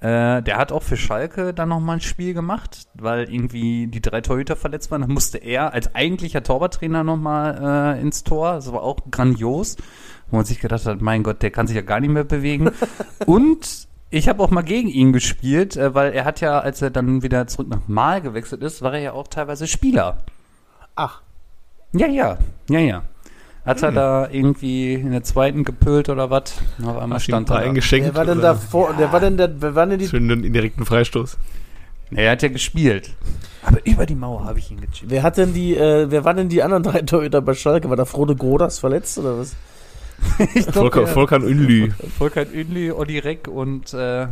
äh, 0.00 0.42
der 0.42 0.56
hat 0.56 0.70
auch 0.70 0.82
für 0.84 0.96
Schalke 0.96 1.52
dann 1.52 1.70
nochmal 1.70 1.96
ein 1.96 2.00
Spiel 2.00 2.32
gemacht, 2.32 2.86
weil 2.94 3.28
irgendwie 3.32 3.88
die 3.88 4.00
drei 4.00 4.20
Torhüter 4.20 4.54
verletzt 4.54 4.90
waren. 4.92 5.00
Dann 5.00 5.10
musste 5.10 5.38
er 5.38 5.72
als 5.72 5.94
eigentlicher 5.94 6.42
Torwarttrainer 6.42 7.02
nochmal 7.02 7.96
äh, 7.96 8.00
ins 8.00 8.22
Tor. 8.22 8.52
Das 8.54 8.70
war 8.72 8.82
auch 8.82 8.98
grandios, 9.10 9.76
wo 10.30 10.36
man 10.36 10.46
sich 10.46 10.60
gedacht 10.60 10.86
hat, 10.86 11.00
mein 11.00 11.24
Gott, 11.24 11.42
der 11.42 11.50
kann 11.50 11.66
sich 11.66 11.74
ja 11.74 11.82
gar 11.82 11.98
nicht 11.98 12.10
mehr 12.10 12.24
bewegen. 12.24 12.70
Und 13.26 13.87
Ich 14.10 14.28
habe 14.28 14.42
auch 14.42 14.50
mal 14.50 14.62
gegen 14.62 14.88
ihn 14.88 15.12
gespielt, 15.12 15.76
äh, 15.76 15.94
weil 15.94 16.12
er 16.12 16.24
hat 16.24 16.40
ja, 16.40 16.60
als 16.60 16.80
er 16.80 16.90
dann 16.90 17.22
wieder 17.22 17.46
zurück 17.46 17.68
nach 17.68 17.86
Mal 17.88 18.22
gewechselt 18.22 18.62
ist, 18.62 18.80
war 18.80 18.94
er 18.94 19.00
ja 19.00 19.12
auch 19.12 19.28
teilweise 19.28 19.66
Spieler. 19.66 20.18
Ach. 20.96 21.20
Ja, 21.92 22.06
ja, 22.06 22.38
ja, 22.70 22.80
ja. 22.80 23.02
Hat 23.64 23.82
er 23.82 23.92
da 23.92 24.28
irgendwie 24.30 24.94
in 24.94 25.10
der 25.10 25.24
zweiten 25.24 25.62
gepölt 25.62 26.08
oder 26.08 26.30
was? 26.30 26.54
Auf 26.82 26.96
einmal 26.96 27.16
Hast 27.16 27.28
du 27.28 27.32
ihm 27.32 27.34
ein 27.36 27.44
stand 27.44 27.48
paar 27.48 27.58
er 27.58 27.62
da. 27.64 27.68
eingeschenkt? 27.68 28.06
Wer 28.06 28.14
war 28.14 28.24
denn 28.24 28.40
da 28.40 28.54
vor, 28.54 28.94
der 28.94 29.12
war 29.12 29.20
denn 29.20 29.36
der, 29.36 29.60
wer 29.60 29.74
war 29.74 29.86
denn 29.86 29.98
die, 29.98 30.06
Für 30.06 30.16
einen 30.16 30.42
indirekten 30.42 30.86
Freistoß. 30.86 31.36
Nee, 32.10 32.24
er 32.24 32.32
hat 32.32 32.42
ja 32.42 32.48
gespielt. 32.48 33.10
Aber 33.62 33.84
über 33.84 34.06
die 34.06 34.14
Mauer 34.14 34.44
habe 34.44 34.58
ich 34.58 34.70
ihn 34.70 34.80
gechippt. 34.80 35.10
wer 35.10 35.22
hat 35.22 35.36
denn 35.36 35.52
die, 35.52 35.76
äh, 35.76 36.10
wer 36.10 36.24
waren 36.24 36.38
denn 36.38 36.48
die 36.48 36.62
anderen 36.62 36.82
drei 36.82 37.02
Torhüter 37.02 37.42
bei 37.42 37.52
Schalke? 37.52 37.90
War 37.90 37.96
da 37.96 38.06
Frode 38.06 38.34
Grodas 38.34 38.78
verletzt 38.78 39.18
oder 39.18 39.38
was? 39.38 39.54
Ich 40.54 40.66
glaub, 40.66 40.74
Volker, 40.92 41.02
ja. 41.02 41.06
Volkan 41.06 41.42
Ünlü, 41.42 41.90
Volker 42.18 42.46
Ünli, 42.52 42.90
Olli 42.92 43.18
Reck 43.18 43.48
und 43.48 43.92
äh, 43.94 44.28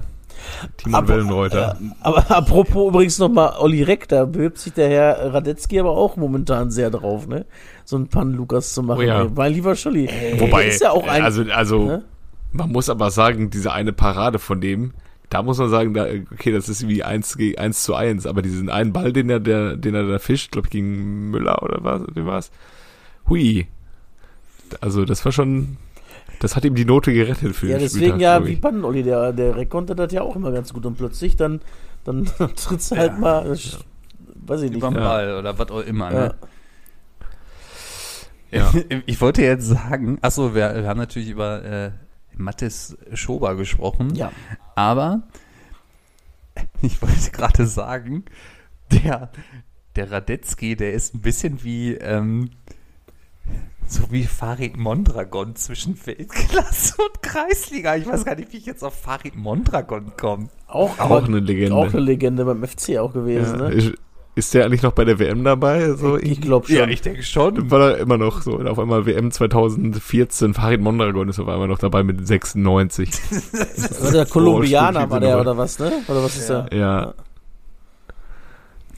Timon 0.76 0.94
Aber- 0.94 1.08
Wellenreuter. 1.08 1.78
Aber 2.00 2.30
apropos 2.30 2.88
übrigens 2.88 3.18
nochmal 3.18 3.54
Olli 3.58 3.82
Reck, 3.82 4.08
da 4.08 4.24
behebt 4.24 4.58
sich 4.58 4.72
der 4.72 4.88
Herr 4.88 5.34
Radetzky 5.34 5.80
aber 5.80 5.90
auch 5.90 6.16
momentan 6.16 6.70
sehr 6.70 6.90
drauf, 6.90 7.26
ne? 7.26 7.46
So 7.84 7.96
ein 7.96 8.08
Pan-Lukas 8.08 8.74
zu 8.74 8.82
machen. 8.82 8.98
Oh 9.00 9.02
ja. 9.02 9.26
Mein 9.34 9.52
lieber 9.52 9.74
Scholli. 9.76 10.08
Wobei, 10.38 10.62
der 10.64 10.72
ist 10.72 10.82
ja 10.82 10.90
auch 10.90 11.06
ein, 11.06 11.22
also, 11.22 11.44
also 11.50 11.86
ne? 11.86 12.04
man 12.52 12.70
muss 12.70 12.88
aber 12.88 13.10
sagen, 13.10 13.50
diese 13.50 13.72
eine 13.72 13.92
Parade 13.92 14.38
von 14.38 14.60
dem, 14.60 14.92
da 15.30 15.42
muss 15.42 15.58
man 15.58 15.68
sagen, 15.70 15.94
da, 15.94 16.06
okay, 16.32 16.52
das 16.52 16.68
ist 16.68 16.86
wie 16.86 17.02
1 17.02 17.36
gegen 17.36 17.58
1 17.58 17.82
zu 17.82 17.94
1, 17.94 18.26
aber 18.26 18.42
diesen 18.42 18.68
einen 18.70 18.92
Ball, 18.92 19.12
den 19.12 19.28
er, 19.28 19.40
der, 19.40 19.76
den 19.76 19.94
er 19.94 20.06
da 20.06 20.18
fischt, 20.18 20.52
glaube 20.52 20.66
ich, 20.68 20.72
gegen 20.72 21.30
Müller 21.30 21.62
oder 21.62 21.78
was, 21.82 22.02
wie 22.14 22.24
war's? 22.24 22.50
Hui. 23.28 23.66
Also, 24.80 25.04
das 25.04 25.24
war 25.24 25.32
schon, 25.32 25.76
das 26.40 26.56
hat 26.56 26.64
ihm 26.64 26.74
die 26.74 26.84
Note 26.84 27.12
gerettet 27.12 27.54
für 27.54 27.68
Ja, 27.68 27.78
deswegen 27.78 28.14
Spieltag, 28.14 28.20
ja, 28.20 28.46
wie 28.46 28.52
ich. 28.52 28.60
Pan-Olli, 28.60 29.02
der, 29.02 29.32
der 29.32 29.56
Reck 29.56 29.70
konnte 29.70 29.94
das 29.94 30.12
ja 30.12 30.22
auch 30.22 30.36
immer 30.36 30.52
ganz 30.52 30.72
gut 30.72 30.86
und 30.86 30.96
plötzlich 30.96 31.36
dann, 31.36 31.60
dann 32.04 32.24
trittst 32.56 32.90
du 32.90 32.96
halt 32.96 33.18
mal, 33.18 33.44
das, 33.44 33.78
weiß 34.46 34.62
ich 34.62 34.70
nicht. 34.70 34.78
überm 34.78 34.94
Ja. 34.94 35.00
Ball 35.00 35.38
oder 35.38 35.58
was 35.58 35.70
auch 35.70 35.80
immer. 35.82 36.12
Ja. 36.12 36.20
Ne? 36.20 36.34
Ja. 38.50 38.72
Ich 39.06 39.20
wollte 39.20 39.42
jetzt 39.42 39.66
sagen, 39.66 40.18
achso, 40.22 40.54
wir, 40.54 40.74
wir 40.74 40.88
haben 40.88 40.98
natürlich 40.98 41.28
über 41.30 41.64
äh, 41.64 41.90
Mathis 42.34 42.96
Schober 43.14 43.54
gesprochen. 43.56 44.14
ja. 44.14 44.32
Aber 44.74 45.22
ich 46.82 47.00
wollte 47.02 47.30
gerade 47.32 47.66
sagen, 47.66 48.24
der, 48.92 49.30
der 49.96 50.10
Radetzky, 50.10 50.76
der 50.76 50.92
ist 50.92 51.14
ein 51.14 51.20
bisschen 51.20 51.64
wie, 51.64 51.94
ähm, 51.94 52.50
so 53.88 54.04
wie 54.10 54.24
Farid 54.24 54.76
Mondragon 54.76 55.54
zwischen 55.56 55.98
Weltklasse 56.06 56.94
und 56.98 57.22
Kreisliga. 57.22 57.96
Ich 57.96 58.06
weiß 58.06 58.24
gar 58.24 58.34
nicht, 58.34 58.52
wie 58.52 58.56
ich 58.58 58.66
jetzt 58.66 58.82
auf 58.82 58.94
Farid 58.94 59.36
Mondragon 59.36 60.12
komme. 60.16 60.48
Auch, 60.66 60.98
Auch 60.98 61.24
eine 61.26 61.40
Legende. 61.40 61.74
Auch 61.74 61.92
eine 61.92 62.00
Legende 62.00 62.44
beim 62.44 62.66
FC 62.66 62.98
auch 62.98 63.12
gewesen, 63.12 63.58
Ja, 63.60 63.68
ne? 63.68 63.74
ist, 63.74 63.92
ist 64.34 64.52
der 64.54 64.66
eigentlich 64.66 64.82
noch 64.82 64.92
bei 64.92 65.04
der 65.04 65.18
WM 65.18 65.44
dabei? 65.44 65.92
So, 65.92 66.18
Ich 66.18 66.40
glaube 66.40 66.66
schon. 66.66 66.76
Ja, 66.76 66.86
ich 66.88 67.00
denke 67.00 67.22
schon. 67.22 67.70
war 67.70 67.92
er 67.92 67.98
immer 67.98 68.18
noch 68.18 68.42
so. 68.42 68.56
Und 68.56 68.66
auf 68.68 68.78
einmal 68.78 69.06
WM 69.06 69.30
2014, 69.30 70.52
Farid 70.52 70.80
Mondragon 70.80 71.28
ist 71.28 71.38
auf 71.38 71.48
einmal 71.48 71.68
noch 71.68 71.78
dabei 71.78 72.02
mit 72.02 72.26
96. 72.26 73.10
War 74.02 74.10
der 74.12 74.26
Kolumbianer 74.26 75.08
war 75.08 75.20
der 75.20 75.40
oder 75.40 75.56
was, 75.56 75.78
ne? 75.78 75.90
Oder 76.08 76.22
was 76.22 76.36
ist 76.36 76.50
der? 76.50 76.66
Ja. 76.72 77.14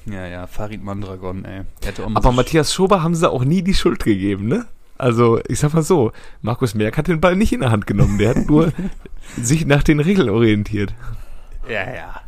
Ja, 0.07 0.27
ja, 0.27 0.47
Farid 0.47 0.83
Mondragon, 0.83 1.45
ey. 1.45 1.63
Aber 2.15 2.31
so 2.31 2.33
Matthias 2.33 2.73
Schober 2.73 3.03
haben 3.03 3.15
sie 3.15 3.31
auch 3.31 3.45
nie 3.45 3.63
die 3.63 3.75
Schuld 3.75 4.03
gegeben, 4.05 4.49
ne? 4.49 4.65
Also, 4.99 5.41
ich 5.49 5.61
sag 5.61 5.75
mal 5.75 5.83
so, 5.83 6.13
Markus 6.43 6.75
Merck 6.75 6.99
hat 6.99 7.09
den 7.09 7.21
Ball 7.21 7.37
nicht 7.37 7.53
in 7.53 7.61
der 7.61 7.71
Hand 7.71 7.87
genommen, 7.87 8.19
der 8.19 8.31
hat 8.31 8.49
nur 8.49 8.73
sich 9.41 9.65
nach 9.65 9.83
den 9.83 10.01
Regeln 10.01 10.29
orientiert. 10.29 10.95
Ja, 11.69 11.85
ja. 11.95 12.21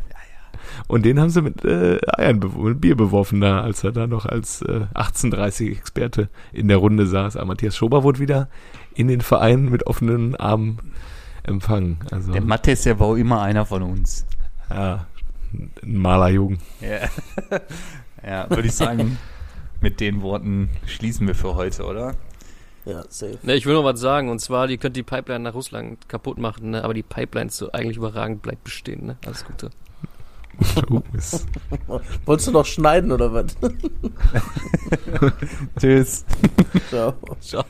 Und 0.86 1.04
den 1.04 1.20
haben 1.20 1.30
sie 1.30 1.42
mit 1.42 1.64
äh, 1.64 1.98
Eiern 2.16 2.40
mit 2.40 2.80
Bier 2.80 2.96
beworfen 2.96 3.40
da, 3.40 3.60
als 3.60 3.84
er 3.84 3.92
da 3.92 4.08
noch 4.08 4.26
als 4.26 4.62
äh, 4.62 4.86
1830-Experte 4.94 6.30
in 6.52 6.66
der 6.66 6.78
Runde 6.78 7.06
saß. 7.06 7.36
Aber 7.36 7.46
Matthias 7.46 7.76
Schober 7.76 8.02
wurde 8.02 8.18
wieder 8.18 8.48
in 8.94 9.06
den 9.06 9.20
Verein 9.20 9.66
mit 9.66 9.86
offenen 9.86 10.34
Armen 10.34 10.78
empfangen. 11.44 11.98
Also, 12.10 12.32
Der 12.32 12.42
Mathis, 12.42 12.82
der 12.82 12.98
war 12.98 13.08
auch 13.08 13.14
immer 13.14 13.40
einer 13.40 13.66
von 13.66 13.82
uns. 13.82 14.26
ja, 14.68 15.06
ein 15.52 15.96
Malerjugend. 15.96 16.60
Ja, 16.80 17.08
ja 18.26 18.50
würde 18.50 18.66
ich 18.66 18.74
sagen, 18.74 19.16
mit 19.80 20.00
den 20.00 20.22
Worten 20.22 20.70
schließen 20.86 21.26
wir 21.26 21.34
für 21.34 21.54
heute, 21.54 21.84
oder? 21.84 22.16
Ja, 22.90 23.04
safe. 23.08 23.38
Ne, 23.42 23.54
ich 23.54 23.66
will 23.66 23.74
noch 23.74 23.84
was 23.84 24.00
sagen, 24.00 24.30
und 24.30 24.40
zwar, 24.40 24.66
die 24.66 24.78
könnt 24.78 24.96
die 24.96 25.02
Pipeline 25.02 25.44
nach 25.44 25.54
Russland 25.54 26.08
kaputt 26.08 26.38
machen, 26.38 26.70
ne? 26.70 26.82
aber 26.82 26.94
die 26.94 27.02
Pipeline 27.02 27.48
ist 27.48 27.56
so 27.56 27.70
eigentlich 27.72 27.96
überragend, 27.98 28.42
bleibt 28.42 28.64
bestehen, 28.64 29.06
ne? 29.06 29.16
Alles 29.24 29.44
Gute. 29.44 29.70
Ist- 31.14 31.46
Wolltest 32.26 32.48
du 32.48 32.52
noch 32.52 32.66
schneiden 32.66 33.12
oder 33.12 33.32
was? 33.32 33.56
Tschüss. 35.80 36.24
Ciao. 36.90 37.14
Ciao. 37.40 37.64